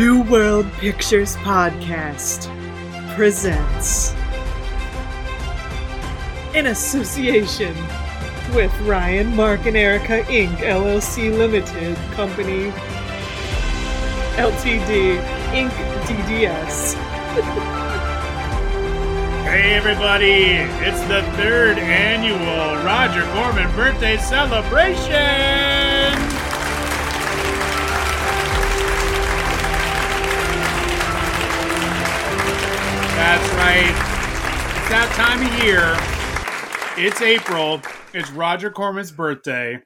New 0.00 0.22
World 0.22 0.64
Pictures 0.78 1.36
Podcast 1.36 2.48
presents, 3.14 4.14
in 6.54 6.68
association 6.68 7.76
with 8.54 8.74
Ryan, 8.80 9.36
Mark, 9.36 9.66
and 9.66 9.76
Erica 9.76 10.22
Inc., 10.22 10.56
LLC 10.56 11.36
Limited 11.36 11.98
Company, 12.12 12.70
LTD, 14.40 15.20
Inc., 15.52 15.70
DDS. 16.06 16.96
Hey 19.50 19.74
everybody, 19.74 20.62
it's 20.86 21.00
the 21.08 21.22
third 21.36 21.76
annual 21.76 22.84
Roger 22.84 23.24
Corman 23.32 23.74
birthday 23.74 24.16
celebration! 24.16 25.79
That's 33.20 33.52
right. 33.52 33.90
It's 34.78 34.88
that 34.88 35.12
time 35.14 35.46
of 35.46 35.62
year. 35.62 35.94
It's 36.96 37.20
April. 37.20 37.82
It's 38.14 38.30
Roger 38.30 38.70
Corman's 38.70 39.12
birthday. 39.12 39.82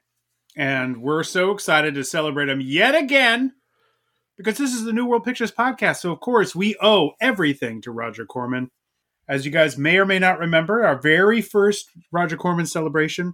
And 0.55 1.01
we're 1.01 1.23
so 1.23 1.51
excited 1.51 1.95
to 1.95 2.05
celebrate 2.05 2.47
him 2.47 2.61
yet 2.61 2.95
again 2.95 3.51
because 4.37 4.57
this 4.57 4.73
is 4.73 4.85
the 4.85 4.93
New 4.93 5.05
World 5.05 5.25
Pictures 5.25 5.51
podcast. 5.51 5.97
So, 5.97 6.13
of 6.13 6.21
course, 6.21 6.55
we 6.55 6.77
owe 6.81 7.11
everything 7.19 7.81
to 7.81 7.91
Roger 7.91 8.25
Corman. 8.25 8.71
As 9.27 9.45
you 9.45 9.51
guys 9.51 9.77
may 9.77 9.97
or 9.97 10.05
may 10.05 10.17
not 10.17 10.39
remember, 10.39 10.85
our 10.85 10.97
very 10.97 11.41
first 11.41 11.89
Roger 12.13 12.37
Corman 12.37 12.67
celebration, 12.67 13.33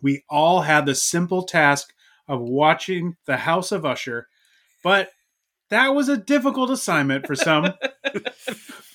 we 0.00 0.24
all 0.30 0.62
had 0.62 0.86
the 0.86 0.94
simple 0.94 1.42
task 1.42 1.92
of 2.26 2.40
watching 2.40 3.16
The 3.26 3.36
House 3.36 3.70
of 3.70 3.84
Usher. 3.84 4.28
But 4.82 5.10
that 5.68 5.88
was 5.88 6.08
a 6.08 6.16
difficult 6.16 6.70
assignment 6.70 7.26
for 7.26 7.34
some. 7.34 7.74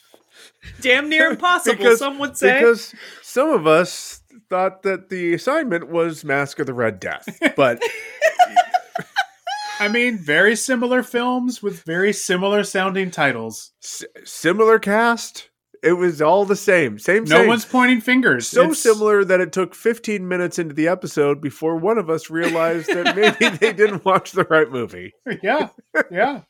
Damn 0.82 1.10
near 1.10 1.30
impossible, 1.32 1.78
Because- 1.78 2.00
some 2.00 2.20
would 2.20 2.38
say. 2.38 2.60
Because 2.60 2.94
some 3.22 3.50
of 3.50 3.66
us 3.68 4.22
thought 4.50 4.84
that 4.84 5.10
the 5.10 5.34
assignment 5.34 5.90
was 5.90 6.24
Mask 6.24 6.60
of 6.60 6.66
the 6.68 6.74
Red 6.74 7.00
Death, 7.00 7.28
but 7.56 7.82
I 9.80 9.90
mean, 9.90 10.18
very 10.18 10.56
similar 10.56 11.04
films 11.04 11.62
with 11.62 11.84
very 11.84 12.12
similar 12.14 12.64
sounding 12.64 13.12
titles. 13.12 13.72
s- 13.84 14.04
similar 14.24 14.80
cast. 14.80 15.50
It 15.84 15.94
was 15.94 16.20
all 16.24 16.46
the 16.46 16.56
same, 16.56 16.98
same. 16.98 17.26
No 17.26 17.38
same. 17.38 17.48
one's 17.48 17.66
pointing 17.66 18.02
fingers. 18.02 18.48
so 18.48 18.62
It's- 18.62 18.80
similar 18.80 19.24
that 19.24 19.40
it 19.40 19.52
took 19.52 19.76
15 19.76 20.28
minutes 20.28 20.58
into 20.58 20.74
the 20.74 20.88
episode 20.88 21.40
before 21.42 21.78
one 21.78 22.00
of 22.00 22.10
us 22.10 22.32
realized 22.32 22.88
that 22.88 23.16
maybe 23.16 23.56
they 23.58 23.74
didn't 23.74 24.04
watch 24.04 24.32
the 24.32 24.46
right 24.46 24.70
movie. 24.72 25.14
Yeah, 25.44 25.70
yeah. 26.10 26.42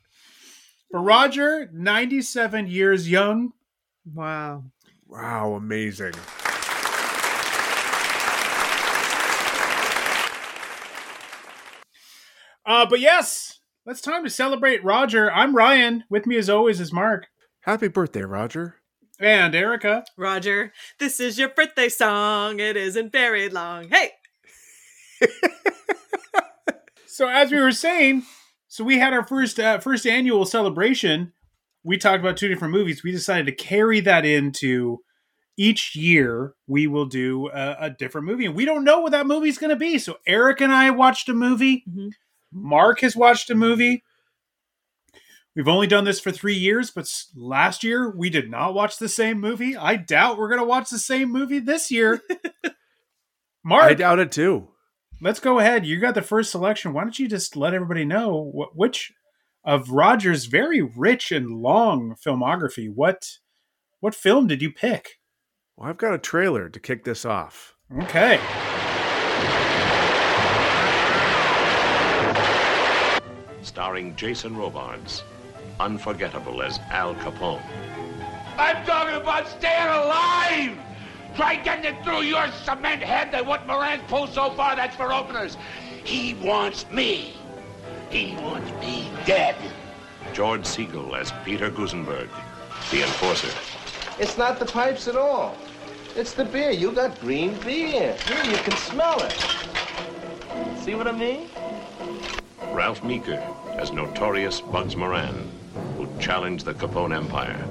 For 0.92 1.02
Roger, 1.02 1.70
97 1.74 2.68
years 2.68 3.10
young, 3.12 3.52
wow. 4.14 4.64
Wow, 5.08 5.54
amazing. 5.54 6.14
Uh, 12.66 12.86
but 12.90 13.00
yes, 13.00 13.60
it's 13.86 14.02
time 14.02 14.24
to 14.24 14.30
celebrate 14.30 14.84
Roger. 14.84 15.32
I'm 15.32 15.56
Ryan. 15.56 16.04
With 16.10 16.26
me, 16.28 16.36
as 16.38 16.50
always, 16.50 16.80
is 16.82 16.92
Mark 16.92 17.28
Happy 17.62 17.88
birthday, 17.88 18.22
Roger. 18.24 18.76
and 19.20 19.56
Erica. 19.56 20.04
Roger, 20.18 20.74
this 21.00 21.20
is 21.20 21.38
your 21.40 21.50
birthday 21.50 21.90
song. 21.90 22.60
It 22.60 22.76
isn't 22.78 23.12
very 23.12 23.50
long. 23.50 23.90
Hey! 23.90 24.12
So, 27.10 27.28
as 27.28 27.50
we 27.52 27.60
were 27.60 27.72
saying, 27.72 28.26
so 28.68 28.84
we 28.84 29.00
had 29.00 29.12
our 29.12 29.26
first 29.26 29.60
uh, 29.60 29.80
first 29.80 30.06
annual 30.06 30.46
celebration. 30.46 31.34
We 31.84 31.98
talked 31.98 32.20
about 32.20 32.38
two 32.38 32.48
different 32.50 32.74
movies. 32.74 33.04
We 33.04 33.12
decided 33.12 33.46
to 33.46 33.52
carry 33.64 34.00
that 34.02 34.26
into 34.26 35.00
each 35.58 35.96
year. 35.96 36.54
We 36.68 36.88
will 36.88 37.06
do 37.06 37.48
a, 37.50 37.76
a 37.82 37.90
different 37.90 38.28
movie, 38.28 38.46
and 38.46 38.56
we 38.56 38.66
don't 38.66 38.84
know 38.84 39.00
what 39.02 39.12
that 39.14 39.28
movie's 39.28 39.58
going 39.58 39.70
to 39.70 39.76
be. 39.76 39.98
So, 40.00 40.18
Eric 40.28 40.62
and 40.62 40.74
I 40.74 40.90
watched 40.92 41.30
a 41.30 41.34
movie. 41.34 41.84
Mhm. 41.90 42.10
Mark 42.52 43.02
has 43.02 43.16
watched 43.16 43.50
a 43.50 43.56
movie. 43.56 44.04
We've 45.56 45.68
only 45.68 45.88
done 45.88 46.04
this 46.04 46.20
for 46.20 46.32
three 46.32 46.54
years, 46.54 46.92
but 46.92 47.12
last 47.36 47.84
year 47.84 48.10
we 48.16 48.30
did 48.30 48.50
not 48.52 48.76
watch 48.76 49.00
the 49.00 49.10
same 49.10 49.40
movie. 49.42 49.76
I 49.76 49.96
doubt 49.96 50.38
we're 50.38 50.50
going 50.50 50.62
to 50.62 50.68
watch 50.68 50.90
the 50.92 51.00
same 51.00 51.32
movie 51.32 51.58
this 51.60 51.90
year. 51.90 52.22
Mark, 53.64 53.84
I 53.84 53.94
doubt 53.96 54.20
it 54.20 54.32
too. 54.32 54.68
let's 55.20 55.40
go 55.40 55.58
ahead. 55.60 55.84
You 55.86 56.00
got 56.00 56.14
the 56.14 56.22
first 56.22 56.52
selection. 56.52 56.94
Why 56.94 57.02
don't 57.04 57.18
you 57.18 57.28
just 57.28 57.56
let 57.56 57.74
everybody 57.74 58.06
know 58.06 58.50
what, 58.54 58.76
which 58.76 59.12
of 59.68 59.92
Roger's 59.92 60.46
very 60.46 60.82
rich 60.82 61.32
and 61.32 61.62
long 61.62 62.16
filmography? 62.16 62.90
What 62.90 63.28
what 64.00 64.16
film 64.16 64.48
did 64.48 64.62
you 64.62 64.72
pick? 64.72 65.20
Well, 65.76 65.90
I've 65.90 65.98
got 65.98 66.14
a 66.14 66.18
trailer 66.18 66.70
to 66.70 66.80
kick 66.80 67.04
this 67.04 67.26
off. 67.26 67.76
Okay. 68.04 68.40
starring 73.62 74.16
Jason 74.16 74.56
Robards, 74.56 75.24
unforgettable 75.80 76.64
as 76.64 76.80
Al 76.90 77.14
Capone. 77.16 77.62
I'm 78.58 78.84
talking 78.86 79.22
about 79.22 79.48
staying 79.48 79.90
alive! 79.90 80.76
Try 81.36 81.58
getting 81.58 81.94
it 81.94 82.04
through 82.04 82.22
your 82.22 82.48
cement 82.64 83.04
head 83.04 83.32
that 83.34 83.46
what 83.46 83.68
Moran's 83.68 84.02
pulled 84.08 84.34
so 84.34 84.50
far, 84.52 84.76
that's 84.76 84.96
for 84.96 85.14
openers. 85.14 85.58
He 86.04 86.34
wants 86.36 86.90
me. 86.90 87.36
He 88.10 88.36
wants 88.36 88.72
me 88.80 89.10
dead. 89.26 89.56
George 90.34 90.62
Segal 90.62 91.18
as 91.18 91.34
Peter 91.44 91.70
Gusenberg, 91.70 92.30
the 92.92 93.02
enforcer. 93.02 93.52
It's 94.20 94.38
not 94.38 94.60
the 94.60 94.66
pipes 94.66 95.08
at 95.08 95.16
all. 95.16 95.56
It's 96.16 96.34
the 96.34 96.46
beer. 96.46 96.72
You 96.72 96.92
got 96.92 97.20
green 97.20 97.54
beer. 97.60 98.16
Here, 98.26 98.44
you 98.46 98.58
can 98.58 98.76
smell 98.78 99.20
it. 99.22 99.34
See 100.80 100.96
what 100.96 101.08
I 101.08 101.12
mean? 101.12 101.50
Ralph 102.72 103.04
Meeker 103.04 103.44
as 103.78 103.92
notorious 103.92 104.62
Bugs 104.62 104.96
Moran, 104.96 105.52
who 105.98 106.08
challenged 106.20 106.66
the 106.66 106.74
Capone 106.74 107.16
Empire. 107.16 107.64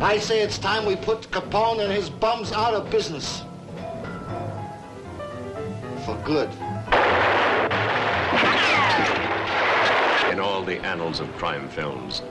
I 0.00 0.18
say 0.18 0.40
it's 0.40 0.58
time 0.58 0.86
we 0.86 0.96
put 0.96 1.30
Capone 1.30 1.84
and 1.84 1.92
his 1.92 2.08
bums 2.08 2.52
out 2.52 2.74
of 2.74 2.90
business. 2.90 3.42
For 6.04 6.16
good. 6.24 6.48
In 10.40 10.46
all 10.46 10.64
the 10.64 10.78
annals 10.86 11.20
of 11.20 11.30
crime 11.36 11.68
films, 11.68 12.22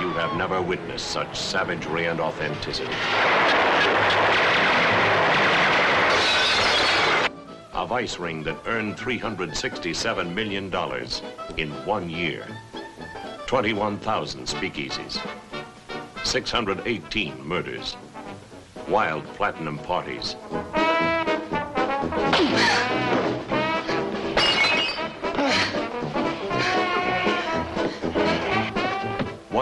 you 0.00 0.08
have 0.16 0.34
never 0.38 0.62
witnessed 0.62 1.08
such 1.08 1.38
savagery 1.38 2.06
and 2.06 2.18
authenticity. 2.18 2.90
A 7.74 7.86
vice 7.86 8.18
ring 8.18 8.42
that 8.44 8.56
earned 8.64 8.96
$367 8.96 10.32
million 10.32 10.72
in 11.58 11.70
one 11.84 12.08
year. 12.08 12.46
21,000 13.44 14.46
speakeasies. 14.46 15.20
618 16.24 17.46
murders. 17.46 17.98
Wild 18.88 19.26
platinum 19.34 19.76
parties. 19.76 20.36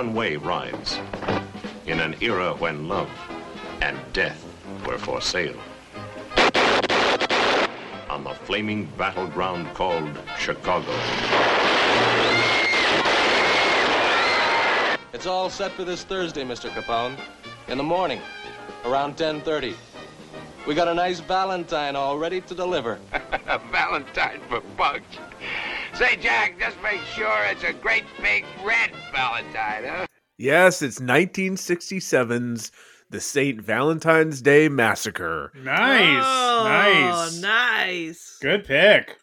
One-way 0.02 0.34
rides. 0.34 0.98
In 1.86 2.00
an 2.00 2.16
era 2.20 2.54
when 2.54 2.88
love 2.88 3.08
and 3.80 3.96
death 4.12 4.44
were 4.84 4.98
for 4.98 5.20
sale. 5.20 5.54
On 8.10 8.24
the 8.24 8.34
flaming 8.42 8.86
battleground 8.98 9.72
called 9.74 10.10
Chicago. 10.36 10.90
It's 15.12 15.26
all 15.28 15.48
set 15.48 15.70
for 15.70 15.84
this 15.84 16.02
Thursday, 16.02 16.42
Mr. 16.42 16.68
Capone. 16.70 17.16
In 17.68 17.78
the 17.78 17.84
morning, 17.84 18.20
around 18.84 19.16
10:30. 19.16 19.72
We 20.66 20.74
got 20.74 20.88
a 20.88 20.94
nice 20.94 21.20
Valentine 21.20 21.94
all 21.94 22.18
ready 22.18 22.40
to 22.40 22.54
deliver. 22.56 22.98
A 23.46 23.58
Valentine 23.70 24.40
for 24.48 24.62
Bugs. 24.76 25.18
Say, 25.94 26.16
Jack, 26.16 26.58
just 26.58 26.76
make 26.82 27.00
sure 27.02 27.44
it's 27.50 27.64
a 27.64 27.72
great 27.74 28.04
big 28.20 28.44
red 28.64 28.90
Valentine, 29.12 29.84
huh? 29.84 30.06
Yes, 30.38 30.80
it's 30.82 30.98
1967's 30.98 32.72
The 33.10 33.20
St. 33.20 33.60
Valentine's 33.60 34.40
Day 34.42 34.68
Massacre. 34.68 35.52
Nice. 35.54 36.24
Oh, 36.26 36.64
nice. 36.66 37.40
nice. 37.40 38.38
Good 38.40 38.64
pick. 38.64 39.16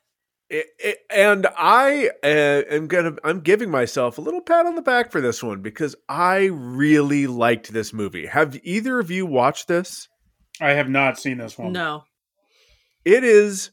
I- 0.51 0.63
I- 0.83 0.95
and 1.12 1.48
I 1.57 2.10
uh, 2.24 2.27
am 2.71 2.88
gonna 2.88 3.16
I'm 3.24 3.42
giving 3.42 3.69
myself 3.69 4.18
a 4.18 4.21
little 4.21 4.42
pat 4.42 4.66
on 4.66 4.75
the 4.75 4.81
back 4.81 5.12
for 5.12 5.21
this 5.21 5.44
one 5.44 5.62
because 5.62 5.95
I 6.07 6.45
really 6.45 7.27
liked 7.27 7.71
this 7.74 7.94
movie. 7.94 8.25
Have 8.27 8.60
either 8.63 9.00
of 9.00 9.12
you 9.12 9.25
watched 9.25 9.68
this? 9.68 10.07
I 10.62 10.71
have 10.71 10.89
not 10.89 11.19
seen 11.19 11.38
this 11.39 11.57
one. 11.57 11.74
No. 11.74 12.04
It 13.06 13.24
is 13.24 13.71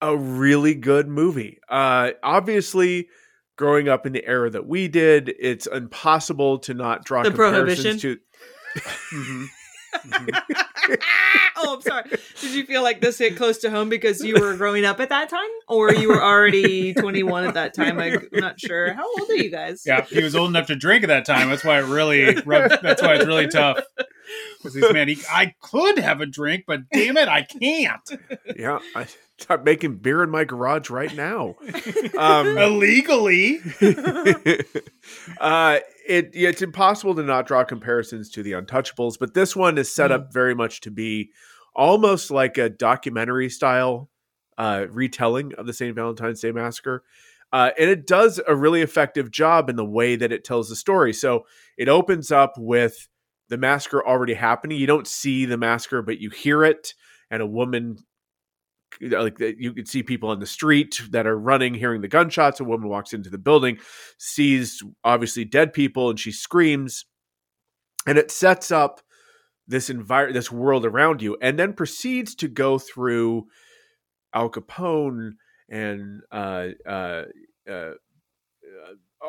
a 0.00 0.16
really 0.16 0.74
good 0.74 1.08
movie. 1.08 1.58
Uh, 1.68 2.10
obviously, 2.22 3.08
growing 3.56 3.88
up 3.88 4.06
in 4.06 4.12
the 4.12 4.24
era 4.26 4.48
that 4.50 4.66
we 4.66 4.88
did, 4.88 5.34
it's 5.38 5.66
impossible 5.66 6.58
to 6.60 6.74
not 6.74 7.04
draw 7.04 7.22
The 7.22 7.30
comparisons 7.30 8.00
prohibition? 8.00 8.00
to. 8.00 8.18
Mhm. 9.14 9.46
oh, 11.56 11.74
I'm 11.76 11.80
sorry. 11.82 12.04
Did 12.40 12.54
you 12.54 12.64
feel 12.66 12.82
like 12.82 13.00
this 13.00 13.18
hit 13.18 13.36
close 13.36 13.58
to 13.58 13.70
home 13.70 13.88
because 13.88 14.22
you 14.22 14.34
were 14.38 14.54
growing 14.56 14.84
up 14.84 15.00
at 15.00 15.08
that 15.08 15.28
time, 15.28 15.48
or 15.66 15.92
you 15.94 16.08
were 16.08 16.22
already 16.22 16.92
21 16.94 17.46
at 17.46 17.54
that 17.54 17.74
time? 17.74 17.98
I'm 17.98 18.28
not 18.32 18.60
sure. 18.60 18.92
How 18.92 19.04
old 19.06 19.30
are 19.30 19.34
you 19.36 19.50
guys? 19.50 19.82
Yeah, 19.86 20.04
he 20.04 20.22
was 20.22 20.36
old 20.36 20.50
enough 20.50 20.66
to 20.68 20.76
drink 20.76 21.04
at 21.04 21.08
that 21.08 21.24
time. 21.24 21.48
That's 21.48 21.64
why 21.64 21.78
it 21.80 21.86
really. 21.86 22.34
rubbed- 22.44 22.82
That's 22.82 23.00
why 23.02 23.14
it's 23.14 23.26
really 23.26 23.48
tough. 23.48 23.80
Because 24.58 24.74
he's 24.74 24.92
man, 24.92 25.08
he, 25.08 25.18
I 25.30 25.54
could 25.60 25.98
have 25.98 26.20
a 26.20 26.26
drink, 26.26 26.64
but 26.66 26.80
damn 26.92 27.16
it, 27.16 27.28
I 27.28 27.42
can't 27.42 28.10
Yeah, 28.56 28.78
I 28.94 29.06
start 29.38 29.64
making 29.64 29.96
beer 29.96 30.22
in 30.22 30.30
my 30.30 30.44
garage 30.44 30.90
right 30.90 31.14
now. 31.14 31.56
Um, 32.18 32.58
illegally. 32.58 33.60
uh, 35.40 35.78
it 36.08 36.30
yeah, 36.34 36.48
it's 36.48 36.62
impossible 36.62 37.14
to 37.14 37.22
not 37.22 37.46
draw 37.46 37.62
comparisons 37.62 38.28
to 38.30 38.42
the 38.42 38.52
Untouchables, 38.52 39.16
but 39.20 39.34
this 39.34 39.54
one 39.54 39.78
is 39.78 39.92
set 39.92 40.10
up 40.10 40.32
very 40.32 40.52
much 40.52 40.80
to 40.80 40.90
be 40.90 41.30
almost 41.76 42.32
like 42.32 42.58
a 42.58 42.68
documentary 42.68 43.50
style 43.50 44.10
uh, 44.56 44.86
retelling 44.90 45.54
of 45.54 45.66
the 45.66 45.72
St. 45.72 45.94
Valentine's 45.94 46.40
Day 46.40 46.50
Massacre. 46.50 47.04
Uh, 47.52 47.70
and 47.78 47.88
it 47.88 48.06
does 48.06 48.40
a 48.48 48.56
really 48.56 48.82
effective 48.82 49.30
job 49.30 49.70
in 49.70 49.76
the 49.76 49.84
way 49.84 50.16
that 50.16 50.32
it 50.32 50.44
tells 50.44 50.68
the 50.68 50.76
story. 50.76 51.12
So 51.12 51.46
it 51.76 51.88
opens 51.88 52.32
up 52.32 52.54
with 52.58 53.08
the 53.48 53.56
massacre 53.56 54.06
already 54.06 54.34
happening. 54.34 54.78
You 54.78 54.88
don't 54.88 55.06
see 55.06 55.44
the 55.44 55.56
massacre, 55.56 56.02
but 56.02 56.18
you 56.18 56.30
hear 56.30 56.64
it, 56.64 56.94
and 57.30 57.42
a 57.42 57.46
woman 57.46 57.98
like 59.00 59.38
you 59.40 59.72
could 59.72 59.88
see 59.88 60.02
people 60.02 60.30
on 60.30 60.40
the 60.40 60.46
street 60.46 61.00
that 61.10 61.26
are 61.26 61.38
running 61.38 61.74
hearing 61.74 62.00
the 62.00 62.08
gunshots. 62.08 62.60
A 62.60 62.64
woman 62.64 62.88
walks 62.88 63.12
into 63.12 63.30
the 63.30 63.38
building 63.38 63.78
sees 64.18 64.82
obviously 65.04 65.44
dead 65.44 65.72
people 65.72 66.10
and 66.10 66.18
she 66.18 66.32
screams. 66.32 67.04
And 68.06 68.18
it 68.18 68.30
sets 68.30 68.70
up 68.70 69.00
this 69.66 69.90
environment 69.90 70.34
this 70.34 70.50
world 70.50 70.86
around 70.86 71.20
you 71.20 71.36
and 71.42 71.58
then 71.58 71.74
proceeds 71.74 72.34
to 72.36 72.48
go 72.48 72.78
through 72.78 73.46
al 74.34 74.48
capone 74.48 75.32
and 75.68 76.22
uh 76.32 76.68
uh, 76.86 77.24
uh 77.70 77.90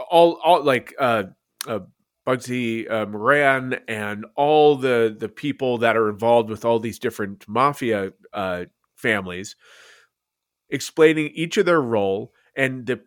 all 0.10 0.40
all 0.44 0.64
like 0.64 0.94
uh, 1.00 1.24
uh 1.68 1.80
Bugsy 2.26 2.90
uh, 2.90 3.06
Moran 3.08 3.80
and 3.88 4.26
all 4.36 4.76
the 4.76 5.16
the 5.18 5.30
people 5.30 5.80
that 5.80 5.98
are 5.98 6.10
involved 6.10 6.50
with 6.50 6.64
all 6.64 6.80
these 6.80 7.00
different 7.00 7.46
mafia 7.48 8.14
uh, 8.34 8.66
families, 9.00 9.56
explaining 10.70 11.32
each 11.34 11.58
of 11.58 11.66
their 11.66 11.82
role 11.82 12.32
and 12.56 12.86
the 12.86 13.02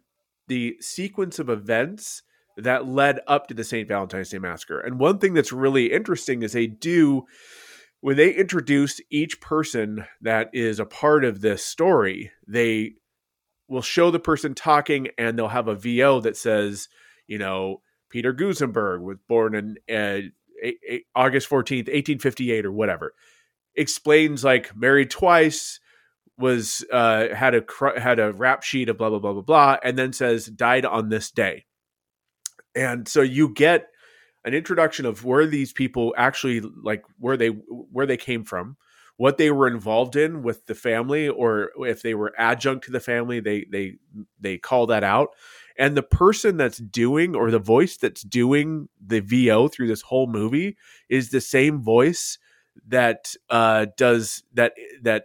the 0.48 0.76
sequence 0.80 1.38
of 1.38 1.48
events 1.48 2.22
that 2.56 2.86
led 2.86 3.20
up 3.26 3.46
to 3.46 3.54
the 3.54 3.64
St. 3.64 3.88
Valentine's 3.88 4.28
Day 4.28 4.38
Massacre. 4.38 4.80
And 4.80 4.98
one 4.98 5.18
thing 5.18 5.34
that's 5.34 5.52
really 5.52 5.92
interesting 5.92 6.42
is 6.42 6.52
they 6.52 6.66
do 6.66 7.24
when 8.00 8.16
they 8.16 8.32
introduce 8.32 9.00
each 9.10 9.40
person 9.40 10.04
that 10.20 10.50
is 10.52 10.80
a 10.80 10.84
part 10.84 11.24
of 11.24 11.40
this 11.40 11.64
story, 11.64 12.32
they 12.46 12.94
will 13.68 13.80
show 13.80 14.10
the 14.10 14.18
person 14.18 14.54
talking 14.54 15.08
and 15.16 15.38
they'll 15.38 15.48
have 15.48 15.68
a 15.68 15.76
VO 15.76 16.20
that 16.20 16.36
says, 16.36 16.88
you 17.28 17.38
know, 17.38 17.80
Peter 18.10 18.34
Gusenberg 18.34 19.02
was 19.02 19.18
born 19.28 19.54
in 19.54 19.76
uh, 19.88 20.20
August 21.14 21.48
14th, 21.48 21.88
1858 21.88 22.66
or 22.66 22.72
whatever. 22.72 23.14
Explains 23.76 24.42
like 24.44 24.76
married 24.76 25.10
twice, 25.10 25.78
was 26.42 26.84
uh 26.92 27.28
had 27.34 27.54
a 27.54 27.62
cr- 27.62 27.98
had 27.98 28.18
a 28.18 28.32
rap 28.32 28.62
sheet 28.62 28.88
of 28.88 28.98
blah 28.98 29.08
blah 29.08 29.18
blah 29.18 29.32
blah 29.32 29.42
blah 29.42 29.76
and 29.82 29.98
then 29.98 30.12
says 30.12 30.46
died 30.46 30.84
on 30.84 31.08
this 31.08 31.30
day. 31.30 31.64
And 32.74 33.08
so 33.08 33.22
you 33.22 33.48
get 33.48 33.88
an 34.44 34.54
introduction 34.54 35.06
of 35.06 35.24
where 35.24 35.46
these 35.46 35.72
people 35.72 36.14
actually 36.18 36.60
like 36.60 37.04
where 37.18 37.36
they 37.36 37.48
where 37.48 38.06
they 38.06 38.16
came 38.18 38.44
from, 38.44 38.76
what 39.16 39.38
they 39.38 39.50
were 39.50 39.68
involved 39.68 40.16
in 40.16 40.42
with 40.42 40.66
the 40.66 40.74
family 40.74 41.28
or 41.28 41.70
if 41.78 42.02
they 42.02 42.14
were 42.14 42.34
adjunct 42.36 42.84
to 42.84 42.90
the 42.90 43.00
family, 43.00 43.40
they 43.40 43.64
they 43.70 43.94
they 44.40 44.58
call 44.58 44.86
that 44.88 45.04
out 45.04 45.30
and 45.76 45.96
the 45.96 46.02
person 46.02 46.56
that's 46.56 46.78
doing 46.78 47.34
or 47.34 47.50
the 47.50 47.58
voice 47.58 47.96
that's 47.96 48.22
doing 48.22 48.88
the 49.04 49.20
VO 49.20 49.68
through 49.68 49.88
this 49.88 50.02
whole 50.02 50.26
movie 50.26 50.76
is 51.08 51.30
the 51.30 51.40
same 51.40 51.82
voice 51.82 52.38
that 52.86 53.34
uh 53.50 53.86
does 53.96 54.42
that 54.54 54.72
that 55.02 55.24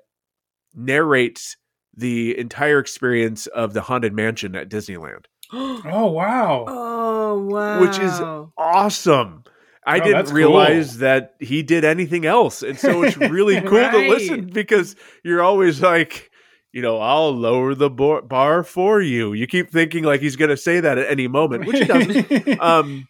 narrates 0.75 1.57
the 1.95 2.37
entire 2.37 2.79
experience 2.79 3.47
of 3.47 3.73
the 3.73 3.81
haunted 3.81 4.13
mansion 4.13 4.55
at 4.55 4.69
Disneyland, 4.69 5.25
Oh 5.53 6.11
wow! 6.11 6.65
Oh 6.67 7.39
wow! 7.49 7.81
which 7.81 7.97
is 7.99 8.19
awesome. 8.57 9.43
I 9.85 9.99
Oh, 9.99 10.03
didn't 10.03 10.31
realize 10.33 10.91
cool. 10.91 10.99
that 10.99 11.35
he 11.39 11.63
did 11.63 11.85
anything 11.85 12.25
else. 12.25 12.61
And 12.61 12.77
so 12.77 13.03
it's 13.03 13.15
really 13.31 13.61
cool 13.61 13.89
to 13.89 14.09
listen 14.09 14.47
because 14.47 14.97
you're 15.23 15.41
always 15.41 15.81
like, 15.81 16.29
you 16.73 16.81
know, 16.81 16.99
I'll 16.99 17.33
lower 17.33 17.73
the 17.73 17.89
bar, 17.89 18.21
bar 18.21 18.63
for 18.63 19.01
you. 19.01 19.31
You 19.31 19.47
keep 19.47 19.71
thinking 19.71 20.03
like 20.03 20.19
he's 20.19 20.35
going 20.35 20.49
to 20.49 20.57
say 20.57 20.81
that 20.81 20.97
at 20.97 21.09
any 21.09 21.29
moment, 21.29 21.65
which 21.67 21.79
he 21.79 21.85
doesn't. 21.85 22.59
um, 22.61 23.07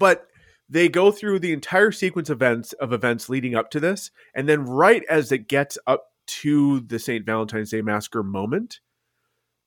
but 0.00 0.26
they 0.68 0.88
go 0.88 1.12
through 1.12 1.38
the 1.38 1.52
entire 1.52 1.92
sequence 1.92 2.28
of 2.28 2.38
events 2.38 2.72
of 2.74 2.92
events 2.92 3.28
leading 3.28 3.54
up 3.54 3.70
to 3.70 3.78
this, 3.80 4.10
and 4.34 4.48
then 4.48 4.64
right 4.64 5.04
as 5.08 5.30
it 5.30 5.46
gets 5.48 5.78
up 5.86 6.07
to 6.28 6.80
the 6.80 6.98
St. 6.98 7.26
Valentine's 7.26 7.70
Day 7.70 7.82
massacre 7.82 8.22
moment, 8.22 8.80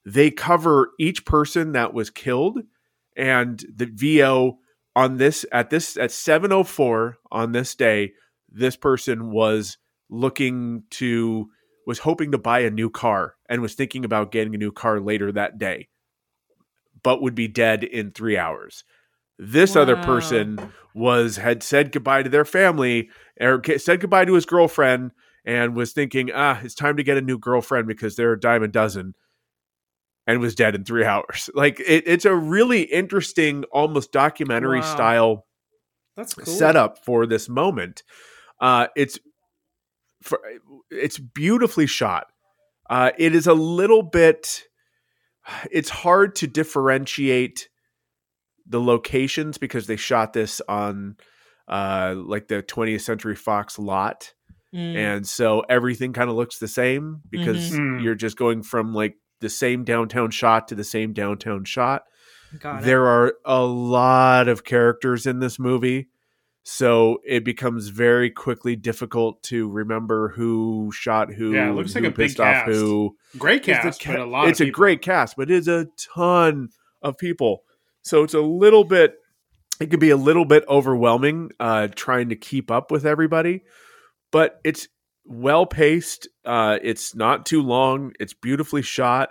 they 0.06 0.32
cover 0.32 0.92
each 1.00 1.26
person 1.26 1.74
that 1.74 1.94
was 1.94 2.10
killed 2.10 2.60
and 3.16 3.64
the 3.74 3.86
VO 3.86 4.58
on 4.96 5.18
this 5.18 5.46
at 5.52 5.70
this 5.70 5.98
at 5.98 6.12
704 6.12 7.18
on 7.32 7.52
this 7.52 7.76
day 7.76 8.14
this 8.50 8.76
person 8.76 9.32
was 9.32 9.78
looking 10.10 10.84
to 10.90 11.50
was 11.86 12.00
hoping 12.00 12.32
to 12.32 12.38
buy 12.38 12.60
a 12.60 12.70
new 12.70 12.90
car 12.90 13.36
and 13.50 13.62
was 13.62 13.74
thinking 13.74 14.04
about 14.06 14.32
getting 14.32 14.54
a 14.54 14.58
new 14.58 14.72
car 14.72 15.00
later 15.00 15.32
that 15.32 15.58
day 15.58 15.88
but 17.04 17.22
would 17.22 17.36
be 17.36 17.48
dead 17.48 17.84
in 17.84 18.12
3 18.12 18.38
hours 18.38 18.84
this 19.38 19.76
other 19.76 19.96
person 19.96 20.60
was 20.94 21.38
had 21.38 21.64
said 21.64 21.92
goodbye 21.92 22.24
to 22.24 22.30
their 22.30 22.46
family 22.46 23.10
or 23.40 23.62
said 23.78 24.00
goodbye 24.00 24.26
to 24.26 24.36
his 24.36 24.46
girlfriend 24.46 25.12
and 25.46 25.76
was 25.76 25.92
thinking 25.94 26.30
ah 26.34 26.60
it's 26.64 26.76
time 26.76 26.98
to 26.98 27.04
get 27.04 27.18
a 27.18 27.22
new 27.22 27.38
girlfriend 27.38 27.88
because 27.88 28.16
they're 28.16 28.34
a 28.34 28.40
dime 28.40 28.64
a 28.64 28.68
dozen 28.68 29.14
and 30.28 30.40
was 30.40 30.56
dead 30.56 30.76
in 30.76 30.84
three 30.84 31.04
hours. 31.14 31.50
Like 31.54 31.80
it, 31.80 32.04
it's 32.06 32.26
a 32.26 32.36
really 32.36 32.84
interesting, 32.84 33.64
almost 33.72 34.12
documentary 34.12 34.80
Wow. 34.82 34.94
style 34.94 35.46
That's 36.16 36.34
cool. 36.34 36.46
setup 36.46 37.04
for 37.04 37.26
this 37.26 37.50
moment. 37.50 38.04
Uh, 38.60 38.88
it's 38.96 39.20
for, 40.22 40.40
it's 40.92 41.18
beautifully 41.18 41.88
shot. 41.88 42.28
Uh, 42.90 43.12
it 43.18 43.34
is 43.34 43.48
a 43.48 43.54
little 43.54 44.04
bit. 44.04 44.64
It's 45.72 45.90
hard 45.90 46.36
to 46.36 46.48
differentiate 46.48 47.68
the 48.68 48.80
locations 48.80 49.58
because 49.58 49.88
they 49.88 49.96
shot 49.96 50.34
this 50.34 50.62
on 50.70 51.18
uh, 51.68 52.14
like 52.16 52.48
the 52.48 52.62
20th 52.62 53.02
Century 53.02 53.36
Fox 53.36 53.80
lot 53.80 54.34
Mm. 54.74 54.96
and 54.96 55.28
so 55.28 55.62
everything 55.68 56.14
kind 56.14 56.30
of 56.30 56.36
looks 56.38 56.58
the 56.60 56.68
same 56.68 57.22
because 57.30 57.72
Mhm. 57.72 58.02
you're 58.04 58.16
just 58.16 58.38
going 58.38 58.64
from 58.64 58.94
like 58.94 59.16
the 59.42 59.50
same 59.50 59.84
downtown 59.84 60.32
shot 60.32 60.68
to 60.70 60.76
the 60.76 60.84
same 60.86 61.12
downtown 61.14 61.66
shot. 61.66 62.04
Got 62.60 62.82
it. 62.82 62.86
There 62.86 63.06
are 63.08 63.34
a 63.46 63.62
lot 63.64 64.48
of 64.48 64.64
characters 64.64 65.26
in 65.26 65.40
this 65.40 65.58
movie, 65.60 66.08
so 66.64 67.18
it 67.26 67.44
becomes 67.44 67.90
very 67.90 68.30
quickly 68.30 68.76
difficult 68.76 69.42
to 69.44 69.70
remember 69.70 70.30
who 70.30 70.92
shot 70.94 71.34
who. 71.34 71.54
Yeah, 71.54 71.70
it 71.70 71.74
looks 71.74 71.96
like 71.96 72.04
a 72.04 72.10
big 72.12 72.28
pissed 72.28 72.40
off 72.40 72.66
cast. 72.66 72.72
who. 72.72 73.16
Great 73.38 73.64
'Cause 73.66 73.78
the 73.78 73.82
cast, 73.84 74.02
ca- 74.02 74.12
but 74.14 74.20
a 74.22 74.26
lot. 74.26 74.48
it's 74.50 74.62
of 74.62 74.68
a 74.68 74.72
great 74.72 75.02
cast, 75.02 75.36
but 75.38 75.50
it's 75.50 75.68
a 75.68 75.88
ton 76.16 76.70
of 77.02 77.18
people. 77.18 77.64
So 78.04 78.24
it's 78.24 78.34
a 78.34 78.42
little 78.42 78.84
bit. 78.84 79.16
It 79.80 79.90
could 79.90 80.00
be 80.00 80.12
a 80.12 80.18
little 80.18 80.46
bit 80.46 80.64
overwhelming 80.70 81.52
uh, 81.60 81.88
trying 81.96 82.30
to 82.30 82.36
keep 82.36 82.70
up 82.70 82.92
with 82.92 83.06
everybody, 83.06 83.64
but 84.32 84.60
it's 84.64 84.88
well 85.26 85.66
paced. 85.66 86.28
Uh, 86.46 86.78
it's 86.82 87.16
not 87.16 87.46
too 87.46 87.62
long. 87.62 88.14
It's 88.20 88.34
beautifully 88.34 88.82
shot. 88.82 89.30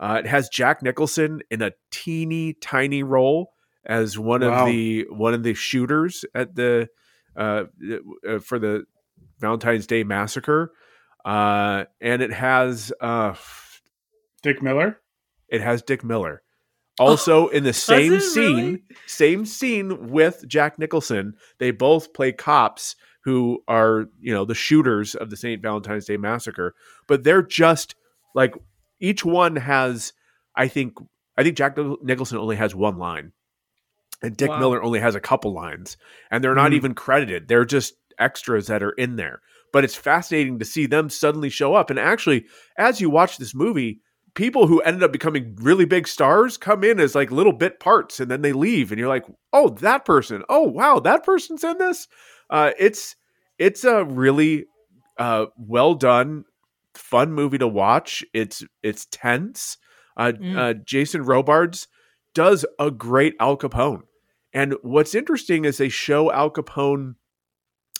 Uh, 0.00 0.16
it 0.24 0.26
has 0.26 0.48
Jack 0.48 0.82
Nicholson 0.82 1.40
in 1.50 1.62
a 1.62 1.72
teeny 1.90 2.52
tiny 2.54 3.02
role 3.02 3.52
as 3.84 4.18
one 4.18 4.42
Wow. 4.42 4.66
of 4.66 4.72
the 4.72 5.06
one 5.10 5.34
of 5.34 5.42
the 5.42 5.54
shooters 5.54 6.24
at 6.34 6.54
the 6.54 6.88
uh, 7.36 7.64
uh, 8.28 8.38
for 8.40 8.58
the 8.58 8.84
Valentine's 9.40 9.86
Day 9.86 10.02
massacre, 10.04 10.72
uh, 11.24 11.84
and 12.00 12.20
it 12.22 12.32
has 12.32 12.92
uh, 13.00 13.34
Dick 14.42 14.62
Miller. 14.62 15.00
it 15.48 15.60
has 15.60 15.82
Dick 15.82 16.02
Miller. 16.04 16.42
Also 17.00 17.46
in 17.48 17.62
the 17.62 17.72
same 17.72 18.18
scene, 18.18 18.56
really? 18.56 18.82
same 19.06 19.46
scene 19.46 20.08
with 20.10 20.44
Jack 20.48 20.78
Nicholson, 20.80 21.34
they 21.58 21.70
both 21.70 22.12
play 22.12 22.32
cops 22.32 22.96
who 23.28 23.62
are, 23.68 24.06
you 24.20 24.32
know, 24.32 24.44
the 24.46 24.54
shooters 24.54 25.14
of 25.14 25.28
the 25.30 25.36
St. 25.36 25.60
Valentine's 25.60 26.06
Day 26.06 26.16
massacre, 26.16 26.74
but 27.06 27.24
they're 27.24 27.42
just 27.42 27.94
like 28.34 28.54
each 29.00 29.24
one 29.24 29.56
has 29.56 30.12
I 30.56 30.66
think 30.68 30.94
I 31.36 31.42
think 31.42 31.56
Jack 31.56 31.76
Nicholson 32.02 32.38
only 32.38 32.56
has 32.56 32.74
one 32.74 32.96
line, 32.98 33.32
and 34.22 34.36
Dick 34.36 34.48
Wow. 34.50 34.58
Miller 34.58 34.82
only 34.82 35.00
has 35.00 35.14
a 35.14 35.20
couple 35.20 35.52
lines, 35.52 35.96
and 36.30 36.42
they're 36.42 36.54
not 36.54 36.72
Mhm. 36.72 36.76
even 36.76 36.94
credited. 36.94 37.48
They're 37.48 37.64
just 37.64 37.94
extras 38.18 38.66
that 38.66 38.82
are 38.82 38.90
in 38.92 39.16
there. 39.16 39.40
But 39.72 39.84
it's 39.84 39.94
fascinating 39.94 40.58
to 40.58 40.64
see 40.64 40.86
them 40.86 41.10
suddenly 41.10 41.50
show 41.50 41.74
up. 41.74 41.90
And 41.90 41.98
actually, 41.98 42.46
as 42.78 43.00
you 43.00 43.10
watch 43.10 43.36
this 43.36 43.54
movie, 43.54 44.00
people 44.34 44.66
who 44.66 44.80
ended 44.80 45.02
up 45.02 45.12
becoming 45.12 45.54
really 45.60 45.84
big 45.84 46.08
stars 46.08 46.56
come 46.56 46.82
in 46.82 46.98
as 46.98 47.14
like 47.14 47.30
little 47.30 47.52
bit 47.52 47.78
parts, 47.78 48.18
and 48.18 48.30
then 48.30 48.42
they 48.42 48.52
leave, 48.52 48.90
and 48.90 48.98
you're 48.98 49.08
like, 49.16 49.26
oh, 49.52 49.68
that 49.68 50.04
person. 50.04 50.42
Oh, 50.48 50.62
wow, 50.62 50.98
that 51.00 51.22
person's 51.22 51.62
in 51.62 51.78
this. 51.78 52.08
Uh, 52.50 52.70
it's 52.78 53.14
it's 53.58 53.84
a 53.84 54.04
really 54.04 54.66
uh, 55.18 55.46
well 55.58 55.94
done, 55.94 56.44
fun 56.94 57.32
movie 57.32 57.58
to 57.58 57.68
watch. 57.68 58.24
It's 58.32 58.62
it's 58.82 59.06
tense. 59.10 59.76
Uh, 60.16 60.32
Mm. 60.32 60.56
uh, 60.58 60.74
Jason 60.84 61.22
Robards 61.22 61.86
does 62.34 62.64
a 62.78 62.90
great 62.90 63.34
Al 63.40 63.56
Capone, 63.56 64.02
and 64.52 64.74
what's 64.82 65.14
interesting 65.14 65.64
is 65.64 65.78
they 65.78 65.88
show 65.88 66.32
Al 66.32 66.50
Capone, 66.50 67.14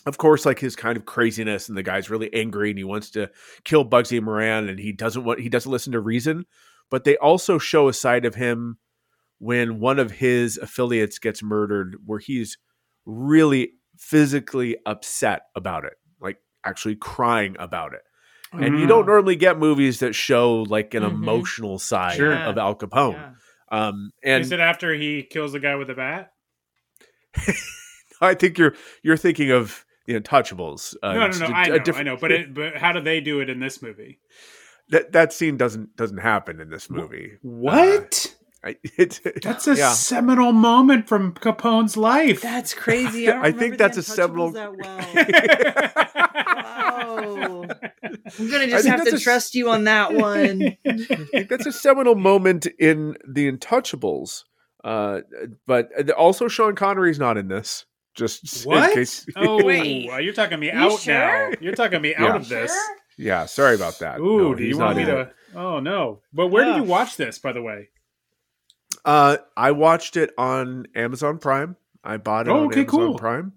of 0.05 0.17
course, 0.17 0.45
like 0.45 0.59
his 0.59 0.75
kind 0.75 0.97
of 0.97 1.05
craziness, 1.05 1.69
and 1.69 1.77
the 1.77 1.83
guy's 1.83 2.09
really 2.09 2.33
angry 2.33 2.69
and 2.71 2.77
he 2.77 2.83
wants 2.83 3.09
to 3.11 3.29
kill 3.63 3.85
Bugsy 3.85 4.21
Moran, 4.21 4.67
and 4.67 4.79
he 4.79 4.91
doesn't 4.91 5.23
want 5.23 5.39
he 5.39 5.49
doesn't 5.49 5.71
listen 5.71 5.93
to 5.93 5.99
reason. 5.99 6.45
But 6.91 7.03
they 7.03 7.15
also 7.17 7.57
show 7.57 7.87
a 7.87 7.93
side 7.93 8.25
of 8.25 8.35
him 8.35 8.79
when 9.37 9.79
one 9.79 9.99
of 9.99 10.11
his 10.11 10.57
affiliates 10.57 11.19
gets 11.19 11.41
murdered, 11.41 11.95
where 12.05 12.19
he's 12.19 12.57
really 13.05 13.73
physically 13.99 14.77
upset 14.85 15.41
about 15.55 15.83
it, 15.85 15.93
like 16.19 16.37
actually 16.65 16.95
crying 16.95 17.55
about 17.59 17.93
it. 17.93 18.01
And 18.51 18.79
you 18.79 18.87
don't 18.87 19.05
normally 19.05 19.35
get 19.35 19.59
movies 19.59 19.99
that 19.99 20.15
show 20.15 20.63
like 20.63 20.95
an 20.95 21.03
Mhm. 21.03 21.09
emotional 21.11 21.77
side 21.77 22.15
Sure. 22.15 22.33
of 22.33 22.57
Al 22.57 22.75
Capone. 22.75 23.13
Yeah. 23.13 23.31
Um, 23.71 24.09
and 24.23 24.41
Is 24.41 24.51
it 24.51 24.59
after 24.59 24.95
he 24.95 25.21
kills 25.21 25.51
the 25.51 25.59
guy 25.59 25.75
with 25.75 25.87
the 25.89 25.93
bat? 25.93 26.31
I 28.21 28.33
think 28.33 28.57
you're 28.57 28.73
you're 29.03 29.17
thinking 29.17 29.51
of 29.51 29.85
the 30.07 30.19
Untouchables. 30.19 30.95
Uh, 31.03 31.13
no, 31.13 31.19
no, 31.19 31.25
it's 31.27 31.39
no. 31.39 31.45
a- 31.45 31.49
I 31.51 31.63
a 31.65 31.67
know, 31.69 31.75
I 31.75 31.77
different- 31.77 32.05
know. 32.07 32.17
But 32.17 32.31
it, 32.31 32.53
but 32.55 32.75
how 32.77 32.91
do 32.91 33.01
they 33.01 33.21
do 33.21 33.39
it 33.41 33.49
in 33.49 33.59
this 33.59 33.81
movie? 33.81 34.19
that 34.89 35.11
that 35.11 35.31
scene 35.31 35.55
doesn't 35.55 35.95
doesn't 35.95 36.17
happen 36.17 36.59
in 36.59 36.71
this 36.71 36.89
movie. 36.89 37.33
What? 37.43 38.33
I, 38.63 38.75
it's, 38.97 39.21
That's 39.41 39.67
a 39.67 39.75
yeah. 39.75 39.93
seminal 39.93 40.51
moment 40.51 41.07
from 41.07 41.33
Capone's 41.33 41.95
life. 41.95 42.41
That's 42.41 42.73
crazy. 42.73 43.29
I, 43.29 43.31
don't 43.33 43.45
I 43.45 43.51
think 43.51 43.77
that's 43.77 43.95
the 43.95 44.01
a 44.01 44.03
seminal- 44.03 44.51
That 44.51 44.75
well. 44.75 45.99
wow. 46.15 47.65
I'm 48.39 48.49
gonna 48.51 48.67
just 48.67 48.87
have 48.87 49.03
to 49.05 49.11
a 49.11 49.15
s- 49.15 49.21
trust 49.21 49.55
you 49.55 49.69
on 49.69 49.85
that 49.85 50.13
one. 50.13 50.75
I 50.85 50.93
think 51.31 51.49
that's 51.49 51.65
a 51.65 51.71
seminal 51.71 52.15
moment 52.15 52.65
in 52.79 53.15
the 53.27 53.51
Untouchables. 53.51 54.43
Uh, 54.83 55.21
but 55.67 55.89
also 56.11 56.47
Sean 56.47 56.75
Connery's 56.75 57.19
not 57.19 57.37
in 57.37 57.47
this. 57.47 57.85
Just 58.15 58.65
in 58.65 58.71
what? 58.71 58.93
case- 58.93 59.25
Oh, 59.35 59.63
Wait. 59.63 60.09
uh, 60.09 60.17
you're 60.17 60.33
talking 60.33 60.59
me 60.59 60.67
You 60.67 60.73
out 60.73 60.99
sure? 60.99 61.13
now. 61.13 61.51
You're 61.61 61.75
talking 61.75 62.01
me 62.01 62.11
Yeah. 62.17 62.25
out 62.25 62.35
of 62.37 62.49
this. 62.49 62.75
yeah. 63.17 63.45
Sorry 63.45 63.75
about 63.75 63.99
that. 63.99 64.19
Ooh, 64.19 64.49
No, 64.49 64.55
do 64.55 64.63
you 64.63 64.77
want 64.77 64.97
me 64.97 65.05
to? 65.05 65.19
it. 65.21 65.33
Oh 65.55 65.79
no! 65.79 66.21
But 66.31 66.47
where 66.47 66.65
Yeah. 66.65 66.73
did 66.73 66.83
you 66.83 66.89
watch 66.89 67.17
this, 67.17 67.39
by 67.39 67.53
the 67.53 67.61
way? 67.61 67.89
Uh, 69.09 69.37
I 69.57 69.71
watched 69.71 70.17
it 70.17 70.31
on 70.37 70.85
Amazon 70.93 71.39
Prime. 71.39 71.75
I 72.03 72.17
bought 72.17 72.47
it 72.47 72.51
Oh, 72.51 72.59
on 72.59 72.65
okay, 72.67 72.81
Amazon 72.81 72.99
cool. 72.99 73.15
Prime. 73.17 73.53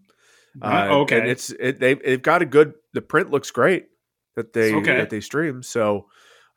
Uh, 0.62 0.86
okay. 1.02 1.18
and 1.18 1.28
it's 1.28 1.50
it, 1.50 1.78
they 1.78 1.92
they've 1.94 2.22
got 2.22 2.40
a 2.40 2.46
good. 2.46 2.72
The 2.94 3.02
print 3.02 3.30
looks 3.30 3.50
great 3.50 3.88
that 4.34 4.54
they 4.54 4.74
Okay. 4.74 4.96
that 4.96 5.10
they 5.10 5.20
stream. 5.20 5.62
So 5.62 6.06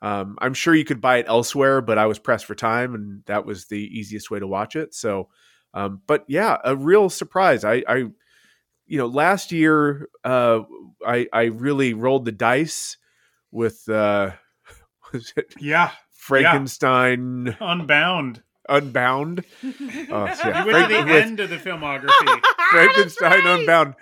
um, 0.00 0.38
I'm 0.40 0.54
sure 0.54 0.74
you 0.74 0.84
could 0.86 1.02
buy 1.02 1.18
it 1.18 1.26
elsewhere, 1.28 1.82
but 1.82 1.98
I 1.98 2.06
was 2.06 2.18
pressed 2.18 2.46
for 2.46 2.54
time, 2.54 2.94
and 2.94 3.22
that 3.26 3.44
was 3.44 3.66
the 3.66 3.78
easiest 3.78 4.30
way 4.30 4.38
to 4.38 4.46
watch 4.46 4.76
it. 4.76 4.94
So, 4.94 5.28
um, 5.74 6.00
but 6.06 6.24
yeah, 6.26 6.56
a 6.64 6.74
real 6.74 7.10
surprise. 7.10 7.64
I, 7.64 7.82
I 7.86 7.96
you 8.86 8.98
know, 8.98 9.06
last 9.08 9.52
year 9.52 10.08
uh, 10.24 10.60
I 11.06 11.26
I 11.34 11.42
really 11.44 11.92
rolled 11.92 12.24
the 12.24 12.32
dice 12.32 12.96
with 13.50 13.86
uh, 13.90 14.30
was 15.12 15.34
it 15.36 15.54
yeah, 15.60 15.90
Frankenstein 16.12 17.56
Unbound. 17.60 18.42
Unbound? 18.68 19.44
Oh, 19.64 19.68
yeah. 20.10 20.64
You 20.64 20.72
went 20.72 20.88
to 20.90 21.04
the 21.04 21.22
end 21.22 21.40
of 21.40 21.50
the 21.50 21.56
filmography. 21.56 22.40
Frankenstein 22.70 23.46
Unbound. 23.46 23.94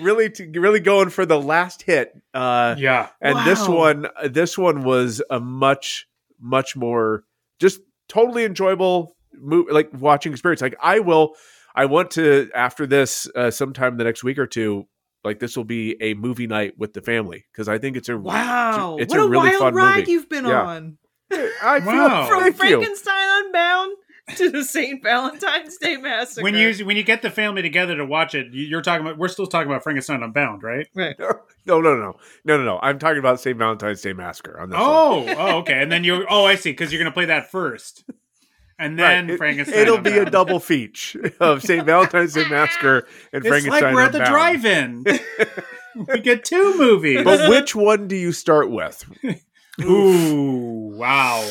Really, 0.00 0.28
to, 0.30 0.50
really 0.60 0.80
going 0.80 1.08
for 1.10 1.24
the 1.24 1.40
last 1.40 1.82
hit. 1.82 2.12
Uh, 2.34 2.74
yeah, 2.78 3.08
and 3.22 3.46
this 3.46 3.66
one, 3.66 4.06
this 4.24 4.58
one 4.58 4.84
was 4.84 5.22
a 5.30 5.40
much, 5.40 6.06
much 6.38 6.76
more 6.76 7.24
just 7.58 7.80
totally 8.08 8.44
enjoyable, 8.44 9.16
mo- 9.32 9.64
like 9.70 9.88
watching 9.94 10.32
experience. 10.32 10.60
Like 10.60 10.76
I 10.82 10.98
will, 11.00 11.34
I 11.74 11.86
want 11.86 12.10
to 12.12 12.50
after 12.54 12.86
this, 12.86 13.26
uh, 13.34 13.50
sometime 13.50 13.96
the 13.96 14.04
next 14.04 14.22
week 14.22 14.38
or 14.38 14.46
two. 14.46 14.86
Like 15.24 15.40
this 15.40 15.56
will 15.56 15.64
be 15.64 15.96
a 16.00 16.14
movie 16.14 16.46
night 16.46 16.74
with 16.78 16.92
the 16.92 17.00
family 17.00 17.46
because 17.50 17.66
I 17.68 17.78
think 17.78 17.96
it's 17.96 18.08
a 18.08 18.16
Wow. 18.16 18.96
it's 19.00 19.10
what 19.10 19.18
a, 19.18 19.24
a, 19.24 19.28
really 19.28 19.48
wild 19.48 19.58
fun 19.58 19.74
ride 19.74 19.96
movie. 20.00 20.12
you've 20.12 20.28
been 20.28 20.44
Yeah. 20.44 20.62
on. 20.62 20.98
I 21.32 21.80
feel, 21.80 21.86
Wow. 21.92 22.28
From 22.28 22.52
thank 22.52 22.56
you. 23.46 23.52
Frankenstein 23.52 23.96
to 24.36 24.50
the 24.50 24.64
St. 24.64 25.02
Valentine's 25.04 25.76
Day 25.78 25.96
Massacre. 25.98 26.42
when 26.42 26.54
you 26.56 26.84
when 26.84 26.96
you 26.96 27.04
get 27.04 27.22
the 27.22 27.30
family 27.30 27.62
together 27.62 27.96
to 27.96 28.04
watch 28.04 28.34
it, 28.34 28.52
you- 28.52 28.66
you're 28.66 28.82
talking 28.82 29.06
about. 29.06 29.18
We're 29.18 29.28
still 29.28 29.46
talking 29.46 29.70
about 29.70 29.82
Frankenstein 29.84 30.22
Unbound, 30.22 30.62
right? 30.62 30.88
Right. 30.94 31.16
No, 31.68 31.80
no, 31.80 31.96
no, 31.96 32.16
no, 32.44 32.58
no, 32.58 32.64
no. 32.64 32.78
I'm 32.80 32.96
talking 33.00 33.18
about 33.18 33.40
St. 33.40 33.58
Valentine's 33.58 34.00
Day 34.00 34.12
Massacre 34.12 34.60
on 34.60 34.70
this. 34.70 34.78
Oh, 34.80 35.24
one. 35.24 35.28
Oh, 35.30 35.34
oh, 35.36 35.56
okay. 35.58 35.82
And 35.82 35.90
then 35.90 36.04
you. 36.04 36.24
Oh, 36.30 36.44
I 36.44 36.54
see. 36.54 36.70
Because 36.70 36.92
you're 36.92 37.00
going 37.00 37.10
to 37.10 37.14
play 37.14 37.24
that 37.24 37.50
first, 37.50 38.04
and 38.78 38.96
then 38.96 39.26
Right. 39.26 39.34
It- 39.34 39.38
Frankenstein. 39.38 39.78
It'll 39.80 39.98
be 39.98 40.16
a 40.16 40.30
double 40.30 40.60
feature 40.60 41.32
of 41.40 41.62
St. 41.64 41.84
Valentine's 41.84 42.34
Day 42.34 42.48
Massacre 42.48 43.08
and 43.32 43.44
It's 43.44 43.48
Frankenstein. 43.48 43.82
like 43.82 43.94
we're 43.94 44.02
at 44.02 44.12
the 44.12 44.20
drive-in. 44.24 45.04
we 46.08 46.20
get 46.20 46.44
two 46.44 46.78
movies. 46.78 47.24
But 47.24 47.50
which 47.50 47.74
one 47.74 48.06
do 48.06 48.14
you 48.14 48.30
start 48.30 48.70
with? 48.70 49.04
Ooh, 49.82 50.92
wow. 50.96 51.50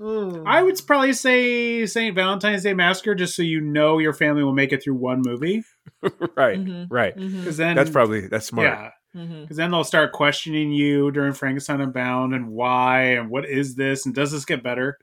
Ooh. 0.00 0.42
I 0.46 0.62
would 0.62 0.80
probably 0.86 1.12
say 1.12 1.84
St. 1.86 2.14
Valentine's 2.14 2.62
Day 2.62 2.74
Massacre, 2.74 3.14
just 3.14 3.36
so 3.36 3.42
you 3.42 3.60
know 3.60 3.98
your 3.98 4.12
family 4.14 4.42
will 4.42 4.54
make 4.54 4.72
it 4.72 4.82
through 4.82 4.94
one 4.94 5.22
movie. 5.24 5.62
right, 6.36 6.58
Mhm. 6.58 6.86
right. 6.90 7.16
Mhm. 7.16 7.40
Because 7.40 7.56
then 7.58 7.76
That's 7.76 7.90
probably 7.90 8.26
that's 8.28 8.46
smart. 8.46 8.66
yeah. 8.68 8.90
Mhm. 9.20 9.42
Because 9.42 9.56
then 9.56 9.70
they'll 9.72 9.84
start 9.84 10.12
questioning 10.12 10.72
you 10.72 11.10
during 11.10 11.32
Frankenstein 11.32 11.80
Unbound 11.80 12.32
and 12.34 12.48
why 12.48 13.02
and 13.14 13.28
what 13.28 13.44
is 13.48 13.74
this 13.74 14.06
and 14.06 14.14
does 14.14 14.30
this 14.32 14.44
get 14.44 14.62
better? 14.62 14.98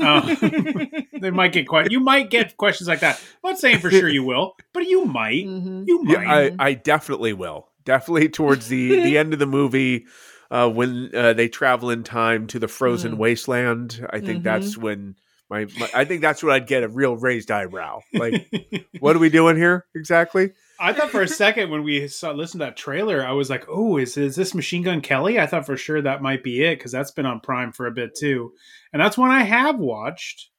Uh, 0.00 0.20
they 1.20 1.30
might 1.32 1.52
get 1.52 1.66
quite. 1.66 1.90
You 1.90 1.98
might 2.00 2.30
get 2.30 2.56
questions 2.56 2.86
like 2.88 3.00
that. 3.00 3.20
I'm 3.44 3.50
not 3.50 3.58
saying 3.58 3.80
for 3.80 3.90
sure 3.90 4.08
you 4.08 4.22
will, 4.22 4.54
but 4.72 4.86
you 4.86 5.04
might. 5.04 5.44
Mhm. 5.46 5.84
You 5.86 6.04
Yeah, 6.06 6.18
might. 6.18 6.52
I, 6.60 6.66
I 6.68 6.74
definitely 6.74 7.32
will. 7.32 7.68
Definitely 7.84 8.28
towards 8.28 8.68
the 8.68 9.02
the 9.02 9.18
end 9.18 9.32
of 9.32 9.38
the 9.38 9.46
movie, 9.46 10.06
uh, 10.50 10.68
when 10.68 11.10
uh, 11.14 11.32
they 11.34 11.48
travel 11.48 11.90
in 11.90 12.02
time 12.02 12.46
to 12.48 12.58
the 12.58 12.68
frozen 12.68 13.12
Mm. 13.14 13.18
wasteland. 13.18 14.06
I 14.10 14.20
think 14.20 14.40
Mhm. 14.40 14.44
that's 14.44 14.76
when 14.78 15.16
my, 15.50 15.66
my 15.78 15.88
I 15.94 16.04
think 16.04 16.20
that's 16.20 16.42
when 16.42 16.54
I'd 16.54 16.66
get 16.66 16.82
a 16.82 16.88
real 16.88 17.16
raised 17.16 17.50
eyebrow. 17.50 18.00
Like, 18.12 18.46
what 19.00 19.16
are 19.16 19.18
we 19.18 19.30
doing 19.30 19.56
here 19.56 19.86
exactly? 19.94 20.52
I 20.80 20.92
thought 20.92 21.10
for 21.10 21.22
a 21.22 21.28
second 21.28 21.70
when 21.70 21.82
we 21.82 22.06
saw 22.06 22.30
listened 22.32 22.60
to 22.60 22.66
that 22.66 22.76
trailer, 22.76 23.26
I 23.26 23.32
was 23.32 23.50
like, 23.50 23.64
"Oh, 23.68 23.96
is 23.96 24.16
is 24.16 24.36
this 24.36 24.54
Machine 24.54 24.82
Gun 24.82 25.00
Kelly?" 25.00 25.40
I 25.40 25.46
thought 25.46 25.66
for 25.66 25.76
sure 25.76 26.00
that 26.02 26.22
might 26.22 26.44
be 26.44 26.62
it 26.62 26.78
because 26.78 26.92
that's 26.92 27.10
been 27.10 27.26
on 27.26 27.40
Prime 27.40 27.72
for 27.72 27.86
a 27.86 27.90
bit 27.90 28.14
too, 28.14 28.52
and 28.92 29.00
that's 29.02 29.18
one 29.18 29.30
I 29.30 29.42
have 29.42 29.78
watched. 29.78 30.50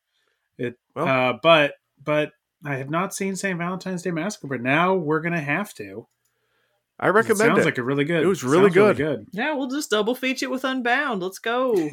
It, 0.57 0.75
Well- 0.95 1.07
uh, 1.07 1.33
but 1.41 1.75
but 2.03 2.31
I 2.65 2.75
have 2.75 2.89
not 2.89 3.13
seen 3.15 3.35
St. 3.37 3.57
Valentine's 3.57 4.01
Day 4.01 4.11
Massacre, 4.11 4.47
but 4.47 4.61
now 4.61 4.93
we're 4.95 5.21
gonna 5.21 5.39
have 5.39 5.73
to. 5.75 6.07
I 6.99 7.07
recommend 7.09 7.39
It 7.41 7.43
sounds 7.55 7.59
it. 7.59 7.65
like 7.65 7.77
a 7.77 7.83
really 7.83 8.03
good. 8.03 8.23
It 8.23 8.27
was 8.27 8.43
really 8.43 8.65
sounds 8.65 8.75
really 8.75 8.93
good. 8.93 9.17
good. 9.19 9.27
Yeah, 9.33 9.53
we'll 9.53 9.69
just 9.69 9.89
double 9.89 10.15
feature 10.15 10.45
it 10.47 10.51
with 10.51 10.63
Unbound. 10.65 11.21
Let's 11.21 11.39
go. 11.39 11.73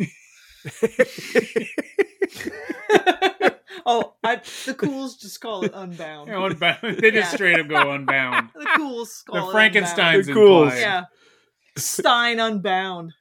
oh, 3.87 4.15
I, 4.25 4.41
the 4.65 4.75
cools 4.75 5.17
just 5.17 5.41
call 5.41 5.65
it 5.65 5.73
Unbound. 5.75 6.29
You 6.29 6.35
know, 6.35 6.47
unbound. 6.47 6.79
they 6.83 7.11
just 7.11 7.31
Yeah. 7.33 7.35
straight 7.37 7.61
up 7.61 7.69
go 7.69 7.93
unbound. 7.93 8.51
The 8.55 8.67
cools 8.77 9.23
call 9.27 9.47
The 9.47 9.51
it 9.51 9.53
Frankenstein's 9.53 10.27
The 10.27 10.33
Cools. 10.33 10.75
Yeah. 10.75 11.05
Stein 11.77 12.41
Unbound. 12.41 13.13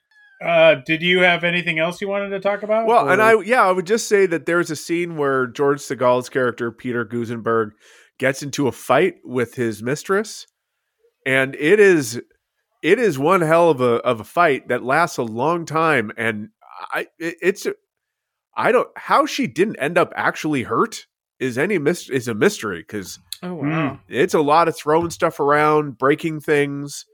Uh, 0.43 0.75
did 0.85 1.01
you 1.01 1.19
have 1.21 1.43
anything 1.43 1.79
else 1.79 2.01
you 2.01 2.07
wanted 2.07 2.29
to 2.29 2.39
talk 2.39 2.61
about? 2.63 2.87
Well, 2.87 3.09
and 3.09 3.21
I 3.21 3.39
yeah, 3.41 3.63
I 3.63 3.71
would 3.71 3.87
just 3.87 4.07
say 4.09 4.25
that 4.25 4.45
there's 4.45 4.69
a 4.69 4.75
scene 4.75 5.15
where 5.17 5.47
George 5.47 5.79
Segal's 5.79 6.29
character 6.29 6.71
Peter 6.71 7.05
Gusenberg 7.05 7.71
gets 8.19 8.43
into 8.43 8.67
a 8.67 8.71
fight 8.71 9.15
with 9.23 9.55
his 9.55 9.81
mistress, 9.81 10.45
and 11.25 11.55
it 11.55 11.79
is 11.79 12.21
it 12.83 12.99
is 12.99 13.17
one 13.17 13.41
hell 13.41 13.69
of 13.69 13.81
a 13.81 13.95
of 14.03 14.19
a 14.19 14.23
fight 14.23 14.67
that 14.67 14.83
lasts 14.83 15.17
a 15.17 15.23
long 15.23 15.65
time, 15.65 16.11
and 16.17 16.49
I 16.91 17.07
it, 17.19 17.35
it's 17.41 17.67
I 18.55 18.71
don't 18.71 18.89
how 18.95 19.25
she 19.25 19.47
didn't 19.47 19.77
end 19.77 19.97
up 19.97 20.13
actually 20.15 20.63
hurt 20.63 21.07
is 21.39 21.57
any 21.57 21.77
mis- 21.77 22.09
is 22.09 22.27
a 22.27 22.33
mystery 22.33 22.79
because 22.79 23.19
Oh 23.43 23.55
wow. 23.55 23.99
it's 24.07 24.33
a 24.33 24.39
lot 24.41 24.67
of 24.67 24.77
throwing 24.77 25.09
stuff 25.09 25.39
around, 25.39 25.97
breaking 25.97 26.39
things. 26.39 27.05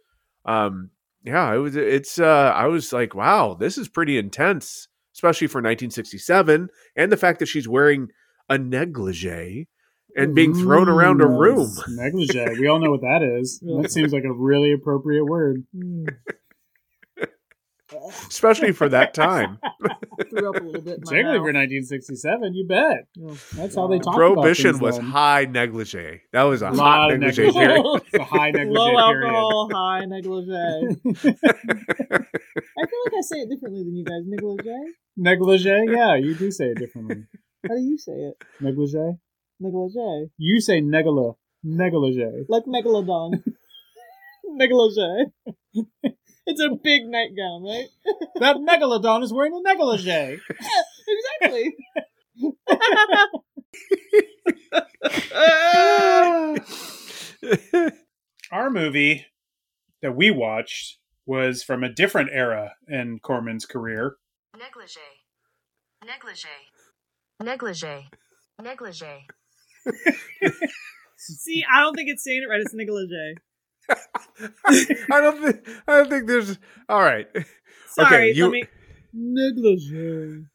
Um, 0.46 0.92
yeah, 1.24 1.54
it 1.54 1.58
was. 1.58 1.76
It's. 1.76 2.20
Uh, 2.20 2.54
I 2.56 2.68
was 2.68 2.92
like, 2.94 3.14
wow, 3.16 3.56
this 3.60 3.78
is 3.78 3.88
pretty 3.88 4.18
intense. 4.18 4.88
especially 5.16 5.48
for 5.48 5.58
1967, 5.60 6.70
and 6.96 7.12
the 7.12 7.18
fact 7.18 7.40
that 7.40 7.46
she's 7.48 7.68
wearing 7.68 8.08
a 8.50 8.58
negligee 8.58 9.68
and 10.16 10.36
being 10.36 10.54
thrown 10.54 10.88
around 10.90 11.22
a 11.22 11.26
Ooh, 11.26 11.40
room. 11.40 11.72
Negligee. 11.90 12.60
We 12.60 12.68
all 12.68 12.80
know 12.80 12.92
what 12.92 13.02
that 13.02 13.22
is. 13.40 13.62
That 13.82 13.92
seems 13.92 14.14
like 14.14 14.24
a 14.24 14.34
really 14.34 14.72
appropriate 14.74 15.26
word. 15.26 15.64
Hmm. 15.76 16.06
especially 18.30 18.72
for 18.72 18.88
that 18.90 19.14
time. 19.14 19.60
Threw 20.30 20.50
up 20.50 20.56
a 20.62 20.64
little 20.64 20.82
bit. 20.82 21.02
Particularly 21.02 21.40
for 21.40 21.52
1967, 21.52 22.54
you 22.54 22.66
bet. 22.68 23.08
That's 23.56 23.76
how 23.76 23.88
they 23.88 24.00
talk 24.00 24.16
Prohibition 24.16 24.70
about 24.72 24.82
was 24.82 24.96
then. 24.98 25.06
high 25.08 25.46
negligee. 25.46 26.22
That 26.32 26.44
was 26.44 26.62
a 26.62 26.70
Lot 26.72 26.78
hot 26.78 27.12
of 27.14 27.20
negligee 27.20 27.48
negligee. 27.52 27.60
period. 27.60 28.02
A 28.22 28.24
high 28.24 28.52
negligee 28.52 28.78
Low 28.80 28.96
period. 29.12 29.26
alcohol, 29.26 29.70
high 29.74 30.06
negligee. 30.06 30.54
I 30.54 30.96
feel 32.86 33.02
like 33.06 33.14
I 33.18 33.22
say 33.22 33.38
it 33.40 33.50
differently 33.50 33.84
than 33.84 33.96
you 33.96 34.06
guys. 34.06 34.22
Negligee. 34.26 34.94
Negligee? 35.18 35.86
Yeah, 35.92 36.16
you 36.16 36.36
do 36.36 36.50
say 36.52 36.68
it 36.68 36.78
differently. 36.78 37.24
How 37.68 37.76
do 37.76 37.82
you 37.82 37.98
say 37.98 38.14
it? 38.14 38.42
Negligee? 38.62 39.18
Negligee. 39.62 40.32
You 40.38 40.60
say 40.60 40.82
negala. 40.82 41.36
Negligee. 41.64 42.46
Like 42.50 42.66
megalodon. 42.66 43.44
negligee. 44.44 45.26
it's 46.48 46.62
a 46.62 46.70
big 46.84 47.04
nightgown, 47.06 47.64
right? 47.64 47.88
That 48.40 48.56
megalodon 48.58 49.24
is 49.24 49.32
wearing 49.32 49.54
a 49.54 49.62
negligee. 49.62 50.40
exactly. 51.40 51.76
Our 58.52 58.72
movie 58.72 59.28
that 60.02 60.16
we 60.16 60.32
watched 60.32 60.98
was 61.28 61.62
from 61.62 61.84
a 61.84 61.94
different 61.94 62.32
era 62.34 62.74
in 62.88 63.20
Corman's 63.20 63.68
career. 63.68 64.16
Negligee. 64.58 65.00
Negligee. 66.04 66.48
Negligee. 67.40 68.10
Negligee. 68.60 69.28
See, 71.18 71.64
I 71.72 71.82
don't 71.82 71.96
think 71.96 72.10
it's 72.10 72.24
saying 72.24 72.44
it 72.44 72.50
right. 72.50 72.62
It's 72.62 72.74
negligee. 72.74 73.36
I 75.12 75.22
don't 75.22 75.44
think. 75.44 75.68
I 75.88 75.98
don't 75.98 76.10
think 76.10 76.28
there's. 76.28 76.58
All 76.90 77.02
right. 77.02 77.28
Sorry, 77.90 78.08
okay. 78.08 78.32
You. 78.34 78.46
let 78.46 78.52
me. 78.52 78.64
Negligee. 79.14 80.46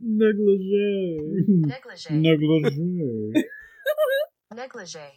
Negligee. 0.00 1.18
Negligee. 1.64 2.10
Negligee. 2.10 3.44
Negligee. 4.54 5.12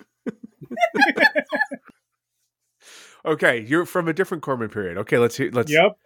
Okay, 3.25 3.65
you're 3.67 3.85
from 3.85 4.07
a 4.07 4.13
different 4.13 4.43
Corman 4.43 4.69
period. 4.69 4.97
Okay, 4.99 5.17
let's 5.17 5.35
hear. 5.35 5.49
Let's. 5.51 5.71
Yep. 5.71 5.97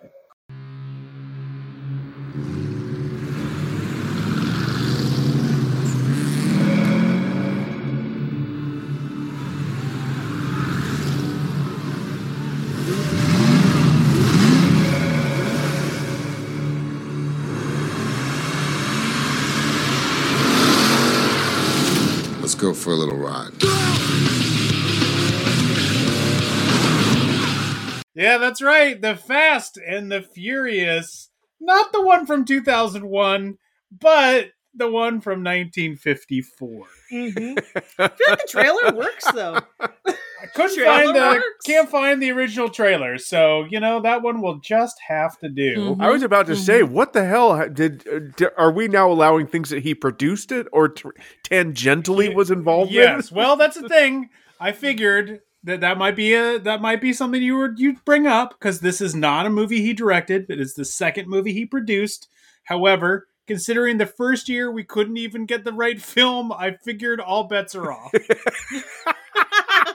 That's 28.40 28.62
right. 28.62 29.00
The 29.02 29.16
Fast 29.16 29.78
and 29.78 30.12
the 30.12 30.22
Furious. 30.22 31.30
Not 31.60 31.92
the 31.92 32.02
one 32.02 32.26
from 32.26 32.46
2001, 32.46 33.58
but 34.00 34.52
the 34.74 34.90
one 34.90 35.20
from 35.20 35.44
1954. 35.44 36.86
Mm-hmm. 37.12 37.58
I 38.00 38.08
feel 38.08 38.28
like 38.30 38.40
the 38.40 38.48
trailer 38.48 38.94
works 38.96 39.30
though. 39.34 39.60
I 40.42 40.46
couldn't 40.56 40.76
Trailer 40.76 41.04
find 41.04 41.16
the 41.16 41.20
works. 41.20 41.66
can't 41.66 41.90
find 41.90 42.22
the 42.22 42.32
original 42.32 42.70
trailer, 42.70 43.18
so 43.18 43.66
you 43.70 43.80
know 43.82 44.00
that 44.02 44.22
one 44.22 44.42
will 44.42 44.60
just 44.60 44.96
have 45.08 45.38
to 45.40 45.50
do. 45.50 45.76
Mm-hmm. 45.76 46.02
I 46.02 46.10
was 46.12 46.24
about 46.24 46.46
to 46.48 46.56
say, 46.56 46.82
what 46.84 47.12
the 47.12 47.26
hell 47.26 47.58
ha- 47.58 47.66
did, 47.68 48.08
uh, 48.42 48.46
Are 48.58 48.72
we 48.72 48.88
now 48.88 49.12
allowing 49.12 49.48
things 49.48 49.70
that 49.72 49.84
he 49.84 49.94
produced 49.94 50.54
it 50.54 50.68
or 50.72 50.88
t- 50.88 51.10
tangentially 51.44 52.34
was 52.34 52.52
involved 52.52 52.92
Yes, 52.92 53.32
in? 53.32 53.38
well, 53.38 53.58
that's 53.58 53.78
the 53.80 53.90
thing. 53.90 54.30
I 54.62 54.72
figured 54.72 55.42
that 55.64 55.82
that 55.82 55.98
might 55.98 56.16
be 56.16 56.34
a 56.34 56.60
that 56.60 56.82
might 56.82 57.02
be 57.02 57.14
something 57.14 57.42
you 57.42 57.58
would 57.58 57.80
you 57.80 57.98
bring 58.06 58.28
up 58.28 58.52
because 58.52 58.80
this 58.80 59.02
is 59.02 59.14
not 59.14 59.46
a 59.46 59.50
movie 59.50 59.82
he 59.82 59.94
directed. 59.94 60.46
It 60.50 60.60
is 60.60 60.74
the 60.74 60.86
second 60.86 61.28
movie 61.28 61.54
he 61.54 61.66
produced. 61.66 62.28
However, 62.64 63.28
considering 63.48 63.98
the 63.98 64.06
first 64.06 64.48
year 64.48 64.72
we 64.72 64.84
couldn't 64.84 65.18
even 65.18 65.46
get 65.46 65.64
the 65.64 65.74
right 65.74 66.02
film, 66.02 66.52
I 66.52 66.78
figured 66.84 67.20
all 67.20 67.46
bets 67.46 67.76
are 67.76 67.92
off. 67.92 68.12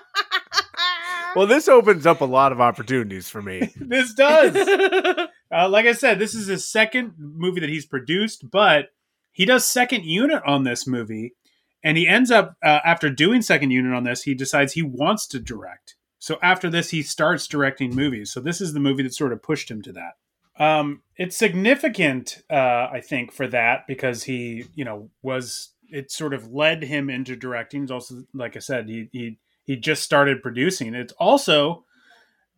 Well, 1.35 1.47
this 1.47 1.69
opens 1.69 2.07
up 2.07 2.21
a 2.21 2.27
lot 2.27 2.53
of 2.53 2.61
opportunities 2.61 3.29
for 3.29 3.43
me. 3.43 3.73
this 3.77 4.15
does. 4.15 4.55
Uh, 4.57 5.69
like 5.69 5.87
I 5.87 5.93
said, 5.93 6.19
this 6.19 6.35
is 6.35 6.47
his 6.47 6.65
second 6.65 7.15
movie 7.19 7.61
that 7.61 7.69
he's 7.69 7.87
produced, 7.87 8.51
but 8.51 8.91
he 9.33 9.45
does 9.45 9.65
second 9.65 10.05
unit 10.05 10.43
on 10.47 10.65
this 10.65 10.87
movie, 10.87 11.35
and 11.85 11.97
he 11.97 12.09
ends 12.09 12.31
up 12.31 12.57
uh, 12.65 12.81
after 12.85 13.11
doing 13.11 13.43
second 13.43 13.71
unit 13.71 13.93
on 13.93 14.05
this, 14.05 14.23
he 14.23 14.35
decides 14.35 14.73
he 14.73 14.83
wants 14.83 15.27
to 15.29 15.39
direct. 15.39 15.95
So 16.19 16.39
after 16.43 16.71
this, 16.71 16.91
he 16.91 17.03
starts 17.03 17.47
directing 17.47 17.95
movies. 17.95 18.33
So 18.33 18.41
this 18.41 18.61
is 18.61 18.73
the 18.73 18.81
movie 18.81 19.03
that 19.03 19.15
sort 19.15 19.33
of 19.33 19.43
pushed 19.43 19.71
him 19.71 19.83
to 19.83 19.93
that. 19.93 20.15
Um, 20.59 21.03
it's 21.17 21.37
significant, 21.37 22.43
uh, 22.51 22.89
I 22.91 23.03
think, 23.05 23.31
for 23.31 23.47
that 23.49 23.87
because 23.87 24.25
he, 24.25 24.65
you 24.75 24.85
know, 24.85 25.11
was 25.23 25.75
it 25.91 26.11
sort 26.11 26.35
of 26.35 26.53
led 26.53 26.83
him 26.83 27.11
into 27.11 27.37
directing. 27.37 27.91
Also, 27.91 28.25
like 28.33 28.57
I 28.57 28.61
said, 28.61 28.89
he 28.89 29.09
he 29.13 29.39
he 29.65 29.77
just 29.77 30.03
started 30.03 30.43
producing. 30.43 30.95
It's 30.95 31.13
also 31.15 31.85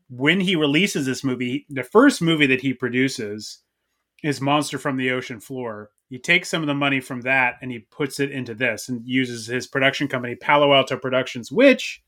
when 0.08 0.40
he 0.40 0.56
releases 0.56 1.06
this 1.06 1.24
movie, 1.24 1.66
the 1.68 1.82
first 1.82 2.22
movie 2.22 2.46
that 2.46 2.60
he 2.60 2.72
produces 2.72 3.62
is 4.22 4.40
Monster 4.40 4.78
from 4.78 4.96
the 4.96 5.10
Ocean 5.10 5.40
Floor. 5.40 5.90
He 6.09 6.19
takes 6.19 6.49
some 6.49 6.62
of 6.62 6.69
the 6.69 6.75
money 6.75 7.01
from 7.01 7.23
that 7.23 7.57
and 7.61 7.71
he 7.73 7.81
puts 7.81 8.21
it 8.21 8.31
into 8.31 8.55
this 8.55 8.88
and 8.88 9.07
uses 9.07 9.47
his 9.47 9.66
production 9.66 10.07
company, 10.09 10.37
Palo 10.37 10.73
Alto 10.73 10.97
Productions, 10.97 11.51
which 11.51 12.03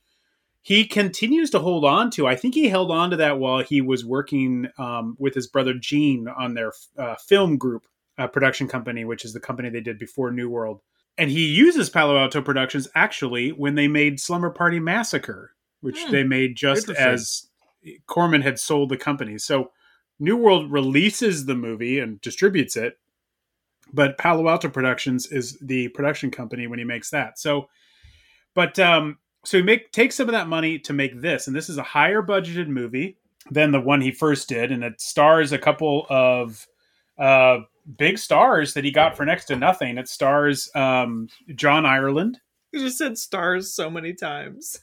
he 0.60 0.84
continues 0.84 1.50
to 1.50 1.58
hold 1.58 1.84
on 1.84 2.10
to. 2.12 2.26
I 2.26 2.36
think 2.36 2.54
he 2.54 2.68
held 2.68 2.90
on 2.90 3.10
to 3.10 3.16
that 3.16 3.38
while 3.38 3.62
he 3.62 3.80
was 3.80 4.04
working 4.04 4.68
um, 4.78 5.16
with 5.18 5.34
his 5.34 5.46
brother 5.46 5.74
Gene 5.74 6.28
on 6.28 6.54
their 6.54 6.72
uh, 6.96 7.16
film 7.16 7.56
group 7.56 7.86
uh, 8.18 8.26
production 8.26 8.68
company, 8.68 9.04
which 9.04 9.24
is 9.24 9.32
the 9.32 9.40
company 9.40 9.68
they 9.70 9.80
did 9.80 9.98
before 9.98 10.30
New 10.30 10.48
World. 10.50 10.80
And 11.16 11.30
he 11.30 11.46
uses 11.46 11.90
Palo 11.90 12.16
Alto 12.16 12.40
Productions 12.40 12.88
actually 12.94 13.50
when 13.50 13.74
they 13.74 13.88
made 13.88 14.20
Slumber 14.20 14.50
Party 14.50 14.78
Massacre, 14.78 15.54
which 15.80 16.04
Hmm. 16.04 16.12
they 16.12 16.22
made 16.24 16.56
just 16.56 16.88
as 16.90 17.48
Corman 18.06 18.42
had 18.42 18.58
sold 18.58 18.90
the 18.90 18.96
company. 18.96 19.38
So 19.38 19.72
New 20.20 20.36
World 20.36 20.70
releases 20.70 21.46
the 21.46 21.54
movie 21.54 21.98
and 21.98 22.20
distributes 22.20 22.76
it, 22.76 22.98
but 23.92 24.18
Palo 24.18 24.48
Alto 24.48 24.68
Productions 24.68 25.26
is 25.26 25.58
the 25.60 25.88
production 25.88 26.30
company 26.30 26.66
when 26.66 26.78
he 26.78 26.84
makes 26.84 27.10
that. 27.10 27.38
So, 27.38 27.68
but 28.54 28.78
um, 28.78 29.18
so 29.44 29.58
he 29.58 29.62
make 29.62 29.92
takes 29.92 30.14
some 30.14 30.28
of 30.28 30.32
that 30.32 30.48
money 30.48 30.78
to 30.80 30.92
make 30.92 31.20
this, 31.20 31.46
and 31.46 31.56
this 31.56 31.68
is 31.68 31.78
a 31.78 31.82
higher 31.82 32.22
budgeted 32.22 32.68
movie 32.68 33.16
than 33.50 33.70
the 33.72 33.80
one 33.80 34.00
he 34.00 34.10
first 34.10 34.48
did, 34.48 34.70
and 34.72 34.84
it 34.84 35.00
stars 35.00 35.52
a 35.52 35.58
couple 35.58 36.06
of 36.10 36.66
uh, 37.18 37.58
big 37.96 38.18
stars 38.18 38.74
that 38.74 38.84
he 38.84 38.90
got 38.90 39.16
for 39.16 39.24
next 39.24 39.46
to 39.46 39.56
nothing. 39.56 39.98
It 39.98 40.08
stars 40.08 40.70
um, 40.74 41.28
John 41.54 41.86
Ireland. 41.86 42.40
You 42.72 42.80
just 42.80 42.98
said 42.98 43.16
stars 43.16 43.72
so 43.72 43.88
many 43.88 44.12
times. 44.12 44.80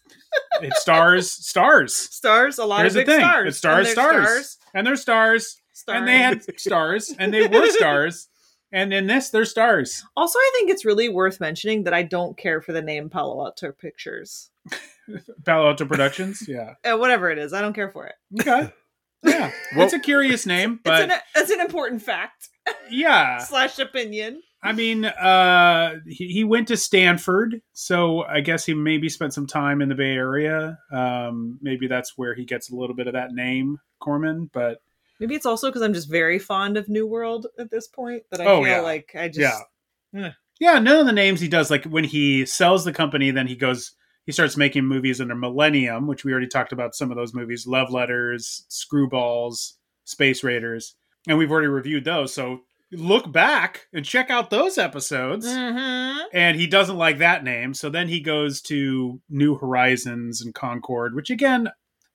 It 0.62 0.74
stars 0.74 1.32
stars. 1.32 1.94
Stars, 1.96 2.58
a 2.58 2.66
lot 2.66 2.80
Here's 2.80 2.96
of 2.96 3.06
big 3.06 3.20
stars. 3.20 3.56
It 3.56 3.58
stars 3.58 3.88
And 3.90 3.98
they're 3.98 4.26
stars. 4.26 4.58
and 4.74 4.88
they're 4.88 4.96
stars, 4.96 5.62
and 5.88 6.08
they 6.08 6.18
had 6.18 6.60
stars, 6.60 7.14
and 7.20 7.34
they 7.34 7.48
were 7.48 7.68
stars, 7.70 8.30
and 8.76 8.94
in 8.94 9.08
this 9.08 9.30
they're 9.30 9.46
stars. 9.46 10.04
Also, 10.16 10.38
I 10.38 10.52
think 10.56 10.70
it's 10.70 10.86
really 10.86 11.10
worth 11.10 11.40
mentioning 11.40 11.84
that 11.84 11.94
I 11.94 12.04
don't 12.04 12.38
care 12.38 12.62
for 12.62 12.74
the 12.74 12.82
name 12.82 13.10
Palo 13.10 13.44
Alto 13.44 13.72
Pictures. 13.72 14.52
Palo 15.46 15.68
Alto 15.68 15.86
Productions, 15.86 16.44
yeah, 16.48 16.74
Uh, 16.84 16.98
whatever 16.98 17.30
it 17.32 17.38
is, 17.38 17.54
I 17.54 17.62
don't 17.62 17.74
care 17.74 17.90
for 17.92 18.06
it. 18.08 18.16
okay, 18.42 18.72
yeah. 19.24 19.52
Well- 19.76 19.86
it's 19.86 19.94
a 19.94 20.00
curious 20.00 20.46
name, 20.46 20.74
It's 20.74 20.82
but 20.84 21.10
an, 21.10 21.18
it's 21.36 21.52
an 21.52 21.62
important 21.62 22.02
fact 22.02 22.50
yeah, 22.90 23.38
slash 23.40 23.80
opinion. 23.80 24.42
I 24.64 24.72
mean, 24.72 25.06
uh, 25.06 25.98
he, 26.08 26.30
he 26.30 26.44
went 26.44 26.68
to 26.70 26.78
Stanford, 26.78 27.62
so 27.74 28.24
I 28.24 28.42
guess 28.42 28.66
he 28.66 28.74
maybe 28.74 29.10
spent 29.10 29.32
some 29.36 29.46
time 29.46 29.80
in 29.84 29.90
the 29.90 29.94
Bay 29.96 30.14
Area. 30.14 30.80
Um, 30.92 31.60
maybe 31.62 31.86
that's 31.88 32.14
where 32.16 32.34
he 32.34 32.46
gets 32.46 32.72
a 32.72 32.76
little 32.76 32.96
bit 32.96 33.06
of 33.06 33.14
that 33.14 33.32
name, 33.32 33.78
Corman. 34.00 34.50
But 34.52 34.80
Maybe 35.20 35.36
it's 35.36 35.46
also 35.46 35.70
because 35.70 35.82
I'm 35.82 35.94
just 35.94 36.10
very 36.10 36.40
fond 36.40 36.78
of 36.78 36.90
New 36.90 37.08
World 37.08 37.48
at 37.58 37.72
this 37.72 37.88
point 37.88 38.24
that 38.32 38.42
I 38.42 38.46
Oh, 38.46 38.64
feel 38.64 38.74
yeah. 38.74 38.82
like 38.82 39.16
I 39.18 39.30
just 39.30 39.64
yeah, 40.12 40.32
yeah, 40.60 40.80
none 40.80 41.00
of 41.00 41.06
the 41.06 41.12
names 41.14 41.40
he 41.42 41.48
does. 41.48 41.70
Like 41.70 41.86
when 41.86 42.04
he 42.04 42.46
sells 42.46 42.86
the 42.86 42.94
company, 42.94 43.32
then 43.32 43.48
he 43.48 43.56
goes, 43.56 43.94
he 44.26 44.32
starts 44.32 44.58
making 44.58 44.86
movies 44.86 45.22
under 45.22 45.36
Millennium, 45.36 46.08
which 46.08 46.24
we 46.24 46.32
already 46.32 46.48
talked 46.48 46.72
about. 46.72 46.96
Some 46.96 47.12
of 47.12 47.18
those 47.18 47.34
movies, 47.34 47.68
Love 47.68 47.92
Letters, 47.92 48.66
Screwballs, 48.70 49.74
Space 50.06 50.44
Raiders, 50.44 50.96
and 51.28 51.38
we've 51.38 51.52
already 51.52 51.68
reviewed 51.68 52.06
those. 52.06 52.34
So 52.34 52.62
look 52.92 53.32
back 53.32 53.88
and 53.94 54.06
check 54.06 54.30
out 54.30 54.50
those 54.50 54.78
episodes. 54.78 55.46
Mm-hmm. 55.46 56.28
And 56.34 56.58
he 56.58 56.68
doesn't 56.68 56.98
like 56.98 57.18
that 57.20 57.44
name. 57.44 57.74
So 57.74 57.90
then 57.90 58.08
he 58.08 58.20
goes 58.20 58.62
to 58.64 59.20
New 59.30 59.56
Horizons 59.58 60.42
and 60.42 60.54
Concorde, 60.54 61.16
which 61.16 61.30
again, 61.30 61.70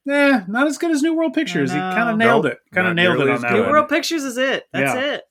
eh, 0.08 0.40
not 0.48 0.66
as 0.66 0.78
good 0.78 0.90
as 0.90 1.02
New 1.02 1.14
World 1.14 1.34
Pictures. 1.34 1.70
He 1.72 1.78
kind 1.78 2.08
of 2.10 2.16
nailed 2.16 2.44
Nope, 2.44 2.52
it. 2.54 2.58
Kind 2.74 2.86
of 2.88 2.94
not 2.96 3.02
nailed 3.02 3.16
it 3.16 3.18
nearly 3.18 3.30
on 3.32 3.36
as 3.36 3.42
that 3.42 3.52
New 3.52 3.60
one. 3.62 3.70
World 3.70 3.88
Pictures 3.88 4.24
is 4.24 4.38
it. 4.38 4.64
That's 4.72 4.94
Yeah. 4.94 5.12
it. 5.14 5.22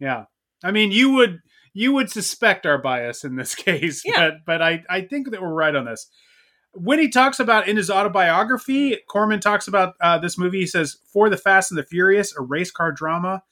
Yeah. 0.00 0.24
I 0.64 0.70
mean, 0.70 0.90
you 0.92 1.12
would 1.12 1.40
you 1.74 1.92
would 1.92 2.10
suspect 2.10 2.66
our 2.66 2.78
bias 2.78 3.24
in 3.24 3.36
this 3.36 3.54
case, 3.66 4.02
Yeah. 4.04 4.30
but 4.30 4.34
but 4.46 4.62
I 4.62 4.82
I 4.88 5.00
think 5.02 5.30
that 5.30 5.40
we're 5.42 5.52
right 5.52 5.74
on 5.74 5.84
this. 5.84 6.06
When 6.72 6.98
he 6.98 7.08
talks 7.08 7.40
about 7.40 7.66
in 7.68 7.76
his 7.76 7.90
autobiography, 7.90 8.98
Corman 9.08 9.40
talks 9.40 9.68
about 9.68 9.94
uh, 10.00 10.18
this 10.18 10.36
movie. 10.38 10.60
He 10.60 10.66
says, 10.66 10.98
"For 11.12 11.30
the 11.30 11.36
Fast 11.36 11.70
and 11.70 11.78
the 11.78 11.82
Furious, 11.84 12.36
a 12.36 12.42
race 12.42 12.70
car 12.70 12.92
drama, 12.92 13.42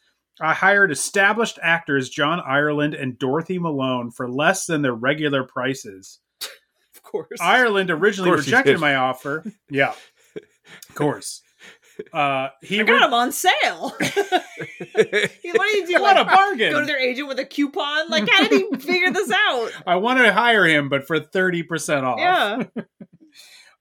I 0.41 0.53
hired 0.53 0.93
established 0.93 1.59
actors 1.62 2.11
John 2.11 2.41
Ireland 2.41 2.95
and 2.95 3.19
Dorothy 3.19 3.59
Malone 3.59 4.11
for 4.11 4.29
less 4.29 4.67
than 4.67 4.83
their 4.83 4.95
regular 4.95 5.45
prices. 5.45 6.21
Of 6.95 7.03
course. 7.03 7.41
Ireland 7.41 7.91
originally 7.91 8.31
Of 8.31 8.37
course 8.37 8.47
he 8.47 8.51
rejected 8.51 8.73
did. 8.73 8.81
my 8.81 8.97
offer. 8.97 9.45
Yeah, 9.71 9.95
of 10.88 10.94
course. 10.94 11.42
Uh, 12.12 12.48
he 12.62 12.81
I 12.81 12.85
got 12.85 12.92
re- 12.92 13.00
them 13.00 13.14
on 13.14 13.33
sale. 13.33 13.94
what 13.98 13.98
do 13.98 15.76
you 15.76 15.87
do? 15.87 15.94
What 15.94 16.16
like, 16.16 16.26
a 16.26 16.31
bargain. 16.31 16.72
Go 16.72 16.81
to 16.81 16.87
their 16.87 16.98
agent 16.98 17.29
with 17.29 17.38
a 17.38 17.44
coupon. 17.44 18.09
Like, 18.11 18.29
how 18.31 18.46
did 18.46 18.52
he 18.52 18.76
figure 18.79 19.11
this 19.11 19.31
out? 19.31 19.70
I 19.87 19.96
want 19.96 20.18
to 20.18 20.33
hire 20.33 20.66
him, 20.66 20.88
but 20.88 21.07
for 21.07 21.18
thirty 21.18 21.62
percent 21.62 22.05
off. 22.05 22.18
Yeah. 22.18 22.64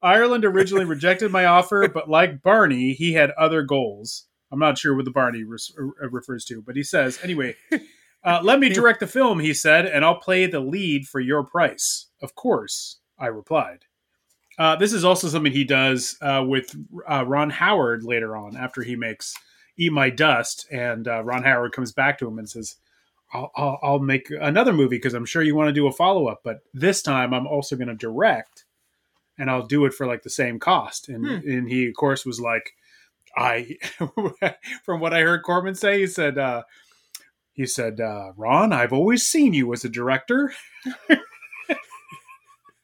Ireland 0.01 0.45
originally 0.45 0.85
rejected 0.85 1.31
my 1.31 1.45
offer, 1.45 1.87
but 1.87 2.09
like 2.09 2.41
Barney, 2.43 2.93
he 2.93 3.13
had 3.13 3.31
other 3.31 3.63
goals. 3.63 4.25
I'm 4.51 4.59
not 4.59 4.77
sure 4.77 4.95
what 4.95 5.05
the 5.05 5.11
Barney 5.11 5.43
res- 5.43 5.73
uh, 5.77 6.09
refers 6.09 6.45
to, 6.45 6.61
but 6.61 6.75
he 6.75 6.83
says, 6.83 7.17
anyway, 7.23 7.55
uh, 8.23 8.39
let 8.43 8.59
me 8.59 8.69
direct 8.69 8.99
the 8.99 9.07
film, 9.07 9.39
he 9.39 9.53
said, 9.53 9.87
and 9.87 10.05
I'll 10.05 10.19
play 10.19 10.45
the 10.45 10.59
lead 10.59 11.07
for 11.07 11.19
your 11.19 11.43
price. 11.43 12.07
Of 12.21 12.35
course, 12.35 12.99
I 13.17 13.27
replied. 13.27 13.85
Uh, 14.57 14.75
this 14.75 14.93
is 14.93 15.03
also 15.03 15.27
something 15.27 15.51
he 15.51 15.63
does 15.65 16.17
uh, 16.21 16.43
with 16.47 16.75
uh, 17.09 17.25
Ron 17.25 17.49
Howard 17.49 18.03
later 18.03 18.37
on 18.37 18.55
after 18.55 18.81
he 18.83 18.95
makes 18.95 19.35
Eat 19.77 19.91
My 19.91 20.09
Dust, 20.09 20.65
and 20.71 21.07
uh, 21.07 21.23
Ron 21.23 21.43
Howard 21.43 21.73
comes 21.73 21.91
back 21.91 22.17
to 22.19 22.27
him 22.27 22.39
and 22.39 22.49
says, 22.49 22.75
I'll, 23.33 23.51
I'll, 23.55 23.79
I'll 23.83 23.99
make 23.99 24.29
another 24.29 24.71
movie 24.71 24.95
because 24.97 25.13
I'm 25.13 25.25
sure 25.25 25.41
you 25.41 25.55
want 25.55 25.67
to 25.67 25.73
do 25.73 25.87
a 25.87 25.91
follow 25.91 26.27
up, 26.27 26.41
but 26.43 26.59
this 26.73 27.01
time 27.01 27.33
I'm 27.33 27.47
also 27.47 27.75
going 27.75 27.89
to 27.89 27.95
direct 27.95 28.63
and 29.37 29.49
I'll 29.51 29.65
do 29.65 29.83
it 29.85 29.93
for 29.93 30.07
like 30.07 30.23
the 30.23 30.29
same 30.29 30.59
cost. 30.59 31.09
And 31.09 31.25
Hmm. 31.25 31.49
and 31.49 31.67
he 31.69 31.87
of 31.89 31.95
course 31.95 32.25
was 32.25 32.39
like, 32.39 32.71
I 33.35 33.77
from 34.85 35.01
what 35.01 35.13
I 35.13 35.21
heard 35.21 35.43
Corman 35.43 35.75
say, 35.75 35.99
he 35.99 36.07
said, 36.07 36.37
uh, 36.37 36.63
he 37.51 37.65
said, 37.65 37.99
uh, 37.99 38.31
Ron, 38.37 38.71
I've 38.71 38.93
always 38.93 39.27
seen 39.27 39.53
you 39.53 39.73
as 39.73 39.83
a 39.83 39.89
director. 39.89 40.53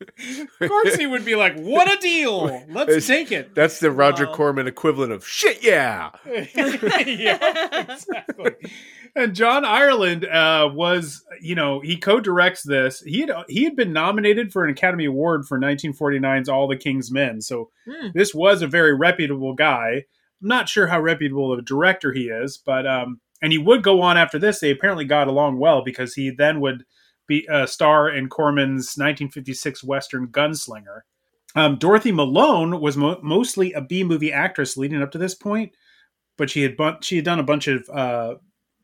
of 0.01 0.69
course, 0.69 0.95
he 0.95 1.05
would 1.07 1.23
be 1.25 1.35
like, 1.35 1.55
"What 1.57 1.91
a 1.91 1.97
deal! 1.99 2.45
Let's 2.69 2.89
It's- 2.89 3.07
take 3.07 3.31
it." 3.31 3.55
That's 3.55 3.79
the 3.79 3.91
Roger 3.91 4.25
Wow. 4.27 4.33
Corman 4.33 4.67
equivalent 4.67 5.11
of 5.11 5.27
shit. 5.27 5.63
Yeah. 5.63 6.11
yeah, 6.25 7.91
exactly. 7.91 8.51
And 9.15 9.35
John 9.35 9.65
Ireland 9.65 10.25
uh, 10.25 10.69
was, 10.73 11.23
you 11.41 11.53
know, 11.55 11.79
he 11.81 11.97
co-directs 11.97 12.63
this. 12.63 13.01
He 13.01 13.21
had 13.21 13.31
he 13.47 13.63
had 13.65 13.75
been 13.75 13.93
nominated 13.93 14.51
for 14.53 14.63
an 14.63 14.71
Academy 14.71 15.05
Award 15.05 15.45
for 15.45 15.59
1949's 15.59 16.47
All 16.49 16.67
the 16.67 16.77
King's 16.77 17.11
Men, 17.11 17.41
so 17.41 17.69
Hmm. 17.89 18.07
this 18.13 18.33
was 18.33 18.61
a 18.61 18.67
very 18.67 18.93
reputable 18.93 19.53
guy. 19.53 20.05
I'm 20.41 20.47
not 20.47 20.69
sure 20.69 20.87
how 20.87 20.99
reputable 21.01 21.51
of 21.51 21.59
a 21.59 21.63
director 21.63 22.13
he 22.13 22.29
is, 22.29 22.57
but 22.57 22.87
um, 22.87 23.19
and 23.41 23.51
he 23.51 23.57
would 23.57 23.83
go 23.83 24.01
on 24.01 24.17
after 24.17 24.39
this. 24.39 24.59
They 24.59 24.71
apparently 24.71 25.05
got 25.05 25.27
along 25.27 25.59
well 25.59 25.83
because 25.83 26.13
he 26.15 26.29
then 26.31 26.61
would 26.61 26.83
be 27.27 27.47
a 27.49 27.67
star 27.67 28.09
in 28.09 28.29
Corman's 28.29 28.97
1956 28.97 29.83
Western 29.83 30.27
Gunslinger. 30.27 31.01
Um, 31.55 31.77
Dorothy 31.77 32.11
Malone 32.11 32.79
was 32.79 32.97
mo- 32.97 33.19
mostly 33.21 33.73
a 33.73 33.81
B 33.81 34.03
movie 34.03 34.31
actress 34.31 34.77
leading 34.77 35.01
up 35.01 35.11
to 35.11 35.17
this 35.17 35.35
point, 35.35 35.73
but 36.37 36.49
she 36.49 36.61
had 36.63 36.77
bun- 36.77 37.01
she 37.01 37.17
had 37.17 37.25
done 37.25 37.39
a 37.39 37.43
bunch 37.43 37.67
of 37.67 37.89
uh, 37.89 38.35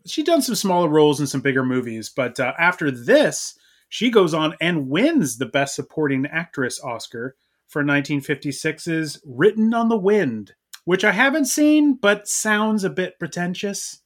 she'd 0.05 0.25
done 0.25 0.41
some 0.41 0.55
smaller 0.55 0.89
roles 0.89 1.19
in 1.19 1.27
some 1.27 1.41
bigger 1.41 1.63
movies. 1.63 2.09
But 2.09 2.39
uh, 2.39 2.53
after 2.57 2.91
this, 2.91 3.57
she 3.89 4.09
goes 4.09 4.33
on 4.33 4.55
and 4.59 4.89
wins 4.89 5.37
the 5.37 5.45
Best 5.45 5.75
Supporting 5.75 6.25
Actress 6.25 6.81
Oscar 6.83 7.35
for 7.67 7.83
1956's 7.83 9.21
Written 9.25 9.73
on 9.73 9.89
the 9.89 9.97
Wind, 9.97 10.53
which 10.85 11.03
I 11.03 11.11
haven't 11.11 11.45
seen, 11.45 11.95
but 11.95 12.27
sounds 12.27 12.83
a 12.83 12.89
bit 12.89 13.19
pretentious. 13.19 14.01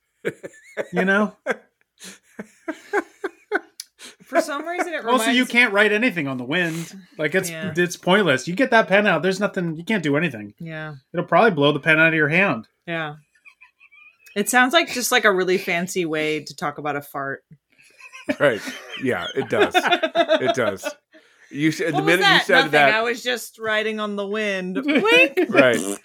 You 0.94 1.06
know. 1.06 1.36
For 4.32 4.41
some 4.41 4.65
reason, 4.67 4.94
it 4.94 5.04
reminds 5.04 5.22
also, 5.28 5.32
you 5.32 5.46
can't 5.46 5.74
write 5.74 5.91
anything 5.91 6.28
on 6.28 6.38
the 6.38 6.44
wind. 6.46 6.98
Like 7.17 7.36
it's 7.36 7.50
Yeah. 7.50 7.74
it's 7.76 7.98
pointless. 7.98 8.48
You 8.48 8.56
get 8.56 8.72
that 8.72 8.88
pen 8.88 9.06
out. 9.06 9.22
There's 9.22 9.39
nothing. 9.39 9.76
You 9.76 9.84
can't 9.84 10.02
do 10.02 10.15
anything. 10.15 10.54
Yeah. 10.60 10.96
It'll 11.13 11.26
probably 11.26 11.52
blow 11.52 11.72
the 11.74 11.80
pen 11.82 12.00
out 12.00 12.08
of 12.08 12.13
your 12.13 12.30
hand. 12.30 12.67
Yeah. 12.88 13.15
It 14.36 14.50
sounds 14.50 14.72
like 14.74 14.89
just 14.91 15.12
like 15.12 15.26
a 15.26 15.32
really 15.34 15.58
fancy 15.58 16.06
way 16.06 16.44
to 16.46 16.56
talk 16.56 16.78
about 16.78 16.96
a 16.96 17.02
fart. 17.02 17.44
Right. 18.39 18.62
Yeah, 19.04 19.28
it 19.36 19.50
does. 19.50 19.74
It 19.76 20.56
does. 20.56 20.89
You 21.50 21.72
said 21.72 21.89
the 21.89 21.94
What 21.96 22.06
was 22.06 22.20
minute 22.20 22.34
you 22.34 22.39
said 22.41 22.56
Nothing. 22.56 22.72
that. 22.72 22.94
I 22.94 23.02
was 23.02 23.22
just 23.22 23.60
riding 23.60 24.00
on 24.00 24.15
the 24.15 24.26
wind. 24.26 24.78
Wink. 24.86 25.38
Right. 25.50 25.98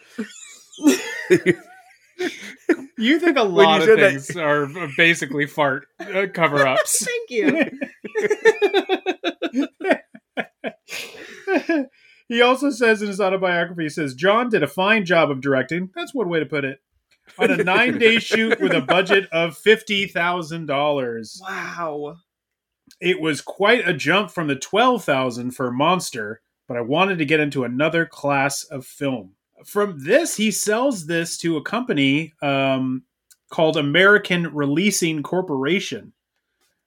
You 2.98 3.20
think 3.20 3.36
a 3.36 3.42
lot 3.42 3.80
of 3.80 3.86
said 3.86 3.98
that- 3.98 4.10
things 4.12 4.36
are 4.36 4.68
basically 4.96 5.46
fart 5.46 5.86
uh, 6.00 6.26
cover 6.32 6.66
ups. 6.66 7.04
Thank 7.28 7.30
you. 7.30 7.70
he 12.28 12.42
also 12.42 12.70
says 12.70 13.02
in 13.02 13.08
his 13.08 13.20
autobiography, 13.20 13.84
he 13.84 13.88
says, 13.88 14.14
John 14.14 14.48
did 14.48 14.62
a 14.62 14.68
fine 14.68 15.04
job 15.04 15.30
of 15.30 15.40
directing. 15.40 15.90
That's 15.94 16.14
one 16.14 16.28
way 16.28 16.40
to 16.40 16.46
put 16.46 16.64
it. 16.64 16.80
On 17.38 17.50
a 17.50 17.62
nine 17.62 17.98
day 17.98 18.18
shoot 18.20 18.60
with 18.60 18.72
a 18.72 18.80
budget 18.80 19.28
of 19.30 19.58
$50,000. 19.58 21.40
Wow. 21.42 22.16
It 23.00 23.20
was 23.20 23.40
quite 23.40 23.86
a 23.86 23.92
jump 23.92 24.30
from 24.30 24.46
the 24.46 24.56
12000 24.56 25.50
for 25.50 25.70
Monster, 25.70 26.40
but 26.68 26.76
I 26.76 26.80
wanted 26.80 27.18
to 27.18 27.24
get 27.24 27.40
into 27.40 27.64
another 27.64 28.06
class 28.06 28.64
of 28.64 28.86
film. 28.86 29.35
From 29.64 29.98
this, 30.04 30.36
he 30.36 30.50
sells 30.50 31.06
this 31.06 31.36
to 31.38 31.56
a 31.56 31.62
company 31.62 32.34
um, 32.42 33.04
called 33.50 33.76
American 33.76 34.54
Releasing 34.54 35.22
Corporation. 35.22 36.12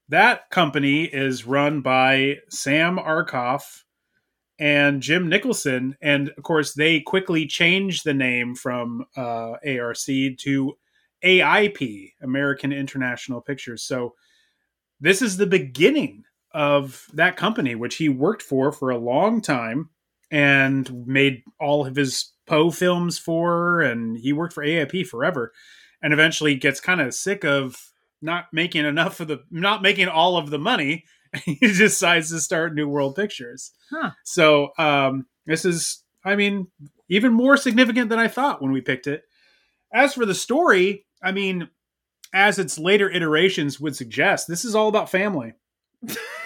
That 0.10 0.50
company 0.50 1.06
is 1.06 1.46
run 1.46 1.82
by 1.82 2.38
Sam 2.50 2.98
Arkoff 2.98 3.84
and 4.60 5.02
Jim 5.02 5.30
Nicholson. 5.30 5.96
And 6.02 6.30
of 6.38 6.44
course, 6.44 6.74
they 6.74 7.00
quickly 7.00 7.46
changed 7.48 8.04
the 8.04 8.14
name 8.14 8.56
from 8.56 9.06
uh, 9.16 9.56
ARC 9.66 9.98
to 10.06 10.78
AIP, 11.24 12.14
American 12.22 12.72
International 12.72 13.42
Pictures. 13.42 13.84
So 13.84 14.16
this 15.00 15.22
is 15.22 15.38
the 15.38 15.48
beginning 15.48 16.24
of 16.52 17.06
that 17.14 17.38
company, 17.38 17.76
which 17.76 17.96
he 17.96 18.10
worked 18.10 18.42
for 18.42 18.72
for 18.72 18.90
a 18.90 18.98
long 18.98 19.42
time 19.42 19.90
and 20.32 21.06
made 21.08 21.44
all 21.60 21.86
of 21.86 21.96
his 21.96 22.32
Poe 22.46 22.72
films 22.72 23.20
for. 23.20 23.82
And 23.82 24.18
he 24.18 24.34
worked 24.34 24.54
for 24.54 24.66
AIP 24.66 25.08
forever 25.08 25.54
and 26.02 26.14
eventually 26.14 26.56
gets 26.56 26.80
kind 26.80 27.02
of 27.02 27.14
sick 27.14 27.44
of 27.44 27.92
not 28.22 28.46
making 28.52 28.86
enough 28.86 29.20
of 29.20 29.28
the, 29.28 29.40
not 29.52 29.82
making 29.82 30.08
all 30.08 30.38
of 30.38 30.50
the 30.50 30.60
money. 30.60 31.06
he 31.46 31.56
decides 31.60 32.30
to 32.30 32.40
start 32.40 32.74
New 32.74 32.88
World 32.88 33.16
Pictures. 33.16 33.72
Huh. 33.92 34.12
So 34.24 34.70
um, 34.78 35.28
this 35.46 35.64
is, 35.64 36.04
I 36.26 36.36
mean, 36.36 36.68
even 37.10 37.34
more 37.34 37.58
significant 37.58 38.10
than 38.10 38.20
I 38.20 38.28
thought 38.28 38.62
when 38.62 38.72
we 38.72 38.82
picked 38.82 39.08
it. 39.08 39.24
As 39.94 40.14
for 40.14 40.26
the 40.26 40.36
story, 40.36 41.06
I 41.24 41.32
mean, 41.32 41.70
as 42.34 42.60
its 42.60 42.78
later 42.78 43.10
iterations 43.10 43.80
would 43.80 43.96
suggest, 43.96 44.48
this 44.48 44.66
is 44.66 44.76
all 44.76 44.88
about 44.88 45.10
family. 45.10 45.54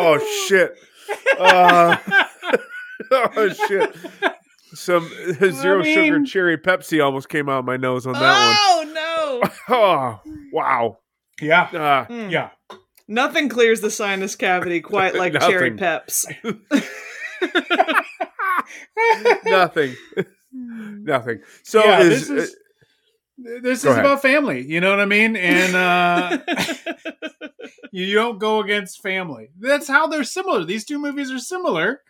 Oh 0.00 0.46
shit. 0.48 0.74
Uh, 1.38 1.96
oh 3.10 3.48
shit. 3.68 3.96
Some 4.74 5.08
zero 5.52 5.80
I 5.82 5.94
sugar 5.94 6.24
cherry 6.24 6.56
Pepsi 6.58 7.02
almost 7.04 7.28
came 7.28 7.48
out 7.48 7.60
of 7.60 7.64
my 7.64 7.76
nose 7.76 8.06
on 8.06 8.12
that 8.14 8.20
one. 8.20 8.56
Oh 8.58 8.92
no! 8.94 9.50
Oh 9.76 10.20
wow. 10.52 10.98
Yeah. 11.40 11.62
Uh, 11.72 12.04
Mm. 12.06 12.30
Yeah. 12.30 12.50
Nothing 13.08 13.48
clears 13.48 13.80
the 13.80 13.90
sinus 13.90 14.36
cavity 14.36 14.80
quite 14.80 15.14
like 15.16 15.32
cherry 15.32 15.70
Nothing. 15.70 15.78
peps. 15.78 16.26
nothing. 19.44 19.96
nothing. 21.02 21.40
So 21.64 21.84
Yeah, 21.84 22.00
is, 22.02 22.28
this 22.28 22.50
is 22.50 22.56
this 23.62 23.80
is 23.80 23.84
ahead. 23.86 24.00
about 24.04 24.22
family. 24.22 24.62
You 24.66 24.80
know 24.80 24.90
what 24.90 25.00
I 25.00 25.04
mean? 25.06 25.36
And 25.36 25.74
uh, 25.76 26.38
you 27.92 28.14
don't 28.14 28.38
go 28.38 28.60
against 28.60 29.02
family. 29.02 29.50
That's 29.58 29.88
how 29.88 30.06
they're 30.06 30.24
similar. 30.24 30.64
These 30.64 30.84
two 30.84 30.98
movies 30.98 31.30
are 31.30 31.38
similar. 31.38 32.02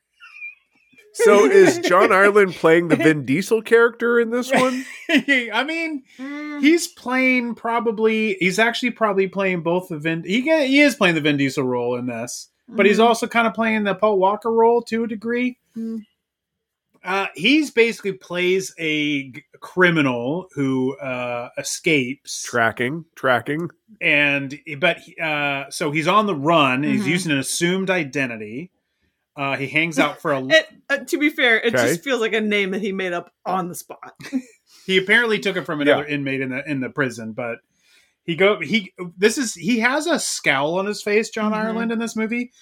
So 1.13 1.45
is 1.45 1.79
John 1.81 2.13
Ireland 2.13 2.55
playing 2.55 2.87
the 2.89 2.95
Vin 2.97 3.25
Diesel 3.25 3.63
character 3.63 4.21
in 4.21 4.31
this 4.31 4.51
one? 4.53 4.85
I 5.11 5.65
mean, 5.67 6.05
he's 6.61 6.87
playing 6.87 7.57
probably. 7.57 8.35
He's 8.39 8.61
actually 8.61 8.93
probably 8.93 9.27
playing 9.27 9.63
both 9.63 9.89
the 9.89 9.99
Vin. 9.99 10.23
He 10.25 10.43
get- 10.43 10.69
he 10.69 10.81
is 10.81 10.95
playing 10.95 11.17
the 11.17 11.21
Vin 11.21 11.37
Diesel 11.37 11.65
role 11.65 11.97
in 11.97 12.07
this, 12.07 12.49
but 12.69 12.87
he's 12.87 12.99
Mhm. 12.99 13.07
also 13.07 13.27
kind 13.27 13.49
of 13.49 13.55
playing 13.55 13.83
the 13.85 13.95
Paul 13.97 14.19
Walker 14.19 14.53
role 14.53 14.83
to 14.83 15.03
a 15.03 15.09
degree. 15.09 15.59
Mm. 15.77 16.07
Uh, 17.03 17.27
he's 17.35 17.71
basically 17.71 18.13
plays 18.13 18.75
a 18.79 19.31
g- 19.31 19.43
criminal 19.61 20.49
who 20.55 20.97
uh, 20.99 21.49
escapes 21.57 22.43
Tracking, 22.43 23.07
tracking. 23.17 23.71
and 24.03 24.59
but 24.79 24.99
uh, 25.19 25.71
so 25.71 25.91
he's 25.91 26.07
on 26.09 26.27
the 26.27 26.35
run. 26.35 26.83
He's 26.83 27.05
Mhm. 27.05 27.09
using 27.09 27.33
an 27.33 27.39
assumed 27.39 27.89
identity. 27.89 28.71
Uh, 29.35 29.57
he 29.57 29.67
hangs 29.69 29.99
out 29.99 30.21
for 30.21 30.33
a. 30.33 30.41
It, 30.51 30.67
uh, 30.91 30.99
to 30.99 31.19
be 31.19 31.31
fair, 31.31 31.59
it 31.59 31.75
Okay. 31.75 31.87
just 31.89 32.05
feels 32.05 32.21
like 32.21 32.35
a 32.35 32.41
name 32.41 32.73
that 32.73 32.83
he 32.83 32.93
made 32.93 33.15
up 33.15 33.33
on 33.47 33.69
the 33.69 33.75
spot. 33.75 34.13
he 34.87 34.99
apparently 34.99 35.39
took 35.39 35.57
it 35.57 35.65
from 35.65 35.81
another 35.81 36.05
inmate 36.05 36.43
in 36.43 36.51
the 36.51 36.69
in 36.71 36.81
the 36.81 36.91
prison, 36.91 37.33
but 37.33 37.61
he 38.25 38.37
go 38.37 38.61
he 38.61 38.93
this 39.17 39.39
is 39.39 39.55
he 39.55 39.79
has 39.79 40.07
a 40.07 40.19
scowl 40.19 40.79
on 40.79 40.85
his 40.85 41.03
face, 41.03 41.31
John 41.31 41.53
Mhm. 41.53 41.57
Ireland, 41.57 41.93
in 41.93 41.99
this 41.99 42.15
movie. 42.17 42.53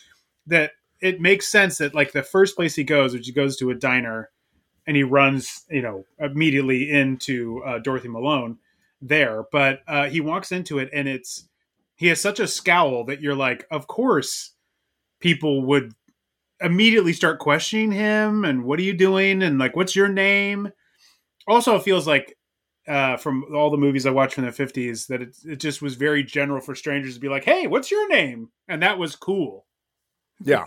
That 0.46 0.70
it 1.00 1.20
makes 1.20 1.48
sense 1.48 1.78
that 1.78 1.94
like 1.94 2.12
the 2.12 2.22
first 2.22 2.56
place 2.56 2.74
he 2.74 2.84
goes, 2.84 3.12
which 3.12 3.26
he 3.26 3.32
goes 3.32 3.56
to 3.56 3.70
a 3.70 3.74
diner, 3.74 4.30
and 4.86 4.96
he 4.96 5.02
runs, 5.02 5.64
you 5.70 5.82
know, 5.82 6.04
immediately 6.18 6.90
into 6.90 7.62
uh, 7.64 7.78
Dorothy 7.78 8.08
Malone 8.08 8.58
there. 9.00 9.44
But 9.52 9.80
uh, 9.86 10.08
he 10.08 10.20
walks 10.20 10.52
into 10.52 10.78
it, 10.78 10.88
and 10.92 11.08
it's 11.08 11.48
he 11.96 12.06
has 12.08 12.20
such 12.20 12.40
a 12.40 12.46
scowl 12.46 13.04
that 13.04 13.20
you're 13.20 13.34
like, 13.34 13.66
of 13.70 13.86
course, 13.86 14.52
people 15.20 15.62
would 15.66 15.92
immediately 16.60 17.12
start 17.12 17.38
questioning 17.38 17.92
him 17.92 18.44
and 18.44 18.64
what 18.64 18.80
are 18.80 18.82
you 18.82 18.92
doing 18.92 19.44
and 19.44 19.60
like 19.60 19.76
what's 19.76 19.94
your 19.94 20.08
name 20.08 20.72
also 21.46 21.76
it 21.76 21.84
feels 21.84 22.04
like 22.04 22.36
uh, 22.88 23.16
from 23.18 23.44
all 23.54 23.70
the 23.70 23.76
movies 23.76 24.06
I 24.06 24.10
watched 24.10 24.34
from 24.34 24.46
the 24.46 24.50
50s 24.50 25.06
that 25.08 25.20
it, 25.20 25.36
it 25.44 25.56
just 25.60 25.82
was 25.82 25.94
very 25.94 26.24
general 26.24 26.60
for 26.60 26.74
strangers 26.74 27.14
to 27.14 27.20
be 27.20 27.28
like, 27.28 27.44
hey, 27.44 27.66
what's 27.66 27.90
your 27.90 28.08
name? 28.08 28.48
And 28.66 28.82
that 28.82 28.98
was 28.98 29.14
cool. 29.14 29.66
Yeah. 30.42 30.64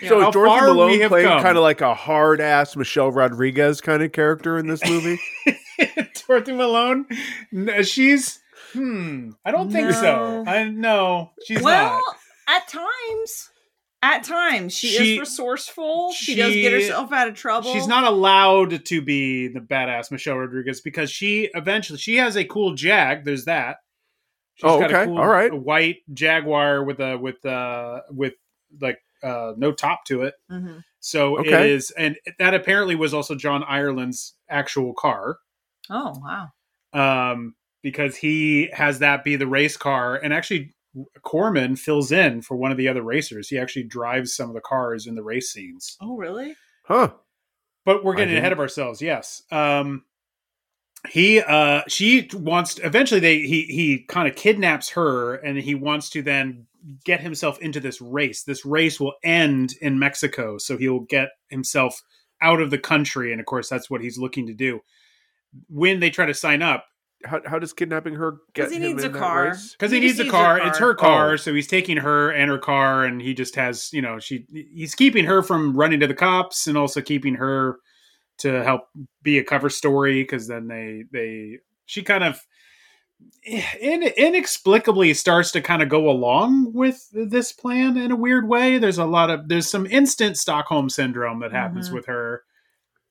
Yeah. 0.00 0.08
So 0.08 0.20
How 0.20 0.28
is 0.28 0.32
Dorothy 0.32 0.66
Malone 0.66 1.00
have 1.00 1.08
playing 1.10 1.42
kind 1.42 1.56
of 1.56 1.62
like 1.62 1.80
a 1.80 1.94
hard 1.94 2.40
ass 2.40 2.76
Michelle 2.76 3.10
Rodriguez 3.10 3.80
kind 3.80 4.02
of 4.02 4.12
character 4.12 4.58
in 4.58 4.66
this 4.68 4.84
movie? 4.88 5.18
Dorothy 6.26 6.52
Malone, 6.52 7.06
she's, 7.82 8.40
hmm, 8.72 9.30
I 9.44 9.50
don't 9.50 9.70
think 9.70 9.92
so. 9.92 10.44
I 10.46 10.68
no, 10.68 11.32
she's 11.44 11.62
well, 11.62 12.00
not. 12.00 12.56
at 12.56 12.68
times, 12.68 13.50
at 14.02 14.24
times 14.24 14.72
she, 14.74 14.88
She- 14.88 15.14
is 15.14 15.20
resourceful. 15.20 16.12
She, 16.12 16.34
does 16.36 16.54
get 16.54 16.72
herself 16.72 17.12
out 17.12 17.28
of 17.28 17.34
trouble. 17.34 17.72
She's 17.72 17.86
not 17.88 18.04
allowed 18.04 18.84
to 18.86 19.02
be 19.02 19.48
the 19.48 19.60
badass 19.60 20.10
Michelle 20.10 20.36
Rodriguez 20.38 20.80
because 20.80 21.10
she 21.10 21.50
eventually 21.54 21.98
she 21.98 22.16
has 22.16 22.36
a 22.36 22.44
cool 22.44 22.74
Jag. 22.74 23.24
There's 23.24 23.44
that. 23.46 23.78
She's 24.54 24.64
Oh, 24.64 24.80
got 24.80 24.90
a 24.90 24.94
okay. 24.96 25.04
cool 25.06 25.18
All 25.18 25.26
right. 25.28 25.52
white 25.52 25.98
Jaguar 26.12 26.84
with 26.84 27.00
a 27.00 27.16
with 27.18 27.44
uh 27.44 28.00
with 28.10 28.34
like 28.80 29.00
uh 29.22 29.54
no 29.56 29.72
top 29.72 30.04
to 30.06 30.22
it. 30.22 30.34
Mhm. 30.50 30.82
So 31.00 31.36
it 31.38 31.48
Okay. 31.48 31.72
is, 31.72 31.90
and 31.92 32.16
that 32.38 32.54
apparently 32.54 32.94
was 32.94 33.12
also 33.12 33.34
John 33.34 33.64
Ireland's 33.64 34.34
actual 34.48 34.94
car, 34.94 35.38
Oh 35.90 36.12
wow! 36.22 36.52
um, 37.32 37.54
because 37.82 38.16
he 38.16 38.68
has 38.72 39.00
that 39.00 39.24
be 39.24 39.34
the 39.36 39.46
race 39.48 39.76
car, 39.76 40.14
and 40.16 40.32
actually 40.32 40.74
Corman 41.22 41.74
fills 41.74 42.12
in 42.12 42.42
for 42.42 42.56
one 42.56 42.70
of 42.70 42.76
the 42.76 42.86
other 42.86 43.02
racers. 43.02 43.48
He 43.48 43.58
actually 43.58 43.84
drives 43.84 44.34
some 44.36 44.48
of 44.50 44.54
the 44.54 44.60
cars 44.60 45.06
in 45.06 45.14
the 45.16 45.22
race 45.24 45.50
scenes. 45.52 45.96
Oh 46.00 46.16
really? 46.16 46.54
Huh. 46.84 47.14
But 47.84 48.04
we're 48.04 48.14
getting 48.14 48.36
ahead 48.36 48.52
of 48.52 48.60
ourselves. 48.60 49.02
Yes. 49.02 49.42
Um, 49.50 50.04
he 51.08 51.40
uh 51.40 51.82
she 51.88 52.28
wants 52.32 52.78
eventually 52.84 53.18
they 53.20 53.40
he 53.40 53.62
he 53.64 53.98
kind 54.08 54.28
of 54.28 54.36
kidnaps 54.36 54.90
her 54.90 55.34
and 55.34 55.58
he 55.58 55.74
wants 55.74 56.10
to 56.10 56.22
then 56.22 56.66
get 57.04 57.20
himself 57.20 57.58
into 57.60 57.80
this 57.80 58.00
race 58.00 58.42
this 58.44 58.64
race 58.64 58.98
will 58.98 59.14
end 59.22 59.74
in 59.80 59.98
mexico 59.98 60.58
so 60.58 60.76
he'll 60.76 61.00
get 61.00 61.28
himself 61.48 62.00
out 62.40 62.60
of 62.60 62.70
the 62.70 62.78
country 62.78 63.30
and 63.32 63.40
of 63.40 63.46
course 63.46 63.68
that's 63.68 63.88
what 63.90 64.00
he's 64.00 64.18
looking 64.18 64.46
to 64.46 64.54
do 64.54 64.80
when 65.68 66.00
they 66.00 66.10
try 66.10 66.26
to 66.26 66.34
sign 66.34 66.62
up 66.62 66.84
How, 67.24 67.40
how 67.46 67.58
does 67.60 67.72
kidnapping 67.72 68.14
her 68.14 68.38
get 68.54 68.64
'Cause 68.64 68.70
he 68.72 68.76
him 68.78 68.82
needs 68.82 69.04
in 69.04 69.14
a 69.14 69.18
car. 69.18 69.44
race? 69.50 69.76
because 69.78 69.92
he, 69.92 70.00
He 70.00 70.06
needs 70.06 70.18
a 70.18 70.28
car. 70.28 70.58
car. 70.58 70.68
it's 70.68 70.78
her 70.78 70.94
car 70.94 71.32
Oh. 71.32 71.36
so 71.36 71.54
he's 71.54 71.68
taking 71.68 71.98
her 71.98 72.30
and 72.30 72.50
her 72.50 72.58
car 72.58 73.04
and 73.04 73.20
he 73.22 73.32
just 73.34 73.54
has 73.56 73.92
you 73.92 74.02
know 74.02 74.18
she 74.18 74.44
he's 74.50 74.94
keeping 74.94 75.24
her 75.26 75.42
from 75.42 75.76
running 75.76 76.00
to 76.00 76.06
the 76.08 76.14
cops 76.14 76.66
and 76.66 76.76
also 76.76 77.00
keeping 77.00 77.34
her 77.36 77.76
to 78.38 78.64
help 78.64 78.88
be 79.22 79.38
a 79.38 79.44
cover 79.44 79.68
story 79.70 80.22
because 80.22 80.48
then 80.48 80.66
they 80.66 81.04
they 81.12 81.58
she 81.86 82.02
kind 82.02 82.24
of 82.24 82.40
in, 83.44 84.02
inexplicably 84.16 85.12
starts 85.14 85.50
to 85.52 85.60
kind 85.60 85.82
of 85.82 85.88
go 85.88 86.08
along 86.08 86.72
with 86.72 87.08
this 87.12 87.50
plan 87.52 87.96
in 87.96 88.10
a 88.12 88.16
weird 88.16 88.48
way 88.48 88.78
there's 88.78 88.98
a 88.98 89.04
lot 89.04 89.30
of 89.30 89.48
there's 89.48 89.68
some 89.68 89.84
instant 89.86 90.36
stockholm 90.36 90.88
syndrome 90.88 91.40
that 91.40 91.50
happens 91.52 91.90
Mhm. 91.90 91.94
with 91.94 92.06
her 92.06 92.42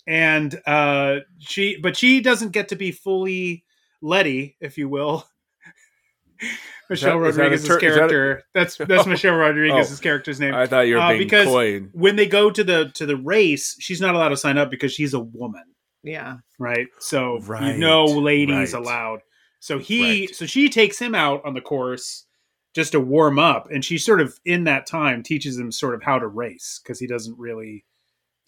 and 0.08 0.60
uh 0.66 1.18
she 1.40 1.78
but 1.82 1.98
she 1.98 2.22
doesn't 2.22 2.52
get 2.54 2.70
to 2.70 2.76
be 2.76 2.92
fully 2.92 3.66
letty 4.02 4.56
if 4.62 4.78
you 4.78 4.88
will 4.90 5.28
michelle 6.90 7.20
that 7.20 7.26
rodriguez's 7.38 7.68
ter- 7.68 7.76
is 7.78 7.82
that 7.82 7.88
a- 7.88 7.96
character 7.98 8.44
that's 8.54 8.76
that's 8.88 9.06
michelle 9.06 9.36
rodriguez's 9.36 10.00
Oh. 10.00 10.04
character's 10.04 10.40
name 10.40 10.54
I 10.56 10.66
thought 10.66 10.88
you 10.88 10.96
were 10.96 11.02
Uh, 11.02 11.10
being 11.10 11.20
because 11.24 11.48
coy. 11.48 11.80
when 11.94 12.16
they 12.16 12.26
go 12.28 12.50
to 12.50 12.64
the 12.64 12.92
to 12.96 13.06
the 13.06 13.18
race 13.18 13.76
she's 13.80 14.02
not 14.02 14.16
allowed 14.16 14.30
to 14.30 14.38
sign 14.38 14.58
up 14.58 14.72
because 14.72 14.92
she's 14.94 15.14
a 15.14 15.20
woman 15.20 15.64
Yeah. 16.04 16.38
right? 16.58 16.88
So 17.00 17.40
Right, 17.42 17.74
you 17.76 17.78
know, 17.80 18.06
ladies 18.06 18.74
right. 18.74 18.82
allowed. 18.82 19.20
So 19.62 19.78
he, 19.80 20.02
Right. 20.26 20.36
so 20.36 20.46
she 20.46 20.68
takes 20.70 21.00
him 21.00 21.14
out 21.16 21.46
on 21.46 21.54
the 21.54 21.62
course 21.62 22.26
just 22.74 22.94
to 22.94 23.00
warm 23.00 23.38
up, 23.38 23.70
and 23.72 23.86
she 23.86 23.98
sort 23.98 24.20
of 24.20 24.38
in 24.44 24.64
that 24.66 24.88
time 24.88 25.22
teaches 25.24 25.58
him 25.58 25.72
sort 25.72 25.94
of 25.94 26.02
how 26.04 26.18
to 26.20 26.28
race 26.28 26.82
because 26.84 27.00
he 27.00 27.06
doesn't 27.08 27.38
really. 27.38 27.86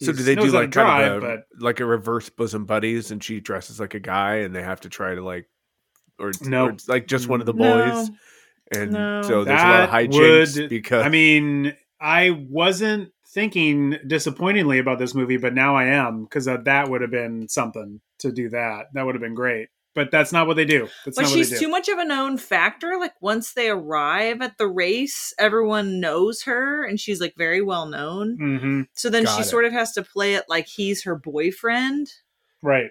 So 0.02 0.12
do 0.12 0.22
they 0.24 0.34
do 0.34 0.50
like 0.50 0.72
kind 0.72 1.04
of 1.04 1.22
a, 1.22 1.26
but 1.26 1.44
like 1.60 1.78
a 1.80 1.86
reverse 1.86 2.28
bosom 2.28 2.64
buddies, 2.66 3.10
and 3.12 3.22
she 3.22 3.38
dresses 3.40 3.78
like 3.78 3.94
a 3.94 4.00
guy, 4.00 4.36
and 4.38 4.54
they 4.54 4.62
have 4.62 4.80
to 4.80 4.88
try 4.88 5.14
to 5.14 5.22
like, 5.22 5.48
or 6.18 6.32
No. 6.42 6.66
or 6.70 6.76
like 6.88 7.06
just 7.06 7.28
one 7.28 7.40
of 7.40 7.46
the 7.46 7.54
No. 7.54 7.62
boys, 7.94 8.10
and 8.72 8.90
No. 8.92 9.22
so 9.22 9.44
there's 9.44 9.60
a 9.60 9.64
lot 9.64 9.82
of 9.84 9.90
That 9.90 10.10
hijinks 10.10 10.58
would- 10.60 10.68
because 10.68 11.06
I 11.06 11.08
mean, 11.10 11.76
I 12.00 12.30
wasn't 12.30 13.12
thinking 13.28 13.96
disappointingly 14.06 14.78
about 14.78 14.98
this 14.98 15.14
movie, 15.14 15.36
but 15.36 15.54
now 15.54 15.76
I 15.76 15.84
am 15.84 16.24
because 16.24 16.46
that 16.46 16.88
would 16.88 17.00
have 17.02 17.10
been 17.12 17.48
something 17.48 18.00
to 18.18 18.32
do 18.32 18.48
that. 18.50 18.86
That 18.94 19.06
would 19.06 19.14
have 19.14 19.22
been 19.22 19.34
great, 19.34 19.68
but 19.94 20.10
that's 20.10 20.32
not 20.32 20.46
what 20.46 20.56
they 20.56 20.64
do. 20.64 20.88
That's 21.04 21.16
But 21.16 21.22
not 21.22 21.30
she's 21.32 21.50
what 21.50 21.54
they 21.54 21.60
do. 21.60 21.64
too 21.66 21.70
much 21.70 21.88
of 21.88 21.98
a 21.98 22.04
known 22.04 22.36
factor. 22.38 22.96
Like 22.98 23.14
once 23.20 23.52
they 23.52 23.68
arrive 23.70 24.40
at 24.42 24.58
the 24.58 24.66
race, 24.66 25.32
everyone 25.38 26.00
knows 26.00 26.42
her, 26.42 26.84
and 26.84 26.98
she's 26.98 27.20
like 27.20 27.34
very 27.36 27.62
well 27.62 27.86
known. 27.86 28.36
hmm 28.36 28.80
So 28.94 29.08
then 29.10 29.24
Got 29.24 29.36
she 29.36 29.42
it. 29.42 29.44
sort 29.46 29.64
of 29.64 29.72
has 29.72 29.92
to 29.92 30.02
play 30.02 30.34
it 30.34 30.44
like 30.48 30.66
he's 30.66 31.04
her 31.04 31.14
boyfriend. 31.16 32.08
Right. 32.62 32.90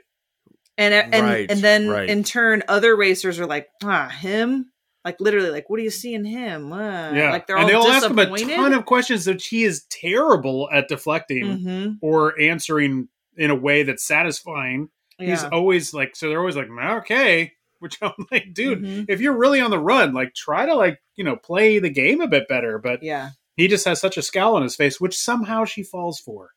and 0.78 0.94
and 0.94 1.26
Right, 1.26 1.52
and 1.52 1.60
then 1.62 1.88
right. 1.90 2.10
in 2.10 2.24
turn 2.24 2.64
other 2.68 2.96
racers 2.96 3.40
are 3.40 3.46
like 3.46 3.68
ah 3.84 4.10
him 4.10 4.72
like 5.06 5.20
literally 5.20 5.50
like 5.52 5.70
what 5.70 5.78
do 5.78 5.84
you 5.84 5.90
see 5.92 6.14
in 6.16 6.26
him 6.26 6.72
Ah. 6.74 7.12
Yeah. 7.14 7.32
like 7.32 7.46
they're 7.48 7.58
and 7.58 7.66
all 7.72 7.84
they'll 7.84 7.92
ask 7.94 8.10
him 8.10 8.18
a 8.18 8.26
ton 8.38 8.74
of 8.74 8.86
questions 8.86 9.26
that 9.26 9.42
he 9.42 9.64
is 9.66 9.84
terrible 9.90 10.70
at 10.72 10.88
deflecting 10.88 11.46
Mhm. 11.60 11.98
or 12.02 12.40
answering 12.40 13.10
in 13.38 13.50
a 13.52 13.56
way 13.56 13.84
that's 13.84 14.04
satisfying. 14.06 14.90
He's 15.20 15.44
always 15.44 15.94
like, 15.94 16.16
so 16.16 16.30
they're 16.30 16.40
always 16.40 16.56
like, 16.56 16.70
okay. 16.70 17.52
Which 17.80 17.98
I'm 18.02 18.14
like, 18.32 18.54
dude, 18.54 18.82
Mhm. 18.82 19.06
if 19.10 19.20
you're 19.22 19.38
really 19.38 19.60
on 19.62 19.72
the 19.72 19.80
run, 19.80 20.14
like 20.14 20.34
try 20.34 20.66
to 20.66 20.74
like, 20.76 21.00
you 21.16 21.24
know, 21.24 21.36
play 21.36 21.80
the 21.80 21.90
game 21.90 22.22
a 22.22 22.28
bit 22.28 22.48
better. 22.48 22.80
But 22.80 23.04
yeah 23.04 23.32
he 23.56 23.68
just 23.68 23.86
has 23.86 24.02
such 24.02 24.18
a 24.18 24.22
scowl 24.24 24.56
on 24.56 24.64
his 24.64 24.76
face, 24.76 25.00
which 25.00 25.16
somehow 25.16 25.64
she 25.64 25.84
falls 25.84 26.20
for. 26.20 26.50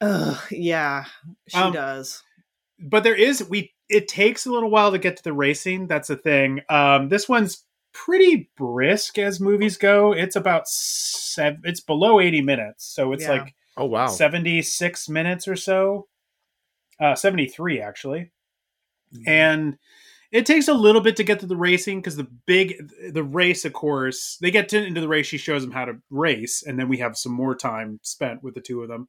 Ugh, 0.00 0.36
yeah 0.50 1.04
she 1.48 1.56
Um, 1.58 1.72
does 1.72 2.22
But 2.80 3.04
there 3.04 3.14
is 3.14 3.46
we 3.48 3.72
it 3.88 4.08
takes 4.08 4.46
a 4.46 4.50
little 4.50 4.70
while 4.70 4.90
to 4.90 4.98
get 4.98 5.16
to 5.18 5.22
the 5.22 5.32
racing. 5.32 5.86
That's 5.86 6.08
the 6.08 6.16
thing. 6.16 6.60
Um 6.68 7.08
this 7.08 7.28
one's 7.28 7.64
pretty 7.94 8.50
brisk 8.56 9.18
as 9.18 9.38
movies 9.38 9.76
go. 9.76 10.12
It's 10.12 10.34
about 10.34 10.66
seven 10.66 11.60
it's 11.64 11.80
below 11.80 12.18
80 12.20 12.40
minutes. 12.42 12.84
So 12.86 13.12
it's 13.12 13.22
Yeah. 13.24 13.32
like 13.32 13.54
oh 13.76 13.84
wow, 13.86 14.08
76 14.08 15.08
minutes 15.08 15.46
or 15.46 15.56
so. 15.56 16.08
Uh 17.02 17.14
73 17.14 17.80
actually. 17.80 18.30
Mm-hmm. 19.14 19.28
And 19.28 19.78
it 20.32 20.46
takes 20.46 20.66
a 20.68 20.74
little 20.74 21.02
bit 21.02 21.16
to 21.16 21.24
get 21.24 21.40
to 21.40 21.46
the 21.46 21.56
racing 21.56 22.00
because 22.00 22.16
the 22.16 22.28
big 22.46 22.90
the 23.12 23.22
race 23.22 23.64
of 23.64 23.74
course 23.74 24.38
they 24.40 24.50
get 24.50 24.68
to, 24.70 24.82
into 24.82 25.00
the 25.00 25.08
race 25.08 25.26
she 25.26 25.38
shows 25.38 25.62
them 25.62 25.70
how 25.70 25.84
to 25.84 25.98
race 26.10 26.62
and 26.66 26.78
then 26.78 26.88
we 26.88 26.96
have 26.98 27.16
some 27.16 27.32
more 27.32 27.54
time 27.54 28.00
spent 28.02 28.42
with 28.42 28.54
the 28.54 28.60
two 28.60 28.82
of 28.82 28.88
them 28.88 29.08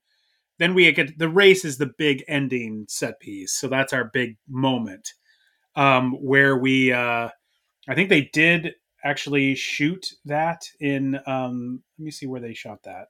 then 0.59 0.73
we 0.73 0.91
get 0.91 1.17
the 1.17 1.29
race 1.29 1.65
is 1.65 1.77
the 1.77 1.91
big 1.97 2.23
ending 2.27 2.85
set 2.89 3.19
piece 3.19 3.53
so 3.53 3.67
that's 3.67 3.93
our 3.93 4.05
big 4.13 4.37
moment 4.49 5.13
um 5.75 6.11
where 6.21 6.57
we 6.57 6.91
uh 6.91 7.29
i 7.87 7.95
think 7.95 8.09
they 8.09 8.29
did 8.33 8.73
actually 9.05 9.55
shoot 9.55 10.05
that 10.25 10.63
in 10.79 11.19
um 11.25 11.81
let 11.97 12.03
me 12.03 12.11
see 12.11 12.27
where 12.27 12.41
they 12.41 12.53
shot 12.53 12.83
that 12.83 13.07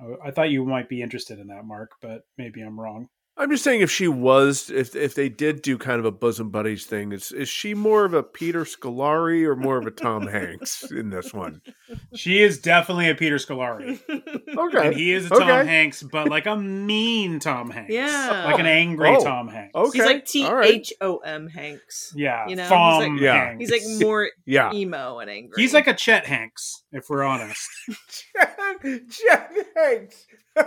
I- 0.00 0.28
I 0.28 0.30
thought 0.30 0.50
you 0.50 0.64
might 0.64 0.88
be 0.88 1.02
interested 1.02 1.38
in 1.38 1.48
that, 1.48 1.64
Mark, 1.64 1.92
but 2.00 2.22
maybe 2.36 2.60
I'm 2.62 2.78
wrong. 2.78 3.08
I'm 3.36 3.50
just 3.50 3.64
saying 3.64 3.80
if 3.80 3.90
she 3.90 4.06
was, 4.06 4.70
if 4.70 4.94
if 4.94 5.16
they 5.16 5.28
did 5.28 5.60
do 5.60 5.76
kind 5.76 5.98
of 5.98 6.04
a 6.04 6.12
bosom 6.12 6.50
buddies 6.50 6.86
thing, 6.86 7.10
is 7.10 7.32
is 7.32 7.48
she 7.48 7.74
more 7.74 8.04
of 8.04 8.14
a 8.14 8.22
Peter 8.22 8.62
Scolari 8.64 9.44
or 9.44 9.56
more 9.56 9.76
of 9.76 9.86
a 9.86 9.90
Tom 9.90 10.26
Hanks 10.28 10.88
in 10.92 11.10
this 11.10 11.34
one? 11.34 11.60
She 12.14 12.40
is 12.42 12.60
definitely 12.60 13.08
a 13.10 13.14
Peter 13.16 13.34
Scolari. 13.36 14.00
Okay, 14.56 14.86
And 14.86 14.94
he 14.96 15.12
is 15.12 15.26
a 15.26 15.30
Tom 15.30 15.42
Okay. 15.42 15.66
Hanks, 15.68 16.02
but 16.04 16.28
like 16.28 16.46
a 16.46 16.56
mean 16.56 17.40
Tom 17.40 17.70
Hanks. 17.70 17.92
Yeah. 17.92 18.44
Like 18.46 18.60
an 18.60 18.66
angry 18.66 19.08
Oh. 19.10 19.24
Tom 19.24 19.48
Hanks. 19.48 19.74
Okay, 19.74 19.98
He's 19.98 20.06
like 20.06 20.26
T 20.26 20.44
all 20.44 20.54
right. 20.54 20.70
H 20.74 20.92
O 21.00 21.16
M 21.18 21.48
Hanks. 21.48 22.12
Yeah. 22.14 22.46
You 22.46 22.54
know, 22.54 22.62
he's 22.62 22.70
Tom 22.70 23.12
like- 23.14 23.20
Yeah. 23.20 23.46
Hanks. 23.46 23.60
He's 23.60 23.70
like 23.72 24.00
more 24.06 24.28
Yeah, 24.46 24.72
emo 24.72 25.18
and 25.18 25.28
angry. 25.28 25.60
He's 25.60 25.74
like 25.74 25.88
a 25.88 25.94
Chet 25.94 26.24
Hanks, 26.26 26.84
if 26.92 27.10
we're 27.10 27.24
honest. 27.24 27.68
Chet 29.10 29.50
Hanks. 29.76 30.26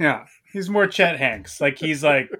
Yeah. 0.00 0.24
He's 0.54 0.70
more 0.70 0.86
Chet 0.86 1.18
Hanks. 1.18 1.60
Like 1.60 1.80
he's 1.80 2.04
like 2.04 2.30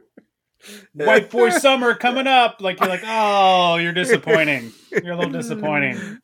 white 0.95 1.31
boy 1.31 1.51
summer 1.51 1.97
coming 1.97 2.29
up. 2.29 2.61
Like 2.61 2.79
you're 2.79 2.89
like, 2.89 3.03
oh, 3.05 3.75
you're 3.75 3.93
disappointing. 3.93 4.73
You're 4.93 5.15
a 5.15 5.17
little 5.17 5.33
disappointing. 5.43 6.21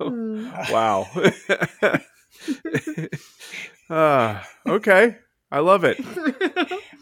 wow. 0.00 1.06
Ah, 3.94 4.48
okay, 4.66 5.18
I 5.50 5.58
love 5.58 5.84
it. 5.84 6.00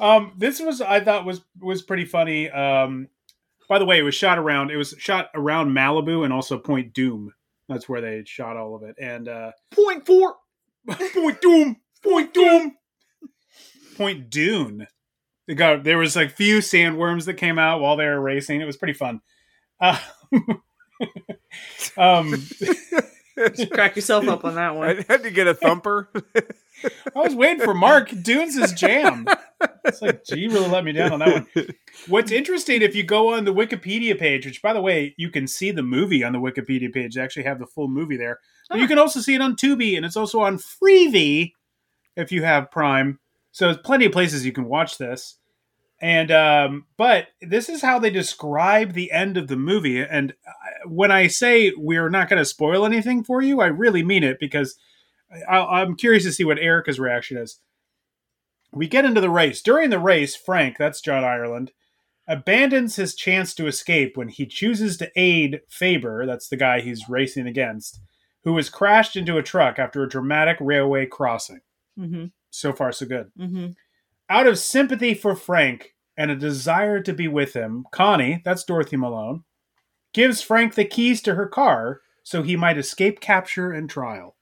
Um, 0.01 0.33
this 0.37 0.61
was 0.61 0.81
I 0.81 0.99
thought 0.99 1.25
was 1.25 1.41
was 1.61 1.83
pretty 1.83 2.05
funny. 2.05 2.51
Um, 2.51 3.09
by 3.69 3.79
the 3.79 3.85
way, 3.85 3.99
it 3.99 4.03
was 4.03 4.17
shot 4.17 4.39
around. 4.39 4.71
It 4.73 4.77
was 4.77 4.95
shot 4.99 5.31
around 5.35 5.71
Malibu 5.71 6.25
and 6.25 6.33
also 6.33 6.59
Point 6.59 6.93
Dume. 6.93 7.29
That's 7.69 7.89
where 7.89 8.01
they 8.01 8.25
shot 8.27 8.57
all 8.57 8.75
of 8.75 8.83
it. 8.83 8.97
And 9.01 9.29
uh, 9.29 9.53
point 9.71 10.05
four. 10.05 10.35
Point 10.89 11.41
Dume, 11.41 11.77
Point 12.03 12.35
Dume, 12.35 12.73
Point 14.01 14.31
Dune. 14.31 14.87
They 15.47 15.55
got 15.55 15.85
there 15.85 15.99
was 15.99 16.17
like 16.17 16.31
few 16.31 16.61
sandworms 16.61 17.27
that 17.27 17.35
came 17.35 17.59
out 17.59 17.83
while 17.83 17.97
they 17.99 18.07
were 18.07 18.19
racing. 18.19 18.63
It 18.63 18.65
was 18.65 18.79
pretty 18.79 18.95
fun. 18.95 19.21
Uh, 19.79 19.99
um, 21.99 22.35
Just 23.55 23.71
crack 23.73 23.97
yourself 23.97 24.27
up 24.27 24.47
on 24.47 24.55
that 24.55 24.75
one. 24.75 24.89
I 25.09 25.13
had 25.13 25.23
to 25.25 25.31
get 25.31 25.47
a 25.47 25.53
thumper. 25.53 26.09
I 26.15 27.19
was 27.19 27.35
waiting 27.35 27.63
for 27.63 27.75
Mark. 27.75 28.11
Dune's 28.23 28.59
his 28.59 28.73
jam. 28.73 29.27
It's 29.85 30.01
like, 30.01 30.25
gee, 30.25 30.41
you 30.41 30.51
really 30.51 30.69
let 30.69 30.83
me 30.83 30.93
down 30.93 31.13
on 31.13 31.19
that 31.19 31.47
one. 31.55 31.67
What's 32.09 32.33
interesting, 32.33 32.81
if 32.81 32.95
you 32.95 33.03
go 33.03 33.35
on 33.35 33.45
the 33.45 33.53
Wikipedia 33.53 34.19
page, 34.19 34.47
which 34.47 34.63
by 34.63 34.73
the 34.73 34.81
way, 34.81 35.15
you 35.19 35.29
can 35.29 35.47
see 35.47 35.73
the 35.73 35.83
movie 35.83 36.25
on 36.25 36.33
the 36.33 36.39
Wikipedia 36.39 36.91
page, 36.91 37.17
they 37.17 37.21
actually 37.21 37.43
have 37.43 37.59
the 37.59 37.67
full 37.67 37.89
movie 37.89 38.17
there. 38.17 38.39
But 38.71 38.79
you 38.79 38.89
can 38.89 38.99
also 38.99 39.21
see 39.21 39.35
it 39.35 39.43
on 39.43 39.57
Tubi, 39.57 39.95
and 39.95 40.07
it's 40.07 40.17
also 40.17 40.41
on 40.41 40.59
Freevee 40.59 41.53
if 42.17 42.33
you 42.33 42.43
have 42.43 42.71
Prime. 42.71 43.19
So 43.53 43.67
there's 43.67 43.79
plenty 43.79 44.07
of 44.07 44.13
places 44.13 44.47
you 44.47 44.53
can 44.53 44.67
watch 44.67 44.99
this. 44.99 45.37
And 46.01 46.31
um, 46.31 46.87
but 46.97 47.29
this 47.43 47.69
is 47.69 47.83
how 47.83 47.99
they 47.99 48.11
describe 48.11 48.93
the 48.93 49.13
end 49.13 49.37
of 49.37 49.49
the 49.49 49.57
movie. 49.57 50.01
And 50.01 50.33
when 50.87 51.11
I 51.11 51.27
say 51.27 51.73
we're 51.77 52.09
not 52.09 52.29
going 52.29 52.39
to 52.39 52.45
spoil 52.47 52.87
anything 52.87 53.23
for 53.23 53.43
you, 53.43 53.61
I 53.61 53.67
really 53.67 54.03
mean 54.03 54.25
it 54.25 54.39
because 54.41 54.79
I, 55.49 55.59
I'm 55.59 55.97
curious 55.97 56.25
to 56.25 56.33
see 56.33 56.45
what 56.45 56.59
Erica's 56.59 56.99
reaction 56.99 57.37
is. 57.37 57.61
We 58.73 58.89
get 58.89 59.05
into 59.05 59.21
the 59.21 59.31
race. 59.31 59.61
During 59.61 59.91
the 59.91 59.99
race, 59.99 60.35
Frank, 60.35 60.77
that's 60.79 61.01
John 61.03 61.25
Ireland, 61.25 61.73
abandons 62.27 62.97
his 62.97 63.15
chance 63.15 63.55
to 63.55 63.67
escape 63.67 64.17
when 64.17 64.29
he 64.29 64.47
chooses 64.47 64.97
to 64.99 65.11
aid 65.17 65.61
Faber, 65.69 66.25
that's 66.25 66.49
the 66.49 66.57
guy 66.57 66.81
he's 66.81 67.09
racing 67.09 67.47
against, 67.47 68.01
who 68.45 68.57
has 68.57 68.71
crashed 68.71 69.17
into 69.17 69.37
a 69.37 69.43
truck 69.43 69.79
after 69.79 70.03
a 70.03 70.09
dramatic 70.09 70.57
railway 70.61 71.05
crossing. 71.07 71.61
Mm-hmm. 71.99 72.27
So 72.51 72.73
far, 72.73 72.93
so 72.93 73.07
good. 73.07 73.31
Mm-hmm. 73.39 73.69
Out 74.29 74.47
of 74.47 74.59
sympathy 74.59 75.15
for 75.15 75.35
Frank 75.35 75.95
and 76.17 76.31
a 76.31 76.37
desire 76.37 77.01
to 77.03 77.13
be 77.13 77.29
with 77.29 77.55
him, 77.55 77.85
Connie, 77.93 78.43
that's 78.45 78.65
Dorothy 78.65 78.97
Malone, 78.97 79.45
gives 80.13 80.43
Frank 80.43 80.75
the 80.75 80.85
keys 80.85 81.21
to 81.23 81.35
her 81.35 81.47
car 81.47 82.01
so 82.23 82.43
he 82.43 82.57
might 82.57 82.79
escape 82.79 83.21
capture 83.21 83.73
and 83.73 83.89
trial. 83.89 84.37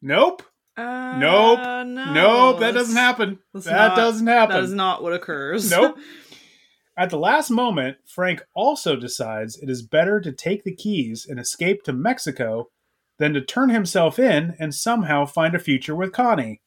Nope. 0.00 0.42
Uh, 0.76 1.16
Nope. 1.18 1.58
no, 1.58 2.12
nope. 2.12 2.60
That 2.60 2.72
doesn't 2.74 2.96
happen. 2.96 3.38
That 3.52 3.66
not- 3.66 3.96
doesn't 3.96 4.26
happen. 4.26 4.54
That 4.56 4.64
is 4.64 4.72
not 4.72 5.02
what 5.02 5.12
occurs. 5.12 5.70
Nope. 5.70 5.98
At 6.96 7.10
the 7.10 7.18
last 7.18 7.50
moment, 7.50 7.98
Frank 8.06 8.42
also 8.54 8.96
decides 8.96 9.56
it 9.56 9.70
is 9.70 9.82
better 9.82 10.20
to 10.20 10.32
take 10.32 10.64
the 10.64 10.74
keys 10.74 11.26
and 11.28 11.38
escape 11.38 11.84
to 11.84 11.92
Mexico 11.92 12.70
than 13.18 13.34
to 13.34 13.40
turn 13.40 13.68
himself 13.70 14.18
in 14.18 14.54
and 14.58 14.74
somehow 14.74 15.26
find 15.26 15.54
a 15.54 15.58
future 15.58 15.94
with 15.94 16.12
Connie. 16.12 16.60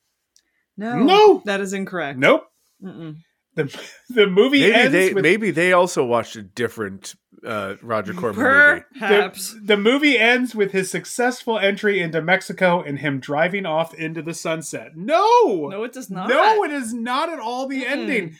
no, 0.78 0.98
No. 0.98 1.42
that 1.46 1.62
is 1.62 1.74
incorrect. 1.74 2.20
Nope. 2.20 2.44
Mm-mm. 2.84 3.18
The, 3.56 3.82
the 4.10 4.28
movie 4.28 4.62
maybe 4.62 4.74
ends 4.74 4.92
they 4.94 5.14
with 5.14 5.24
maybe 5.24 5.52
they 5.52 5.74
also 5.74 6.06
watched 6.06 6.36
a 6.38 6.42
different 6.42 7.16
uh, 7.46 7.76
Roger 7.82 8.14
Corman 8.14 8.42
movie. 8.42 8.84
Perhaps. 9.00 9.54
the, 9.54 9.60
the 9.62 9.78
movie 9.78 10.18
ends 10.18 10.54
with 10.56 10.72
his 10.72 10.90
successful 10.92 11.58
entry 11.60 12.00
into 12.00 12.22
Mexico 12.22 12.82
and 12.82 13.00
him 13.00 13.20
driving 13.20 13.66
off 13.66 13.94
into 13.94 14.22
the 14.22 14.34
sunset. 14.34 14.92
No, 14.96 15.68
No, 15.70 15.84
it 15.84 15.92
does 15.94 16.10
not. 16.10 16.30
no, 16.30 16.64
it 16.64 16.72
is 16.72 16.94
not 16.94 17.30
at 17.30 17.40
all 17.40 17.68
the 17.68 17.84
Mm-mm. 17.84 17.92
ending. 17.92 18.36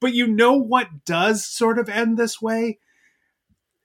But 0.00 0.14
you 0.14 0.26
know 0.26 0.54
what 0.54 0.88
does 1.06 1.44
sort 1.46 1.78
of 1.78 1.88
end 1.88 2.16
this 2.18 2.40
way? 2.40 2.78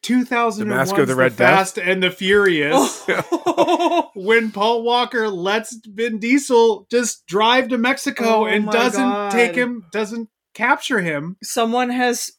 2001 0.06 0.70
The 0.70 0.76
Masque 0.76 0.98
of 0.98 1.08
the 1.08 1.14
the 1.14 1.20
Red 1.20 1.36
Death? 1.36 1.58
Fast 1.58 1.78
and 1.80 2.02
the 2.04 2.12
Furious. 2.12 3.06
when 4.16 4.52
Paul 4.52 4.84
Walker 4.84 5.30
lets 5.30 5.76
Vin 5.86 6.20
Diesel 6.20 6.88
just 6.92 7.26
drive 7.26 7.70
to 7.70 7.78
Mexico 7.78 8.26
Oh 8.26 8.46
and 8.46 8.70
doesn't 8.70 9.02
God. 9.02 9.32
take 9.32 9.56
him, 9.56 9.86
doesn't 9.92 10.30
capture 10.54 11.02
him. 11.02 11.38
Someone 11.44 11.90
has 11.90 12.32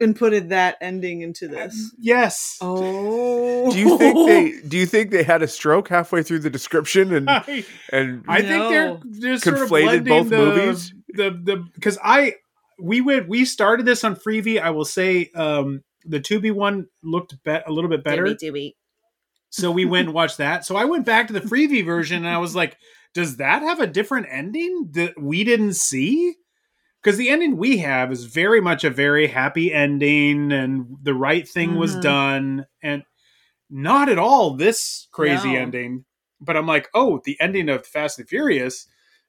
inputted 0.00 0.48
that 0.48 0.76
ending 0.80 1.20
into 1.20 1.46
this. 1.48 1.94
Yes. 1.98 2.56
Oh. 2.60 3.70
Do 3.70 3.78
you 3.78 3.98
think 3.98 4.26
they 4.26 4.60
do 4.68 4.78
you 4.78 4.86
think 4.86 5.10
they 5.10 5.22
had 5.22 5.42
a 5.42 5.48
stroke 5.48 5.88
halfway 5.88 6.22
through 6.22 6.38
the 6.40 6.50
description 6.50 7.12
and 7.12 7.28
I, 7.30 7.64
and 7.92 8.24
I 8.26 8.40
think 8.40 8.70
they're 8.70 8.94
just 8.94 9.20
they're 9.20 9.38
sort 9.38 9.58
of 9.58 9.68
Conflated 9.68 10.08
both 10.08 10.28
the, 10.30 10.36
movies? 10.36 10.94
The 11.08 11.30
the 11.30 11.56
because 11.74 11.98
I 12.02 12.36
we 12.80 13.00
went 13.00 13.28
we 13.28 13.44
started 13.44 13.84
this 13.84 14.04
on 14.04 14.16
Freevee. 14.16 14.60
I 14.60 14.70
will 14.70 14.86
say 14.86 15.30
um 15.34 15.82
the 16.04 16.20
Tubi 16.20 16.52
one 16.52 16.86
looked 17.02 17.42
be- 17.44 17.50
a 17.66 17.70
little 17.70 17.90
bit 17.90 18.02
better, 18.04 18.24
so 19.50 19.70
we 19.70 19.84
went 19.84 20.06
and 20.08 20.14
watched 20.14 20.38
that. 20.38 20.64
So 20.64 20.76
I 20.76 20.84
went 20.84 21.04
back 21.04 21.26
to 21.26 21.32
the 21.32 21.40
Freevee 21.40 21.84
version 21.84 22.18
and 22.18 22.28
I 22.28 22.38
was 22.38 22.54
like, 22.54 22.76
does 23.14 23.36
that 23.38 23.62
have 23.62 23.80
a 23.80 23.86
different 23.86 24.28
ending 24.30 24.90
that 24.92 25.20
we 25.20 25.42
didn't 25.44 25.74
see? 25.74 26.36
Because 27.02 27.16
the 27.16 27.30
ending 27.30 27.56
we 27.56 27.78
have 27.78 28.12
is 28.12 28.24
very 28.26 28.60
much 28.60 28.84
a 28.84 28.90
very 28.90 29.26
happy 29.26 29.72
ending, 29.72 30.52
and 30.52 30.96
the 31.02 31.14
right 31.14 31.48
thing 31.48 31.76
was 31.76 31.96
Mhm. 31.96 32.02
done, 32.02 32.66
and 32.82 33.02
not 33.70 34.08
at 34.08 34.18
all 34.18 34.54
this 34.54 35.08
crazy 35.10 35.54
No. 35.54 35.60
ending. 35.60 36.04
But 36.40 36.56
I'm 36.56 36.66
like, 36.66 36.88
oh, 36.94 37.20
the 37.24 37.40
ending 37.40 37.68
of 37.68 37.86
Fast 37.86 38.18
and 38.18 38.28
Furious 38.28 38.86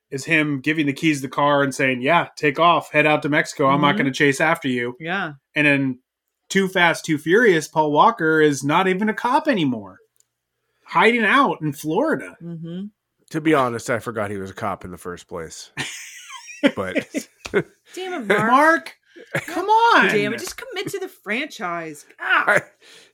is 0.10 0.26
him 0.26 0.60
giving 0.60 0.86
the 0.86 0.94
keys 0.94 1.18
to 1.18 1.28
the 1.28 1.34
car 1.34 1.64
and 1.64 1.74
saying, 1.74 2.02
"Yeah, 2.02 2.28
take 2.36 2.60
off, 2.60 2.92
head 2.92 3.06
out 3.06 3.22
to 3.24 3.30
Mexico. 3.30 3.68
I'm 3.68 3.80
not 3.82 3.96
Mhm. 3.96 4.00
going 4.00 4.06
to 4.12 4.18
chase 4.18 4.42
after 4.42 4.68
you." 4.68 4.96
Yeah. 5.00 5.34
And 5.56 5.66
then 5.66 6.00
Too 6.52 6.68
Fast, 6.68 7.06
Too 7.06 7.18
Furious, 7.18 7.68
Paul 7.68 7.92
Walker 7.92 8.42
is 8.42 8.64
not 8.64 8.88
even 8.88 9.08
a 9.10 9.14
cop 9.14 9.48
anymore, 9.48 9.98
hiding 10.86 11.24
out 11.24 11.62
in 11.62 11.72
Florida. 11.74 12.36
Mm-hmm. 12.44 12.86
to 13.30 13.42
be 13.42 13.54
honest, 13.54 13.90
I 13.90 14.00
forgot 14.00 14.30
he 14.32 14.38
was 14.38 14.52
a 14.52 14.54
cop 14.54 14.84
in 14.86 14.92
the 14.92 14.98
first 14.98 15.28
place. 15.30 15.72
But 16.76 17.08
Damn 17.96 18.22
it, 18.22 18.28
Mark. 18.28 18.48
Mark, 18.52 18.98
come 19.48 19.66
on. 19.66 20.10
Damn 20.10 20.34
it. 20.34 20.40
Just 20.40 20.58
commit 20.58 20.90
to 20.90 21.00
the 21.00 21.08
franchise. 21.08 22.06
Ah. 22.20 22.44
I, 22.48 22.62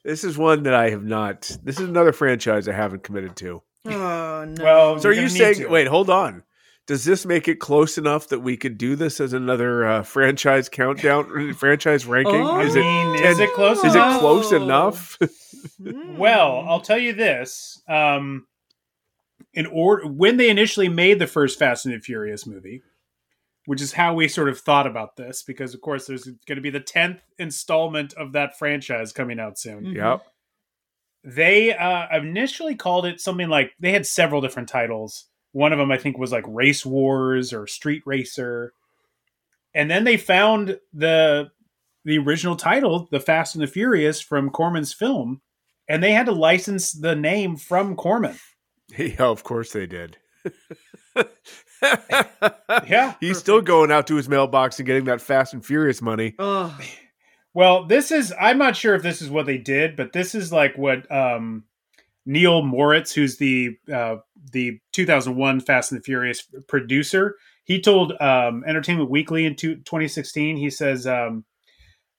this 0.04 0.24
is 0.24 0.38
one 0.38 0.64
that 0.64 0.74
I 0.74 0.90
have 0.90 1.04
not. 1.04 1.56
This 1.64 1.80
is 1.80 1.88
another 1.88 2.12
franchise 2.14 2.68
I 2.68 2.74
haven't 2.74 3.04
committed 3.04 3.36
to. 3.38 3.62
Oh, 3.86 4.46
no. 4.46 4.64
Well, 4.64 5.00
So 5.00 5.10
are 5.10 5.14
You're 5.14 5.24
you 5.24 5.28
gonna 5.30 5.34
need 5.34 5.56
saying? 5.56 5.68
to. 5.68 5.68
Wait, 5.70 5.88
hold 5.88 6.10
on. 6.10 6.44
Does 6.88 7.04
this 7.04 7.26
make 7.26 7.48
it 7.50 7.60
close 7.60 7.98
enough 7.98 8.30
that 8.30 8.40
we 8.40 8.56
could 8.58 8.78
do 8.78 8.96
this 8.96 9.20
as 9.20 9.34
another 9.34 9.86
uh, 9.86 10.04
franchise 10.04 10.70
countdown, 10.70 11.54
franchise 11.58 12.06
ranking? 12.06 12.42
Oh. 12.42 12.60
Is 12.62 12.76
I 12.76 12.80
it 12.80 12.84
mean, 12.84 13.18
ten- 13.18 13.32
is 13.32 13.40
it 13.40 13.54
close 13.54 13.84
is 13.84 13.94
enough? 13.94 14.16
it 14.16 14.20
close 14.20 14.52
enough? 14.52 15.18
Mm. 15.82 16.18
Well, 16.18 16.64
I'll 16.68 16.82
tell 16.82 17.00
you 17.00 17.14
this. 17.14 17.82
Um, 17.90 18.46
in 19.54 19.66
order 19.66 20.06
when 20.08 20.38
they 20.38 20.50
initially 20.50 20.88
made 20.88 21.18
the 21.20 21.28
first 21.28 21.58
Fast 21.58 21.86
and 21.86 21.96
the 21.96 22.00
Furious 22.00 22.46
movie, 22.46 22.84
which 23.66 23.82
is 23.82 23.94
how 23.94 24.14
we 24.14 24.28
sort 24.28 24.50
of 24.50 24.60
thought 24.60 24.86
about 24.88 25.18
this, 25.18 25.42
because 25.44 25.74
of 25.74 25.82
course 25.82 26.06
there's 26.06 26.24
going 26.26 26.56
to 26.58 26.62
be 26.62 26.70
the 26.70 26.80
tenth 26.80 27.22
installment 27.40 28.14
of 28.14 28.34
that 28.34 28.58
franchise 28.58 29.12
coming 29.12 29.40
out 29.40 29.58
soon. 29.58 29.86
Mhm. 29.86 29.96
yep. 29.96 30.22
They 31.24 31.76
uh, 31.76 32.06
initially 32.16 32.76
called 32.76 33.06
it 33.06 33.20
something 33.20 33.50
like 33.50 33.72
they 33.80 33.92
had 33.92 34.06
several 34.06 34.42
different 34.42 34.70
titles. 34.70 35.26
One 35.58 35.74
of 35.74 35.80
them, 35.80 35.92
I 35.92 35.98
think, 35.98 36.20
was 36.20 36.32
like 36.32 36.46
Race 36.48 36.86
Wars 36.86 37.52
or 37.52 37.66
Street 37.66 38.04
Racer, 38.06 38.74
and 39.74 39.90
then 39.90 40.04
they 40.04 40.16
found 40.16 40.78
the 40.94 41.50
the 42.06 42.20
original 42.20 42.56
title, 42.56 43.08
The 43.10 43.20
Fast 43.20 43.56
and 43.56 43.64
the 43.64 43.68
Furious, 43.68 44.22
from 44.22 44.52
Corman's 44.52 44.94
film, 44.94 45.42
and 45.90 46.04
they 46.04 46.12
had 46.12 46.28
to 46.28 46.32
license 46.32 46.92
the 46.92 47.16
name 47.16 47.58
from 47.58 47.96
Corman. 47.96 48.38
Yeah, 48.98 49.24
of 49.26 49.44
course 49.44 49.74
they 49.74 49.86
did. 49.88 50.16
yeah, 52.88 53.16
He's 53.20 53.40
still 53.40 53.62
going 53.62 53.92
out 53.92 54.08
to 54.08 54.16
his 54.16 54.30
mailbox 54.30 54.80
and 54.80 54.86
getting 54.86 55.06
that 55.06 55.22
Fast 55.22 55.54
and 55.54 55.66
Furious 55.66 56.02
money. 56.04 56.36
Oh, 56.38 56.80
Well, 57.54 57.86
this 57.86 58.12
is 58.12 58.32
I'm 58.40 58.60
not 58.60 58.76
sure 58.76 58.94
if 58.94 59.02
this 59.02 59.22
is 59.24 59.30
what 59.32 59.48
they 59.48 59.58
did, 59.58 59.96
but 59.96 60.14
this 60.14 60.36
is 60.36 60.54
like 60.54 60.78
what 60.78 61.12
um 61.12 61.64
Neal 62.28 62.62
Moritz, 62.62 63.14
who's 63.14 63.38
the 63.38 63.78
uh 63.92 64.18
the 64.52 64.80
2001 64.94 65.62
Fast 65.62 65.92
and 65.92 66.00
the 66.00 66.04
Furious 66.04 66.48
producer, 66.68 67.36
he 67.64 67.82
told 67.82 68.14
um 68.22 68.64
Entertainment 68.68 69.10
Weekly 69.10 69.46
in 69.46 69.56
two, 69.56 69.76
2016, 69.78 70.58
he 70.58 70.70
says 70.70 71.08
um 71.08 71.46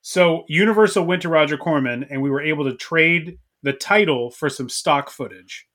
so 0.00 0.44
Universal 0.48 1.04
went 1.04 1.22
to 1.22 1.28
Roger 1.28 1.56
Corman 1.56 2.04
and 2.10 2.22
we 2.22 2.30
were 2.30 2.42
able 2.42 2.64
to 2.64 2.74
trade 2.74 3.38
the 3.62 3.72
title 3.72 4.30
for 4.30 4.48
some 4.48 4.68
stock 4.68 5.10
footage. 5.10 5.66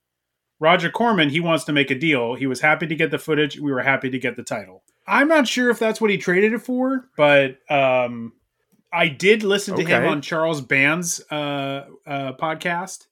Roger 0.60 0.90
Corman, 0.90 1.30
he 1.30 1.40
wants 1.40 1.66
to 1.66 1.74
make 1.74 1.92
a 1.92 1.96
deal. 1.96 2.36
He 2.36 2.48
was 2.48 2.62
happy 2.62 2.88
to 2.88 2.96
get 2.96 3.12
the 3.12 3.20
footage. 3.20 3.60
We 3.60 3.72
were 3.72 3.82
happy 3.82 4.10
to 4.10 4.18
get 4.18 4.38
the 4.38 4.44
title. 4.44 4.84
I'm 5.06 5.28
not 5.28 5.48
sure 5.48 5.70
if 5.70 5.78
that's 5.78 6.00
what 6.00 6.10
he 6.10 6.18
traded 6.18 6.54
it 6.54 6.60
for, 6.60 7.10
but 7.18 7.58
um, 7.70 8.32
I 8.94 9.10
did 9.10 9.44
listen 9.44 9.76
to 9.76 9.84
him 9.84 10.06
on 10.06 10.22
Charles 10.22 10.62
Band's 10.62 11.20
uh, 11.30 11.88
uh, 12.08 12.34
podcast, 12.40 13.08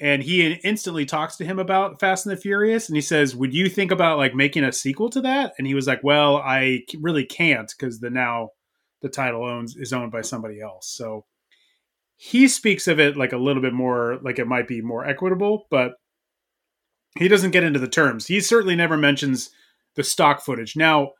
and 0.00 0.22
he 0.22 0.52
instantly 0.64 1.04
talks 1.04 1.36
to 1.36 1.44
him 1.44 1.58
about 1.58 2.00
Fast 2.00 2.26
and 2.26 2.34
the 2.34 2.40
Furious, 2.40 2.88
and 2.88 2.96
he 2.96 3.02
says, 3.02 3.36
"Would 3.36 3.54
you 3.54 3.68
think 3.68 3.90
about 3.90 4.18
like 4.18 4.34
making 4.34 4.64
a 4.64 4.72
sequel 4.72 5.10
to 5.10 5.20
that?" 5.22 5.52
And 5.58 5.66
he 5.66 5.74
was 5.74 5.86
like, 5.86 6.02
"Well, 6.02 6.36
I 6.36 6.80
really 6.98 7.24
can't 7.24 7.72
because 7.78 8.00
the 8.00 8.10
now 8.10 8.50
the 9.02 9.08
title 9.08 9.44
owns 9.44 9.76
is 9.76 9.92
owned 9.92 10.12
by 10.12 10.22
somebody 10.22 10.60
else." 10.60 10.88
So 10.88 11.26
he 12.16 12.48
speaks 12.48 12.86
of 12.88 13.00
it 13.00 13.16
like 13.16 13.32
a 13.32 13.38
little 13.38 13.62
bit 13.62 13.72
more 13.72 14.18
like 14.22 14.38
it 14.38 14.46
might 14.46 14.68
be 14.68 14.82
more 14.82 15.06
equitable, 15.06 15.66
but 15.70 15.92
he 17.18 17.28
doesn't 17.28 17.50
get 17.50 17.64
into 17.64 17.78
the 17.78 17.88
terms. 17.88 18.26
He 18.26 18.40
certainly 18.40 18.76
never 18.76 18.96
mentions 18.96 19.50
the 19.96 20.04
stock 20.04 20.44
footage. 20.44 20.76
Now, 20.76 21.12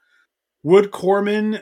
would 0.62 0.91
Corman 0.91 1.61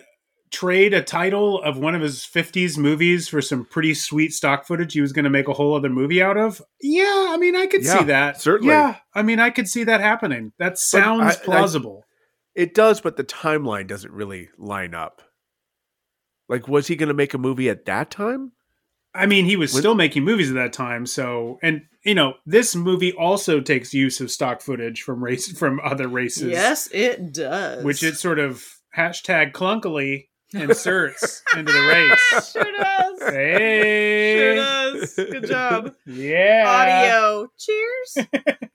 trade 0.50 0.94
a 0.94 1.02
title 1.02 1.62
of 1.62 1.78
one 1.78 1.94
of 1.94 2.00
his 2.02 2.20
50s 2.20 2.76
movies 2.78 3.28
for 3.28 3.40
some 3.42 3.64
pretty 3.64 3.94
sweet 3.94 4.32
stock 4.32 4.66
footage 4.66 4.92
he 4.94 5.00
was 5.00 5.12
going 5.12 5.24
to 5.24 5.30
make 5.30 5.48
a 5.48 5.52
whole 5.52 5.74
other 5.74 5.88
movie 5.88 6.22
out 6.22 6.36
of? 6.36 6.62
Yeah, 6.80 7.26
I 7.30 7.36
mean, 7.36 7.54
I 7.56 7.66
could 7.66 7.84
Yeah, 7.84 7.98
see 7.98 8.04
that. 8.06 8.40
certainly. 8.40 8.72
Yeah, 8.72 8.96
I 9.14 9.22
mean, 9.22 9.40
I 9.40 9.50
could 9.50 9.68
see 9.68 9.84
that 9.84 10.00
happening. 10.00 10.52
That 10.58 10.78
sounds 10.78 11.22
I- 11.36 11.40
I- 11.40 11.44
plausible. 11.44 12.04
It 12.54 12.74
does, 12.74 13.00
but 13.00 13.16
the 13.16 13.24
timeline 13.24 13.86
doesn't 13.86 14.12
really 14.12 14.48
line 14.58 14.92
up. 14.94 15.22
Like, 16.48 16.66
was 16.66 16.86
he 16.86 16.96
going 16.96 17.08
to 17.08 17.14
make 17.14 17.34
a 17.34 17.38
movie 17.38 17.68
at 17.68 17.84
that 17.84 18.10
time? 18.10 18.52
I 19.14 19.26
mean, 19.26 19.44
he 19.44 19.56
was 19.56 19.72
With- 19.72 19.82
still 19.82 19.94
making 19.94 20.24
movies 20.24 20.48
at 20.50 20.54
that 20.54 20.72
time, 20.72 21.06
so 21.06 21.58
and 21.62 21.82
you 22.04 22.14
know, 22.14 22.34
this 22.46 22.74
movie 22.76 23.12
also 23.12 23.60
takes 23.60 23.92
use 23.92 24.20
of 24.20 24.30
stock 24.30 24.60
footage 24.62 25.02
from 25.02 25.22
race 25.22 25.50
from 25.58 25.80
other 25.84 26.08
races. 26.08 26.50
yes, 26.50 26.88
it 26.92 27.32
does. 27.32 27.84
which 27.84 28.02
it 28.02 28.16
sort 28.16 28.38
of 28.38 28.64
hashtag 28.96 29.52
clunkily 29.52 30.26
inserts 30.54 31.42
into 31.56 31.72
the 31.72 31.80
race. 31.80 32.50
sure 32.52 32.64
does. 32.64 33.20
Hey, 33.34 34.36
Sure 34.36 34.54
does. 34.54 35.14
Good 35.14 35.46
job. 35.46 35.94
Yeah, 36.06 36.64
Audio 36.66 37.48
cheers. 37.58 38.26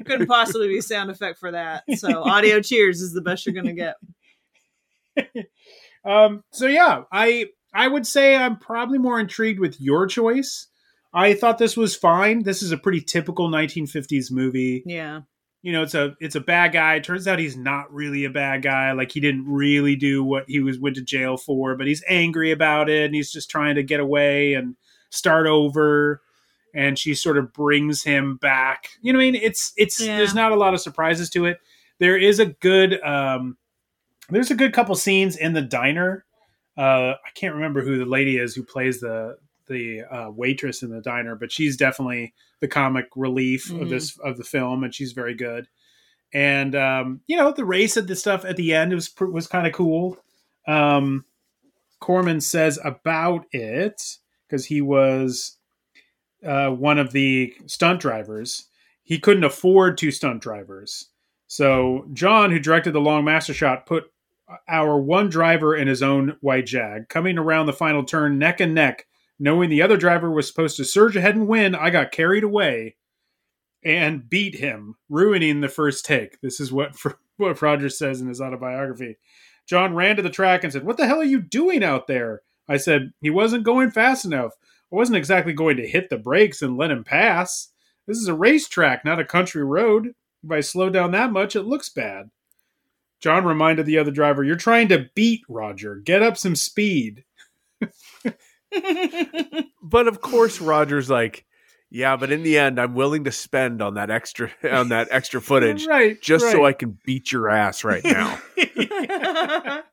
Couldn't 0.05 0.27
possibly 0.27 0.67
be 0.67 0.81
sound 0.81 1.09
effect 1.09 1.39
for 1.39 1.51
that. 1.51 1.83
So 1.95 2.23
audio 2.23 2.61
cheers 2.61 3.01
is 3.01 3.13
the 3.13 3.21
best 3.21 3.45
you're 3.45 3.55
gonna 3.55 3.73
get. 3.73 3.95
Um, 6.05 6.43
so 6.51 6.67
yeah, 6.67 7.03
I 7.11 7.47
I 7.73 7.87
would 7.87 8.05
say 8.05 8.35
I'm 8.35 8.57
probably 8.57 8.99
more 8.99 9.19
intrigued 9.19 9.59
with 9.59 9.79
your 9.81 10.05
choice. 10.07 10.67
I 11.13 11.33
thought 11.33 11.57
this 11.57 11.77
was 11.77 11.95
fine. 11.95 12.43
This 12.43 12.61
is 12.63 12.71
a 12.71 12.77
pretty 12.77 13.01
typical 13.01 13.49
1950s 13.49 14.31
movie. 14.31 14.83
Yeah. 14.85 15.21
You 15.63 15.71
know, 15.71 15.81
it's 15.81 15.95
a 15.95 16.15
it's 16.19 16.35
a 16.35 16.41
bad 16.41 16.73
guy. 16.73 16.99
Turns 16.99 17.27
out 17.27 17.39
he's 17.39 17.55
not 17.57 17.91
really 17.91 18.25
a 18.25 18.29
bad 18.29 18.61
guy. 18.61 18.91
Like 18.91 19.11
he 19.13 19.19
didn't 19.21 19.45
really 19.47 19.95
do 19.95 20.23
what 20.23 20.43
he 20.47 20.59
was 20.59 20.77
went 20.77 20.97
to 20.97 21.01
jail 21.01 21.37
for, 21.37 21.75
but 21.75 21.87
he's 21.87 22.03
angry 22.07 22.51
about 22.51 22.89
it 22.89 23.05
and 23.05 23.15
he's 23.15 23.31
just 23.31 23.49
trying 23.49 23.75
to 23.75 23.83
get 23.83 24.01
away 24.01 24.53
and 24.53 24.75
start 25.09 25.47
over. 25.47 26.21
And 26.75 26.99
she 26.99 27.15
sort 27.15 27.37
of 27.37 27.53
brings 27.53 28.03
him 28.03 28.35
back. 28.37 28.89
You 29.01 29.13
know, 29.13 29.19
what 29.19 29.23
I 29.23 29.31
mean, 29.31 29.41
it's 29.41 29.71
it's 29.77 30.01
Yeah. 30.01 30.17
there's 30.17 30.35
not 30.35 30.51
a 30.51 30.55
lot 30.55 30.73
of 30.73 30.81
surprises 30.81 31.29
to 31.31 31.45
it. 31.45 31.59
There 31.99 32.17
is 32.17 32.39
a 32.39 32.47
good 32.47 33.01
um, 33.01 33.57
there's 34.29 34.51
a 34.51 34.55
good 34.55 34.73
couple 34.73 34.95
scenes 34.95 35.37
in 35.37 35.53
the 35.53 35.61
diner. 35.61 36.25
Uh, 36.77 37.13
I 37.13 37.29
can't 37.35 37.53
remember 37.55 37.81
who 37.83 37.97
the 37.99 38.05
lady 38.05 38.37
is 38.37 38.53
who 38.53 38.63
plays 38.63 38.99
the 38.99 39.37
the 39.67 40.01
uh, 40.01 40.29
waitress 40.31 40.83
in 40.83 40.89
the 40.89 41.01
diner, 41.01 41.35
but 41.35 41.51
she's 41.51 41.77
definitely 41.77 42.33
the 42.59 42.67
comic 42.67 43.05
relief 43.15 43.69
of 43.71 43.87
Mhm. 43.87 43.89
this 43.89 44.17
of 44.19 44.37
the 44.37 44.43
film, 44.43 44.83
and 44.83 44.93
she's 44.93 45.11
very 45.13 45.33
good. 45.33 45.67
And 46.33 46.75
um, 46.75 47.21
you 47.27 47.37
know, 47.37 47.51
the 47.51 47.65
race 47.65 47.95
of 47.97 48.07
the 48.07 48.15
stuff 48.15 48.43
at 48.45 48.57
the 48.57 48.73
end 48.73 48.93
was 48.93 49.13
was 49.19 49.47
kind 49.47 49.67
of 49.67 49.73
cool. 49.73 50.17
Um, 50.67 51.25
Corman 51.99 52.41
says 52.41 52.79
about 52.83 53.45
it 53.51 54.17
because 54.47 54.65
he 54.65 54.81
was 54.81 55.57
uh, 56.45 56.69
one 56.69 56.99
of 56.99 57.11
the 57.11 57.53
stunt 57.67 58.01
drivers. 58.01 58.65
He 59.03 59.19
couldn't 59.19 59.43
afford 59.43 59.97
two 59.97 60.11
stunt 60.11 60.41
drivers, 60.41 61.09
so 61.47 62.07
John, 62.13 62.51
who 62.51 62.59
directed 62.59 62.91
the 62.91 63.01
long 63.01 63.25
master 63.25 63.53
shot, 63.53 63.85
put 63.85 64.05
our 64.67 64.99
one 64.99 65.29
driver 65.29 65.75
in 65.75 65.87
his 65.87 66.01
own 66.03 66.35
white 66.41 66.65
jag, 66.65 67.09
coming 67.09 67.37
around 67.37 67.65
the 67.65 67.73
final 67.73 68.03
turn 68.03 68.37
neck 68.37 68.59
and 68.59 68.73
neck, 68.73 69.05
knowing 69.43 69.69
the 69.69 69.81
other 69.81 69.97
driver 69.97 70.31
was 70.31 70.47
supposed 70.47 70.77
to 70.77 70.85
surge 70.85 71.17
ahead 71.17 71.35
and 71.35 71.49
win. 71.49 71.75
I 71.75 71.89
got 71.89 72.13
carried 72.13 72.45
away 72.45 72.95
and 73.83 74.29
beat 74.29 74.55
him, 74.55 74.95
ruining 75.09 75.59
the 75.59 75.67
first 75.67 76.05
take. 76.05 76.39
This 76.39 76.61
is 76.61 76.71
what 76.71 76.95
what 77.37 77.61
Rogers 77.61 77.97
says 77.97 78.21
in 78.21 78.29
his 78.29 78.39
autobiography. 78.39 79.17
John 79.67 79.95
ran 79.95 80.15
to 80.15 80.21
the 80.21 80.29
track 80.29 80.63
and 80.63 80.71
said, 80.71 80.85
"What 80.85 80.95
the 80.95 81.07
hell 81.07 81.19
are 81.19 81.25
you 81.25 81.41
doing 81.41 81.83
out 81.83 82.07
there?" 82.07 82.41
I 82.69 82.77
said, 82.77 83.11
"He 83.19 83.29
wasn't 83.29 83.65
going 83.65 83.91
fast 83.91 84.23
enough. 84.23 84.53
I 84.91 84.95
wasn't 84.95 85.17
exactly 85.17 85.51
going 85.51 85.75
to 85.75 85.87
hit 85.87 86.09
the 86.09 86.17
brakes 86.17 86.61
and 86.61 86.77
let 86.77 86.91
him 86.91 87.03
pass. 87.03 87.67
This 88.07 88.19
is 88.19 88.29
a 88.29 88.33
racetrack, 88.33 89.03
not 89.03 89.19
a 89.19 89.25
country 89.25 89.65
road. 89.65 90.15
If 90.41 90.51
I 90.51 90.61
slow 90.61 90.89
down 90.89 91.11
that 91.11 91.33
much, 91.33 91.57
it 91.57 91.63
looks 91.63 91.89
bad." 91.89 92.29
John 93.19 93.45
reminded 93.45 93.85
the 93.85 93.97
other 93.97 94.11
driver, 94.11 94.43
You're 94.43 94.55
trying 94.55 94.89
to 94.89 95.09
beat 95.15 95.43
Roger. 95.49 95.95
Get 95.95 96.21
up 96.23 96.37
some 96.37 96.55
speed. 96.55 97.23
But 99.81 100.07
of 100.07 100.21
course, 100.21 100.59
Roger's 100.61 101.09
like, 101.09 101.45
yeah, 101.91 102.15
but 102.15 102.31
in 102.31 102.41
the 102.43 102.57
end, 102.57 102.79
I'm 102.79 102.95
willing 102.95 103.25
to 103.25 103.31
spend 103.31 103.81
on 103.81 103.93
that 103.95 104.09
extra 104.09 104.49
on 104.71 104.89
that 104.89 105.07
extra 105.11 105.41
footage 105.49 105.85
Right. 105.85 106.19
just 106.21 106.49
so. 106.51 106.65
I 106.65 106.73
can 106.73 106.97
beat 107.05 107.31
your 107.31 107.49
ass 107.49 107.83
right 107.83 108.03
now. 108.03 108.39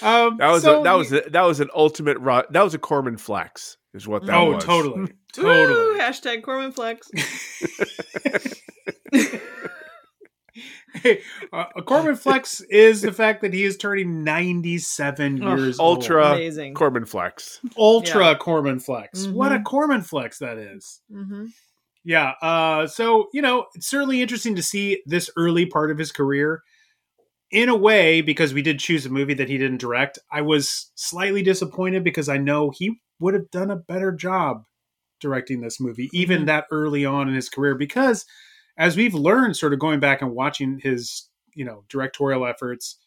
Um, 0.00 0.36
That 0.36 0.52
was 0.52 0.62
so 0.62 0.80
a, 0.80 0.84
that 0.84 0.92
was 0.92 1.12
a, 1.12 1.22
that 1.30 1.42
was 1.42 1.58
an 1.58 1.70
ultimate 1.74 2.18
ro- 2.20 2.44
that 2.50 2.62
was 2.62 2.72
a 2.72 2.78
Corman 2.78 3.16
flex 3.16 3.78
is 3.94 4.06
what 4.06 4.24
that 4.26 4.36
oh, 4.36 4.52
was. 4.52 4.64
totally. 4.64 5.00
Woo, 5.00 5.08
Totally. 5.32 5.98
hashtag 5.98 6.42
Corman 6.44 6.70
Flex. 6.72 7.10
Hey, 11.02 11.22
uh, 11.52 11.64
a 11.76 11.82
Corman 11.82 12.16
Flex 12.16 12.60
is 12.62 13.02
the 13.02 13.12
fact 13.12 13.42
that 13.42 13.52
he 13.54 13.64
is 13.64 13.76
turning 13.76 14.24
97 14.24 15.42
Oh, 15.42 15.56
years 15.56 15.78
old. 15.78 15.98
Ultra 15.98 16.32
Amazing. 16.32 16.74
Corman 16.74 17.04
flex. 17.04 17.60
Ultra 17.76 18.28
Yeah. 18.28 18.34
Corman 18.36 18.80
Flex. 18.80 19.26
What 19.26 19.52
a 19.52 19.60
Corman 19.60 20.02
Flex 20.02 20.38
that 20.38 20.58
is. 20.58 21.00
Mm-hmm. 21.12 21.46
Yeah. 22.04 22.32
Uh, 22.40 22.86
so, 22.86 23.28
you 23.32 23.42
know, 23.42 23.66
it's 23.74 23.88
certainly 23.88 24.22
interesting 24.22 24.54
to 24.56 24.62
see 24.62 25.02
this 25.06 25.30
early 25.36 25.66
part 25.66 25.90
of 25.90 25.98
his 25.98 26.12
career. 26.12 26.62
In 27.50 27.70
a 27.70 27.76
way, 27.76 28.20
because 28.20 28.52
we 28.52 28.60
did 28.60 28.78
choose 28.78 29.06
a 29.06 29.10
movie 29.10 29.32
that 29.34 29.48
he 29.48 29.56
didn't 29.56 29.80
direct, 29.80 30.18
I 30.30 30.42
was 30.42 30.90
slightly 30.96 31.42
disappointed 31.42 32.04
because 32.04 32.28
I 32.28 32.36
know 32.36 32.70
he 32.70 33.00
would 33.20 33.32
have 33.34 33.50
done 33.50 33.70
a 33.70 33.76
better 33.76 34.12
job 34.12 34.64
directing 35.20 35.60
this 35.62 35.80
movie, 35.80 36.10
even 36.12 36.42
Mhm. 36.42 36.46
that 36.46 36.66
early 36.70 37.04
on 37.06 37.26
in 37.28 37.34
his 37.34 37.48
career. 37.48 37.74
Because 37.74 38.26
as 38.78 38.96
we've 38.96 39.14
learned, 39.14 39.56
sort 39.56 39.72
of 39.74 39.80
going 39.80 40.00
back 40.00 40.22
and 40.22 40.30
watching 40.30 40.78
his, 40.78 41.28
you 41.54 41.64
know, 41.64 41.84
directorial 41.88 42.46
efforts 42.46 42.98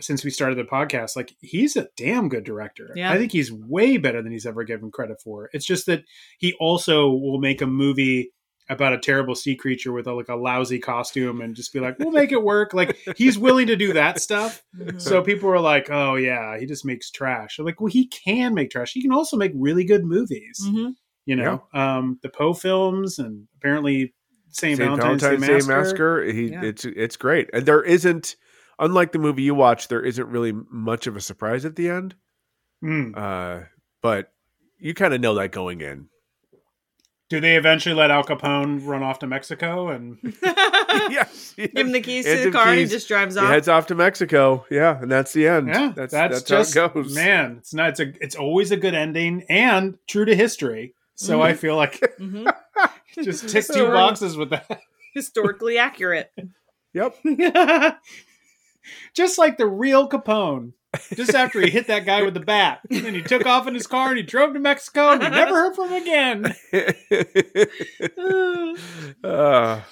since 0.00 0.24
we 0.24 0.30
started 0.30 0.56
the 0.56 0.64
podcast, 0.64 1.16
like 1.16 1.34
he's 1.40 1.76
a 1.76 1.88
damn 1.96 2.28
good 2.28 2.44
director. 2.44 2.92
Yeah. 2.94 3.12
I 3.12 3.18
think 3.18 3.32
he's 3.32 3.52
way 3.52 3.96
better 3.96 4.22
than 4.22 4.32
he's 4.32 4.46
ever 4.46 4.64
given 4.64 4.90
credit 4.90 5.20
for. 5.20 5.50
It's 5.52 5.66
just 5.66 5.86
that 5.86 6.04
he 6.38 6.54
also 6.60 7.10
will 7.10 7.38
make 7.38 7.60
a 7.60 7.66
movie 7.66 8.32
about 8.70 8.92
a 8.92 8.98
terrible 8.98 9.34
sea 9.34 9.56
creature 9.56 9.92
with 9.92 10.06
a, 10.06 10.12
like 10.12 10.28
a 10.28 10.36
lousy 10.36 10.78
costume 10.78 11.40
and 11.40 11.56
just 11.56 11.72
be 11.72 11.80
like, 11.80 11.98
we'll 11.98 12.10
make 12.10 12.32
it 12.32 12.42
work. 12.42 12.74
Like 12.74 12.96
he's 13.16 13.38
willing 13.38 13.66
to 13.68 13.76
do 13.76 13.94
that 13.94 14.20
stuff. 14.20 14.62
Mm-hmm. 14.76 14.98
So 14.98 15.22
people 15.22 15.48
are 15.50 15.60
like, 15.60 15.90
oh 15.90 16.14
yeah, 16.14 16.58
he 16.58 16.66
just 16.66 16.84
makes 16.84 17.10
trash. 17.10 17.58
I'm 17.58 17.64
like, 17.64 17.80
well, 17.80 17.90
he 17.90 18.06
can 18.06 18.54
make 18.54 18.70
trash. 18.70 18.92
He 18.92 19.02
can 19.02 19.12
also 19.12 19.36
make 19.36 19.52
really 19.54 19.84
good 19.84 20.04
movies. 20.04 20.60
Mm-hmm. 20.64 20.90
You 21.24 21.36
know, 21.36 21.66
um, 21.74 22.18
the 22.22 22.28
Poe 22.30 22.54
films 22.54 23.18
and 23.18 23.48
apparently 23.56 24.14
St. 24.50 24.76
St. 24.76 24.78
Valentine's, 24.78 25.22
Valentine's 25.22 25.40
Day 25.42 25.46
Day 25.46 25.52
Massacre. 25.54 25.76
Massacre. 25.78 26.24
He, 26.24 26.50
Yeah. 26.50 26.62
It's 26.64 26.84
it's 26.84 27.16
great, 27.16 27.50
and 27.52 27.66
there 27.66 27.82
isn't, 27.82 28.36
unlike 28.78 29.12
the 29.12 29.18
movie 29.18 29.42
you 29.42 29.54
watch, 29.54 29.88
there 29.88 30.02
isn't 30.02 30.26
really 30.28 30.52
much 30.70 31.06
of 31.06 31.16
a 31.16 31.20
surprise 31.20 31.64
at 31.64 31.76
the 31.76 31.88
end. 31.88 32.14
Mm. 32.84 33.16
Uh, 33.16 33.64
but 34.02 34.32
you 34.78 34.94
kind 34.94 35.12
of 35.14 35.20
know 35.20 35.34
that 35.34 35.50
going 35.52 35.80
in. 35.80 36.08
Do 37.28 37.40
they 37.40 37.56
eventually 37.56 37.94
let 37.94 38.10
Al 38.10 38.24
Capone 38.24 38.86
run 38.86 39.02
off 39.02 39.18
to 39.18 39.26
Mexico 39.26 39.88
and 39.88 40.16
yes, 40.42 41.52
Give 41.58 41.70
him 41.76 41.92
the 41.92 42.00
keys 42.00 42.24
to 42.24 42.30
the 42.36 42.42
him 42.44 42.52
car 42.52 42.68
and 42.68 42.78
he 42.78 42.86
just 42.86 43.06
drives 43.06 43.34
He 43.34 43.40
off. 43.42 43.48
heads 43.50 43.68
off 43.68 43.86
to 43.88 43.94
Mexico. 43.94 44.64
Yeah, 44.70 44.98
and 45.02 45.12
that's 45.12 45.34
the 45.34 45.46
end. 45.46 45.68
Yeah, 45.68 45.92
that's 45.94 46.10
that's, 46.12 46.36
that's, 46.36 46.48
just 46.48 46.74
how 46.74 46.86
it 46.86 46.94
goes. 46.94 47.14
man. 47.14 47.56
It's 47.58 47.74
not. 47.74 47.90
It's 47.90 48.00
a. 48.00 48.12
It's 48.24 48.34
always 48.36 48.70
a 48.70 48.78
good 48.78 48.94
ending 48.94 49.44
and 49.50 49.98
true 50.06 50.24
to 50.24 50.34
history. 50.34 50.94
So 51.16 51.42
I 51.42 51.52
feel 51.54 51.74
like 51.76 52.00
Mhm. 52.18 52.50
just 53.22 53.48
tick 53.48 53.66
two 53.66 53.86
boxes 53.86 54.36
with 54.36 54.50
that. 54.50 54.80
Historically 55.14 55.78
accurate. 55.78 56.32
Yep. 56.94 57.16
just 59.14 59.38
like 59.38 59.56
the 59.56 59.66
real 59.66 60.08
Capone. 60.08 60.72
Just 61.14 61.34
after 61.34 61.60
he 61.60 61.68
hit 61.70 61.86
that 61.88 62.06
guy 62.06 62.22
with 62.22 62.32
the 62.32 62.40
bat, 62.40 62.80
and 62.90 63.14
he 63.14 63.22
took 63.22 63.44
off 63.44 63.66
in 63.66 63.74
his 63.74 63.86
car 63.86 64.08
and 64.08 64.16
he 64.16 64.22
drove 64.22 64.54
to 64.54 64.58
Mexico 64.58 65.10
and 65.10 65.22
we 65.22 65.28
never 65.28 65.54
heard 65.54 65.74
from 65.74 65.90
him 65.90 66.02
again 66.02 66.54
Uh, 69.22 69.82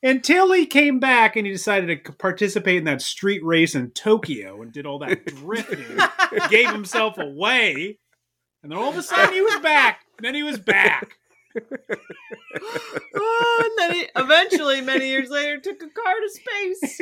until 0.00 0.52
he 0.52 0.64
came 0.66 1.00
back 1.00 1.34
and 1.34 1.44
he 1.44 1.52
decided 1.52 2.04
to 2.04 2.12
participate 2.12 2.76
in 2.76 2.84
that 2.84 3.02
street 3.02 3.42
race 3.44 3.74
in 3.74 3.90
Tokyo 3.90 4.62
and 4.62 4.70
did 4.72 4.86
all 4.86 5.00
that 5.00 5.24
drifting, 5.24 5.98
gave 6.50 6.70
himself 6.70 7.18
away, 7.18 7.98
and 8.62 8.70
then 8.70 8.78
all 8.78 8.90
of 8.90 8.96
a 8.96 9.02
sudden 9.02 9.34
he 9.34 9.40
was 9.40 9.58
back. 9.60 10.00
Then 10.20 10.34
he 10.36 10.44
was 10.44 10.58
back. 10.60 11.18
Oh, 13.16 13.62
and 13.64 13.72
then 13.78 13.94
he 13.94 14.06
eventually, 14.16 14.80
many 14.80 15.08
years 15.08 15.30
later, 15.30 15.58
took 15.60 15.82
a 15.82 15.88
car 15.88 16.14
to 16.20 16.30
space. 16.30 17.00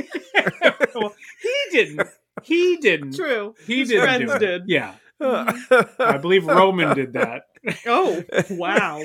well, 0.94 1.14
he 1.40 1.54
didn't. 1.70 2.08
He 2.42 2.76
didn't. 2.78 3.14
True. 3.14 3.54
He 3.66 3.80
His 3.80 3.88
didn't. 3.90 4.04
friends 4.04 4.30
do 4.30 4.36
it. 4.36 4.38
did. 4.38 4.62
Yeah. 4.68 4.94
Mm-hmm. 5.20 6.02
I 6.02 6.18
believe 6.18 6.46
Roman 6.46 6.96
did 6.96 7.12
that. 7.12 7.42
Oh, 7.86 8.24
wow. 8.50 9.00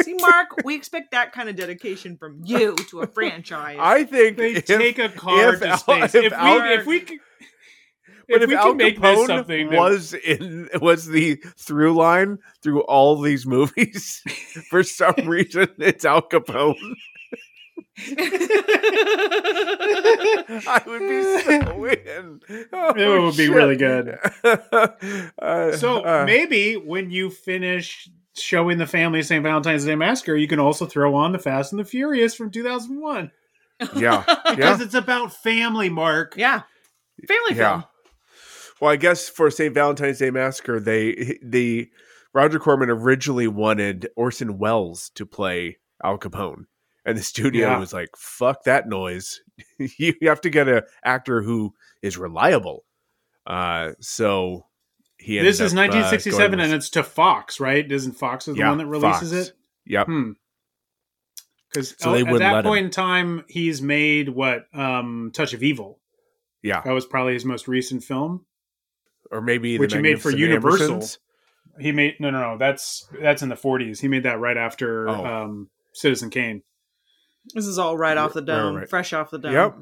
See, 0.00 0.14
Mark, 0.14 0.48
we 0.64 0.74
expect 0.76 1.10
that 1.10 1.32
kind 1.32 1.48
of 1.48 1.56
dedication 1.56 2.16
from 2.16 2.40
you 2.44 2.74
to 2.90 3.00
a 3.00 3.06
franchise. 3.14 3.76
I 3.80 4.04
think 4.04 4.36
They 4.38 4.52
if- 4.52 4.64
take 4.64 4.98
a 4.98 5.08
car 5.08 5.54
if 5.54 5.60
to 5.60 5.76
space. 5.76 6.14
if 6.14 6.24
If, 6.26 6.32
Al- 6.32 6.62
we, 6.62 6.68
if 6.74 6.86
we, 6.86 7.06
c- 7.06 7.18
But 7.18 7.48
if, 8.28 8.42
if, 8.42 8.48
we 8.48 8.56
Al 8.56 8.68
can 8.68 8.76
make 8.76 9.00
this 9.00 9.18
Capone 9.18 9.26
something 9.26 9.70
that- 9.70 9.78
was 9.78 10.14
in 10.14 10.68
was 10.80 11.06
the 11.06 11.36
through 11.56 11.94
line 11.94 12.38
through 12.62 12.82
all 12.82 13.20
these 13.20 13.46
movies, 13.46 14.22
for 14.70 14.82
some 14.82 15.14
reason 15.26 15.68
it's 15.78 16.04
Al 16.04 16.22
Capone. 16.22 16.74
I 20.66 20.82
would 20.86 21.00
be 21.00 21.22
so 21.42 21.84
in. 21.84 22.40
Oh, 22.72 22.94
It 22.96 23.22
would 23.22 23.36
be 23.36 23.48
really 23.48 23.76
good. 23.76 24.18
Uh, 25.40 25.72
So 25.76 26.04
uh, 26.04 26.24
maybe 26.24 26.74
when 26.76 27.10
you 27.10 27.30
finish 27.30 28.08
showing 28.36 28.78
the 28.78 28.86
family 28.86 29.22
St. 29.22 29.42
Valentine's 29.42 29.84
Day 29.84 29.96
Massacre, 29.96 30.36
you 30.36 30.46
can 30.46 30.60
also 30.60 30.86
throw 30.86 31.14
on 31.16 31.32
the 31.32 31.38
Fast 31.40 31.72
and 31.72 31.80
the 31.80 31.84
Furious 31.84 32.34
from 32.36 32.50
2001 32.52 33.32
yeah, 33.96 34.24
because 34.26 34.58
yeah, 34.58 34.84
it's 34.84 34.94
about 34.94 35.32
family. 35.32 35.88
Mark, 35.88 36.34
yeah. 36.36 36.62
Family 37.26 37.54
yeah. 37.54 37.70
film. 37.70 37.84
Well, 38.80 38.90
I 38.90 38.96
guess 38.96 39.28
for 39.28 39.50
St. 39.50 39.74
Valentine's 39.74 40.18
Day 40.18 40.30
Massacre, 40.30 40.78
they 40.80 41.38
the 41.42 41.90
Roger 42.34 42.58
Corman 42.58 42.90
originally 42.90 43.48
wanted 43.48 44.08
Orson 44.16 44.58
Welles 44.58 45.10
to 45.16 45.26
play 45.26 45.78
Al 46.04 46.18
Capone, 46.18 46.64
and 47.04 47.18
the 47.18 47.22
studio 47.22 47.68
Yeah. 47.68 47.78
was 47.78 47.92
like, 47.92 48.10
"Fuck 48.16 48.64
that 48.64 48.88
noise! 48.88 49.40
you 49.78 50.14
have 50.22 50.40
to 50.42 50.50
get 50.50 50.68
an 50.68 50.82
actor 51.04 51.42
who 51.42 51.74
is 52.02 52.16
reliable." 52.18 52.84
Uh, 53.46 53.92
so 54.00 54.66
he 55.18 55.38
this 55.38 55.58
is 55.58 55.72
up, 55.72 55.78
uh, 55.78 55.82
1967, 55.82 56.50
going 56.58 56.64
and 56.64 56.74
it's 56.74 56.90
to 56.90 57.02
Fox, 57.02 57.58
right? 57.58 57.90
Isn't 57.90 58.12
Fox 58.12 58.46
is 58.46 58.54
the 58.54 58.60
Yeah, 58.60 58.68
one 58.68 58.78
that 58.78 58.86
releases 58.86 59.32
Fox. 59.32 59.48
it? 59.48 59.54
Yep. 59.86 60.06
Hmm. 60.06 60.30
Because 61.70 61.94
So 61.98 62.12
they 62.12 62.22
at 62.22 62.38
that 62.38 62.52
let 62.52 62.64
him. 62.64 62.70
point 62.70 62.84
in 62.86 62.90
time, 62.90 63.44
he's 63.48 63.82
made 63.82 64.28
what? 64.30 64.66
Um, 64.72 65.30
Touch 65.34 65.52
of 65.52 65.62
Evil. 65.62 65.98
Yeah, 66.62 66.80
That 66.82 66.92
was 66.92 67.06
probably 67.06 67.34
his 67.34 67.44
most 67.44 67.68
recent 67.68 68.02
film, 68.04 68.44
or 69.30 69.40
maybe 69.40 69.72
the 69.76 69.78
which 69.80 69.92
he 69.94 70.00
made 70.00 70.20
for 70.20 70.30
Universal. 70.30 70.96
Ambersons. 70.96 71.18
He 71.80 71.92
made 71.92 72.16
no, 72.18 72.30
no, 72.30 72.40
no. 72.40 72.58
That's 72.58 73.08
that's 73.20 73.42
in 73.42 73.48
the 73.48 73.54
40s. 73.54 74.00
He 74.00 74.08
made 74.08 74.24
that 74.24 74.40
right 74.40 74.56
after 74.56 75.08
Oh. 75.08 75.24
um, 75.24 75.70
Citizen 75.92 76.30
Kane. 76.30 76.62
This 77.54 77.66
is 77.66 77.78
all 77.78 77.96
right 77.96 78.16
off 78.16 78.32
the 78.34 78.40
Right, 78.40 78.46
dome, 78.46 78.76
right. 78.76 78.88
fresh 78.90 79.12
off 79.12 79.30
the 79.30 79.38
dome. 79.38 79.52
Yep. 79.52 79.76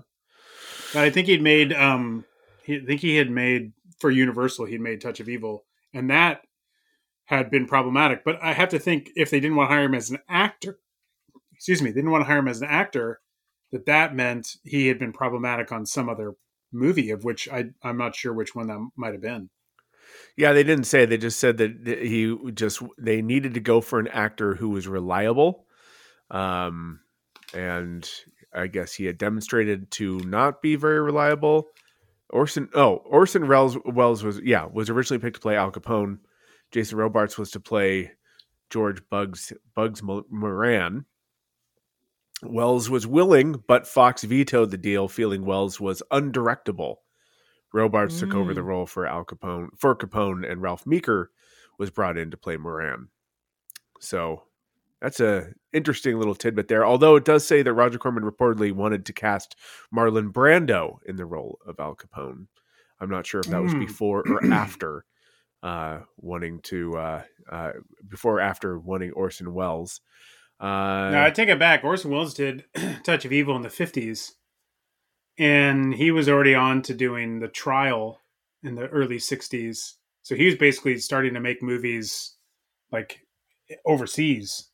But 0.95 1.05
I 1.05 1.11
think 1.11 1.27
he'd 1.27 1.43
made 1.43 1.73
um 1.73 2.25
he, 2.65 2.77
I 2.77 2.85
think 2.85 3.01
he 3.01 3.17
had 3.17 3.31
made 3.31 3.73
for 3.99 4.11
Universal 4.11 4.67
he'd 4.67 4.81
made 4.81 5.01
Touch 5.01 5.21
of 5.21 5.29
Evil 5.29 5.65
and 5.95 6.11
that 6.11 6.43
had 7.25 7.51
been 7.51 7.67
problematic. 7.67 8.25
But 8.25 8.41
I 8.43 8.53
have 8.53 8.69
to 8.71 8.79
think 8.79 9.11
if 9.17 9.31
they 9.31 9.41
didn't 9.41 9.57
want 9.57 9.71
to 9.71 9.75
hire 9.75 9.85
him 9.85 9.95
as 9.95 10.11
an 10.11 10.19
actor, 10.29 10.79
excuse 11.55 11.83
me, 11.83 11.91
they 11.91 11.97
didn't 11.97 12.11
want 12.13 12.23
to 12.23 12.27
hire 12.27 12.39
him 12.39 12.47
as 12.49 12.61
an 12.61 12.69
actor, 12.69 13.21
that 13.73 13.87
that 13.87 14.15
meant 14.15 14.57
he 14.63 14.87
had 14.87 14.99
been 14.99 15.13
problematic 15.13 15.73
on 15.73 15.87
some 15.87 16.09
other 16.09 16.35
movie 16.73 17.11
of 17.11 17.25
which 17.25 17.49
I 17.49 17.67
I'm 17.83 17.99
not 17.99 18.15
sure 18.15 18.33
which 18.33 18.55
one 18.55 18.69
that 18.69 18.89
might 18.97 19.13
have 19.13 19.23
been. 19.23 19.51
Yeah, 20.37 20.53
they 20.53 20.63
didn't 20.63 20.85
say. 20.85 21.05
They 21.05 21.17
just 21.17 21.39
said 21.39 21.59
that 21.59 21.87
he 21.87 22.37
just 22.53 22.83
they 22.99 23.23
needed 23.23 23.55
to 23.55 23.61
go 23.61 23.81
for 23.81 23.99
an 23.99 24.09
actor 24.09 24.55
who 24.55 24.71
was 24.71 24.87
reliable, 24.87 25.67
um, 26.31 27.01
and 27.55 28.09
I 28.53 28.67
guess 28.67 28.95
he 28.95 29.05
had 29.07 29.19
demonstrated 29.19 29.91
to 29.93 30.19
not 30.21 30.63
be 30.63 30.77
very 30.77 31.01
reliable. 31.01 31.69
Orson, 32.31 32.69
oh, 32.75 32.97
Orson 32.97 33.47
Welles, 33.49 33.79
Welles 33.85 34.25
was 34.25 34.41
yeah 34.41 34.67
was 34.71 34.91
originally 34.91 35.21
picked 35.21 35.37
to 35.37 35.41
play 35.41 35.57
Al 35.57 35.71
Capone. 35.71 36.19
Jason 36.71 36.99
Robards 36.99 37.39
was 37.39 37.51
to 37.53 37.61
play 37.61 38.13
George 38.71 39.01
Bugs 39.09 39.53
Bugs 39.75 40.03
Moran. 40.03 41.07
Welles 42.43 42.91
was 42.91 43.07
willing, 43.07 43.63
but 43.67 43.87
Fox 43.87 44.23
vetoed 44.25 44.71
the 44.71 44.77
deal, 44.79 45.09
feeling 45.09 45.45
Welles 45.45 45.81
was 45.81 46.03
undirectable. 46.13 46.97
Robards 47.73 48.19
took 48.19 48.35
over 48.35 48.55
the 48.55 48.61
Mm. 48.61 48.67
role 48.67 48.87
for 48.87 49.07
Al 49.07 49.25
Capone 49.25 49.69
for 49.77 49.95
Capone, 49.95 50.51
and 50.51 50.63
Ralph 50.63 50.87
Meeker 50.87 51.31
was 51.79 51.91
brought 51.91 52.17
in 52.17 52.31
to 52.31 52.37
play 52.37 52.57
Moran. 52.57 53.09
So 54.01 54.45
that's 55.01 55.21
a 55.21 55.53
interesting 55.73 56.19
little 56.19 56.35
tidbit 56.35 56.69
there. 56.69 56.87
Although 56.87 57.17
it 57.17 57.25
does 57.25 57.47
say 57.47 57.63
that 57.63 57.73
Roger 57.75 57.99
Corman 57.99 58.25
reportedly 58.25 58.73
wanted 58.73 59.05
to 59.07 59.13
cast 59.13 59.57
Marlon 59.95 60.33
Brando 60.33 60.99
in 61.07 61.17
the 61.17 61.27
role 61.27 61.59
of 61.67 61.79
Al 61.81 61.97
Capone. 61.97 62.47
I'm 63.01 63.11
not 63.11 63.27
sure 63.27 63.41
if 63.41 63.49
that 63.51 63.63
was 63.63 63.75
Mm. 63.75 63.81
before 63.81 64.23
or 64.23 64.43
after 64.53 65.05
uh, 65.63 66.01
wanting 66.19 66.61
to 66.61 66.97
uh, 66.97 67.23
uh, 67.51 67.73
before 68.09 68.37
or 68.39 68.41
after 68.41 68.79
wanting 68.79 69.13
Orson 69.13 69.53
Welles. 69.53 70.01
Uh, 70.59 71.11
no, 71.11 71.23
I 71.23 71.31
take 71.31 71.49
it 71.49 71.59
back. 71.59 71.85
Orson 71.85 72.11
Welles 72.11 72.35
did 72.35 72.65
Touch 73.05 73.25
of 73.25 73.33
Evil 73.33 73.57
in 73.57 73.63
the 73.63 73.69
50s. 73.69 74.33
And 75.39 75.95
he 75.95 76.11
was 76.11 76.29
already 76.29 76.55
on 76.55 76.81
to 76.83 76.95
doing 76.95 77.41
the 77.41 77.49
trial 77.49 78.21
in 78.63 78.75
the 78.75 78.87
early 78.89 79.19
60s. 79.19 79.95
So 80.23 80.35
he 80.35 80.47
was 80.47 80.55
basically 80.55 80.97
starting 80.99 81.35
to 81.35 81.41
make 81.41 81.63
movies 81.63 82.37
like 82.91 83.21
overseas. 83.85 84.71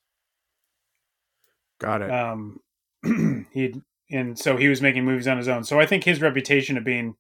got 1.79 2.03
it. 2.03 2.11
Um, 2.11 2.61
he 3.53 3.75
and 4.11 4.39
so 4.39 4.57
he 4.57 4.69
was 4.69 4.83
making 4.83 5.05
movies 5.05 5.27
on 5.27 5.39
his 5.39 5.49
own. 5.49 5.65
So 5.65 5.81
I 5.81 5.87
think 5.87 6.05
his 6.05 6.21
reputation 6.21 6.77
of 6.77 6.85
being 6.85 7.17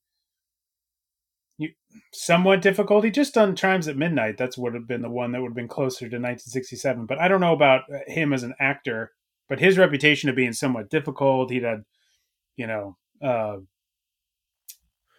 somewhat 2.12 2.62
difficult. 2.62 3.04
He 3.04 3.10
just 3.10 3.34
done 3.34 3.56
Chimes 3.56 3.88
at 3.88 3.96
Midnight. 3.96 4.38
That's 4.38 4.58
would 4.58 4.74
have 4.74 4.88
been 4.88 5.02
the 5.02 5.10
one 5.10 5.32
that 5.32 5.42
would 5.42 5.50
have 5.50 5.56
been 5.56 5.68
closer 5.68 6.00
to 6.00 6.16
1967. 6.16 7.06
But 7.06 7.20
I 7.20 7.28
don't 7.28 7.40
know 7.40 7.54
about 7.54 7.82
him 8.08 8.32
as 8.32 8.42
an 8.44 8.54
actor. 8.60 9.12
But 9.48 9.60
his 9.60 9.78
reputation 9.78 10.30
of 10.30 10.36
being 10.36 10.54
somewhat 10.54 10.90
difficult. 10.90 11.50
He'd 11.50 11.64
had, 11.64 11.84
you 12.56 12.66
know, 12.68 12.96
uh, 13.22 13.58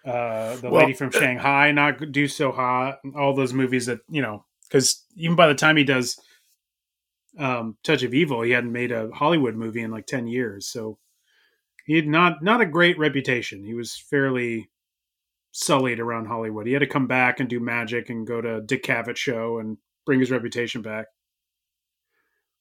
uh, 0.06 0.58
the 0.58 0.70
Well, 0.70 0.72
lady 0.72 0.94
from 0.94 1.12
Shanghai 1.12 1.72
not 1.72 2.12
do 2.12 2.28
so 2.28 2.52
hot. 2.52 3.00
All 3.18 3.36
those 3.36 3.54
movies 3.54 3.88
that 3.88 4.00
you 4.10 4.22
know, 4.22 4.46
because 4.64 5.04
even 5.16 5.36
by 5.36 5.48
the 5.48 5.56
time 5.56 5.78
he 5.78 5.84
does 5.86 6.20
um, 7.39 7.78
Touch 7.84 8.04
of 8.04 8.14
Evil, 8.14 8.41
he 8.44 8.52
hadn't 8.52 8.72
made 8.72 8.91
a 8.91 9.12
Hollywood 9.12 9.56
movie 9.56 9.82
in 9.82 9.91
like 9.91 10.08
ten 10.08 10.28
years. 10.28 10.68
So 10.68 11.00
he 11.86 11.96
had 11.96 12.08
not 12.08 12.44
not 12.44 12.62
a 12.62 12.66
great 12.68 13.00
reputation. 13.00 13.66
He 13.66 13.76
was 13.76 13.98
fairly 13.98 14.70
sullied 15.54 15.99
around 15.99 16.26
Hollywood. 16.26 16.66
He 16.66 16.74
had 16.74 16.80
to 16.80 16.88
come 16.88 17.08
back 17.08 17.39
and 17.39 17.47
do 17.47 17.60
magic 17.60 18.10
and 18.10 18.28
go 18.28 18.41
to 18.41 18.60
Dick 18.62 18.84
Cavett 18.84 19.16
show 19.16 19.60
and 19.60 19.78
bring 20.06 20.20
his 20.20 20.32
reputation 20.32 20.82
back. 20.82 21.06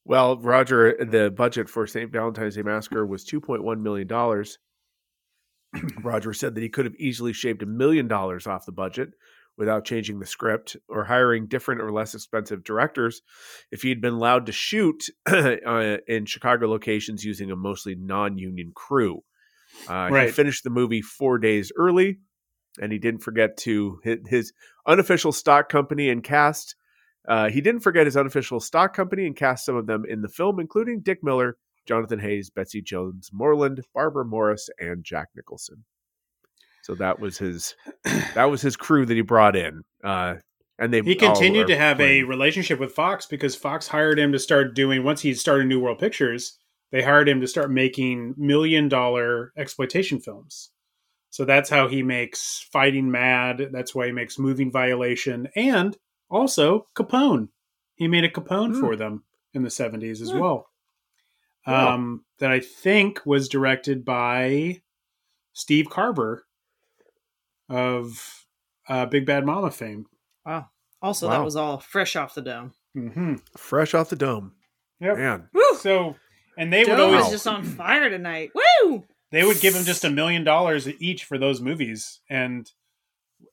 Well, 0.04 0.36
Roger, 0.36 0.96
the 1.04 1.30
budget 1.30 1.68
for 1.68 1.86
St. 1.86 2.12
Valentine's 2.12 2.54
Day 2.56 2.62
Massacre 2.62 3.06
was 3.06 3.24
$2.1 3.24 3.80
million. 3.80 4.08
Roger 6.02 6.32
said 6.32 6.54
that 6.54 6.60
he 6.60 6.68
could 6.68 6.84
have 6.84 6.94
easily 6.96 7.32
shaved 7.32 7.62
a 7.62 7.66
million 7.66 8.08
dollars 8.08 8.46
off 8.46 8.66
the 8.66 8.72
budget 8.72 9.10
without 9.56 9.84
changing 9.84 10.18
the 10.18 10.26
script 10.26 10.76
or 10.88 11.04
hiring 11.04 11.46
different 11.46 11.80
or 11.80 11.92
less 11.92 12.14
expensive 12.14 12.64
directors 12.64 13.22
if 13.70 13.82
he 13.82 13.88
had 13.88 14.00
been 14.00 14.14
allowed 14.14 14.46
to 14.46 14.52
shoot 14.52 15.04
uh, 15.26 15.96
in 16.08 16.26
Chicago 16.26 16.68
locations 16.68 17.24
using 17.24 17.50
a 17.50 17.56
mostly 17.56 17.94
non 17.94 18.36
union 18.36 18.72
crew. 18.74 19.22
Uh, 19.88 20.08
He 20.26 20.32
finished 20.32 20.64
the 20.64 20.70
movie 20.70 21.00
four 21.00 21.38
days 21.38 21.72
early, 21.76 22.18
and 22.80 22.92
he 22.92 22.98
didn't 22.98 23.22
forget 23.22 23.56
to 23.58 24.00
hit 24.02 24.26
his 24.26 24.52
unofficial 24.86 25.32
stock 25.32 25.68
company 25.68 26.08
and 26.08 26.22
cast 26.24 26.74
Uh, 27.28 27.48
he 27.48 27.60
didn't 27.60 27.82
forget 27.82 28.04
his 28.06 28.16
unofficial 28.16 28.58
stock 28.58 28.94
company 28.94 29.26
and 29.26 29.36
cast 29.36 29.64
some 29.64 29.76
of 29.76 29.86
them 29.86 30.04
in 30.08 30.22
the 30.22 30.28
film, 30.28 30.58
including 30.58 31.00
Dick 31.00 31.22
Miller, 31.22 31.56
Jonathan 31.86 32.18
Haze, 32.18 32.50
Betsy 32.50 32.82
Jones 32.82 33.30
Moreland, 33.32 33.82
Barbara 33.94 34.24
Morris, 34.24 34.68
and 34.80 35.04
Jack 35.04 35.28
Nicholson. 35.36 35.84
So 36.82 36.96
that 36.96 37.20
was 37.20 37.38
his 37.38 37.76
that 38.34 38.50
was 38.50 38.60
his 38.60 38.76
crew 38.76 39.06
that 39.06 39.14
he 39.14 39.22
brought 39.22 39.54
in. 39.54 39.82
Uh, 40.02 40.36
and 40.78 40.92
they 40.92 41.00
He 41.00 41.14
continued 41.14 41.68
to 41.68 41.76
have 41.76 42.00
a 42.00 42.24
relationship 42.24 42.80
with 42.80 42.92
Fox 42.92 43.26
because 43.26 43.54
Fox 43.54 43.86
hired 43.86 44.18
him 44.18 44.32
to 44.32 44.38
start 44.38 44.74
doing 44.74 45.04
once 45.04 45.20
he 45.20 45.32
started 45.34 45.68
New 45.68 45.78
World 45.78 46.00
Pictures, 46.00 46.58
they 46.90 47.02
hired 47.02 47.28
him 47.28 47.40
to 47.40 47.46
start 47.46 47.70
making 47.70 48.34
million 48.36 48.88
dollar 48.88 49.52
exploitation 49.56 50.18
films. 50.18 50.71
So 51.32 51.44
that's 51.46 51.70
how 51.70 51.88
he 51.88 52.02
makes 52.02 52.60
Fighting 52.70 53.10
Mad, 53.10 53.70
that's 53.72 53.94
why 53.94 54.04
he 54.06 54.12
makes 54.12 54.38
Moving 54.38 54.70
Violation 54.70 55.48
and 55.56 55.96
also 56.28 56.86
Capone. 56.94 57.48
He 57.94 58.06
made 58.06 58.24
a 58.24 58.28
Capone 58.30 58.74
Hmm. 58.74 58.80
for 58.80 58.96
them 58.96 59.24
in 59.54 59.62
the 59.62 59.70
70s 59.70 60.20
as 60.20 60.30
Hmm. 60.30 60.38
well. 60.38 60.68
Wow. 61.66 61.94
Um, 61.94 62.24
that 62.38 62.50
I 62.50 62.60
think 62.60 63.24
was 63.24 63.48
directed 63.48 64.04
by 64.04 64.82
Steve 65.54 65.88
Carver 65.88 66.46
of 67.68 68.46
uh, 68.88 69.06
Big 69.06 69.24
Bad 69.24 69.46
Mama 69.46 69.70
fame. 69.70 70.06
Wow. 70.44 70.68
Also, 71.00 71.28
Wow. 71.28 71.38
that 71.38 71.44
was 71.44 71.56
all 71.56 71.78
fresh 71.78 72.16
off 72.16 72.34
the 72.34 72.42
dome. 72.42 72.74
Mm-hmm. 72.96 73.36
fresh 73.56 73.94
off 73.94 74.10
the 74.10 74.16
dome. 74.16 74.52
Yep. 75.00 75.16
Man, 75.16 75.48
So, 75.78 76.14
and 76.58 76.70
they 76.70 76.84
would 76.84 77.00
always 77.00 77.24
is 77.26 77.30
just 77.32 77.46
on 77.46 77.62
fire 77.62 78.10
tonight. 78.10 78.50
Woo! 78.54 79.04
They 79.32 79.44
would 79.44 79.60
give 79.60 79.74
him 79.74 79.84
just 79.84 80.04
a 80.04 80.10
million 80.10 80.44
dollars 80.44 80.86
each 81.00 81.24
for 81.24 81.38
those 81.38 81.60
movies. 81.60 82.20
And 82.30 82.70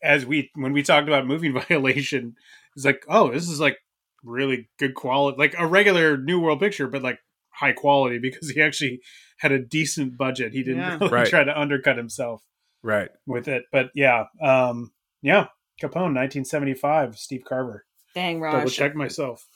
as 0.04 0.26
we 0.26 0.52
when 0.56 0.74
we 0.74 0.84
talked 0.84 1.08
about 1.08 1.26
moving 1.26 1.54
violation, 1.68 2.36
it's 2.76 2.86
like, 2.86 3.04
oh, 3.10 3.32
this 3.32 3.50
is 3.50 3.60
like 3.60 3.78
really 4.24 4.70
good 4.78 4.94
quality, 4.94 5.38
like 5.40 5.56
a 5.58 5.66
regular 5.66 6.18
New 6.18 6.40
World 6.40 6.60
Picture, 6.60 6.88
but 6.88 7.02
like 7.02 7.20
high 7.50 7.72
quality 7.74 8.20
because 8.20 8.50
he 8.50 8.62
actually 8.62 9.00
had 9.38 9.52
a 9.52 9.60
decent 9.60 10.18
budget. 10.18 10.54
He 10.54 10.64
didn't 10.64 10.80
Yeah. 10.80 10.98
really 11.00 11.10
Right. 11.10 11.28
try 11.28 11.44
to 11.44 11.60
undercut 11.60 11.98
himself 11.98 12.44
right. 12.84 13.10
with 13.26 13.48
it. 13.48 13.64
But 13.72 13.90
yeah, 13.96 14.26
um, 14.42 14.92
yeah, 15.22 15.48
Capone, 15.82 16.14
1975, 16.14 17.18
Steve 17.18 17.44
Carver. 17.48 17.86
Dang, 18.14 18.42
Double 18.42 18.70
check 18.70 18.96
myself. 18.96 19.48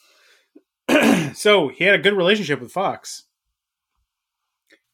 so 1.34 1.69
he 1.69 1.84
had 1.84 1.95
a 1.95 2.01
good 2.01 2.13
relationship 2.13 2.59
with 2.61 2.71
Fox. 2.71 3.24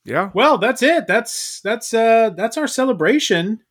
Yeah. 0.10 0.32
Well, 0.34 0.58
that's 0.58 0.82
it. 0.82 1.06
That's 1.08 1.62
that's 1.62 1.94
uh 1.94 2.32
that's 2.36 2.58
our 2.58 2.68
celebration. 2.68 3.62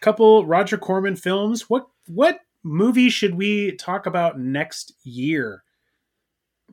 Couple 0.00 0.44
Roger 0.44 0.76
Corman 0.76 1.14
films. 1.16 1.70
What 1.70 1.86
what 2.06 2.40
movie 2.62 3.08
should 3.10 3.36
we 3.36 3.76
talk 3.76 4.06
about 4.06 4.40
next 4.40 4.92
year? 5.04 5.62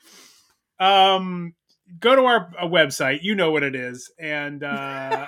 Um, 0.81 1.55
go 1.99 2.15
to 2.15 2.23
our 2.23 2.53
uh, 2.57 2.67
website. 2.67 3.19
You 3.23 3.35
know 3.35 3.51
what 3.51 3.65
it 3.65 3.75
is, 3.75 4.13
and 4.17 4.63
uh, 4.63 5.27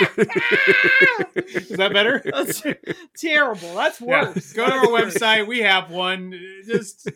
is 0.16 1.68
that 1.76 1.90
better? 1.92 2.22
That's 2.24 2.62
terrible. 3.18 3.74
That's 3.74 4.00
Yeah. 4.00 4.30
worse. 4.32 4.54
Go 4.54 4.64
to 4.66 4.72
our 4.72 4.86
website. 4.86 5.46
We 5.46 5.58
have 5.60 5.90
one. 5.90 6.32
Just 6.66 7.10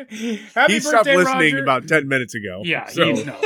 he 0.08 0.36
birthday, 0.54 0.78
stopped 0.78 1.06
listening 1.06 1.54
Roger. 1.54 1.62
about 1.64 1.88
ten 1.88 2.06
minutes 2.06 2.36
ago. 2.36 2.60
Yeah, 2.64 2.86
so 2.86 3.12
he, 3.12 3.24
no. 3.24 3.36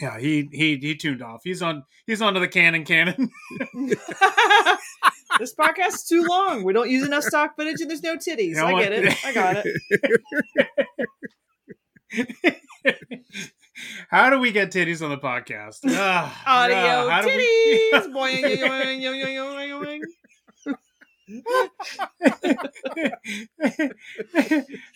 yeah, 0.00 0.20
he 0.20 0.48
he 0.52 0.76
he 0.76 0.94
tuned 0.94 1.22
off. 1.22 1.40
He's 1.42 1.60
on 1.60 1.82
he's 2.06 2.22
onto 2.22 2.38
the 2.38 2.46
cannon 2.46 2.84
cannon. 2.84 3.30
this 5.40 5.52
podcast 5.54 5.94
is 5.94 6.06
too 6.08 6.22
long. 6.24 6.62
We 6.62 6.72
don't 6.72 6.88
use 6.88 7.04
enough 7.04 7.24
stock 7.24 7.56
footage, 7.56 7.80
and 7.80 7.90
there's 7.90 8.02
no 8.04 8.14
titties. 8.16 8.50
You 8.50 8.54
know 8.54 8.66
I 8.66 8.82
get 8.84 8.92
it. 8.92 9.24
I 9.24 9.32
got 9.32 9.64
it. 12.14 12.54
How 14.08 14.30
do 14.30 14.38
we 14.38 14.52
get 14.52 14.70
titties 14.70 15.02
on 15.02 15.10
the 15.10 15.18
podcast? 15.18 15.80
Ah, 15.88 16.42
Audio 16.46 17.06
we- 17.06 17.12
titties. 17.92 18.10
Yoing. 19.70 20.00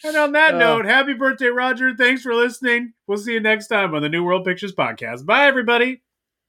and 0.04 0.16
on 0.16 0.32
that 0.32 0.54
Uh. 0.54 0.58
note, 0.58 0.84
happy 0.84 1.14
birthday, 1.14 1.46
Roger. 1.46 1.94
Thanks 1.96 2.22
for 2.22 2.34
listening. 2.34 2.92
We'll 3.06 3.18
see 3.18 3.32
you 3.34 3.40
next 3.40 3.68
time 3.68 3.94
on 3.94 4.02
the 4.02 4.08
New 4.08 4.24
World 4.24 4.44
Pictures 4.44 4.74
Podcast. 4.74 5.24
Bye, 5.26 5.46
everybody. 5.46 6.02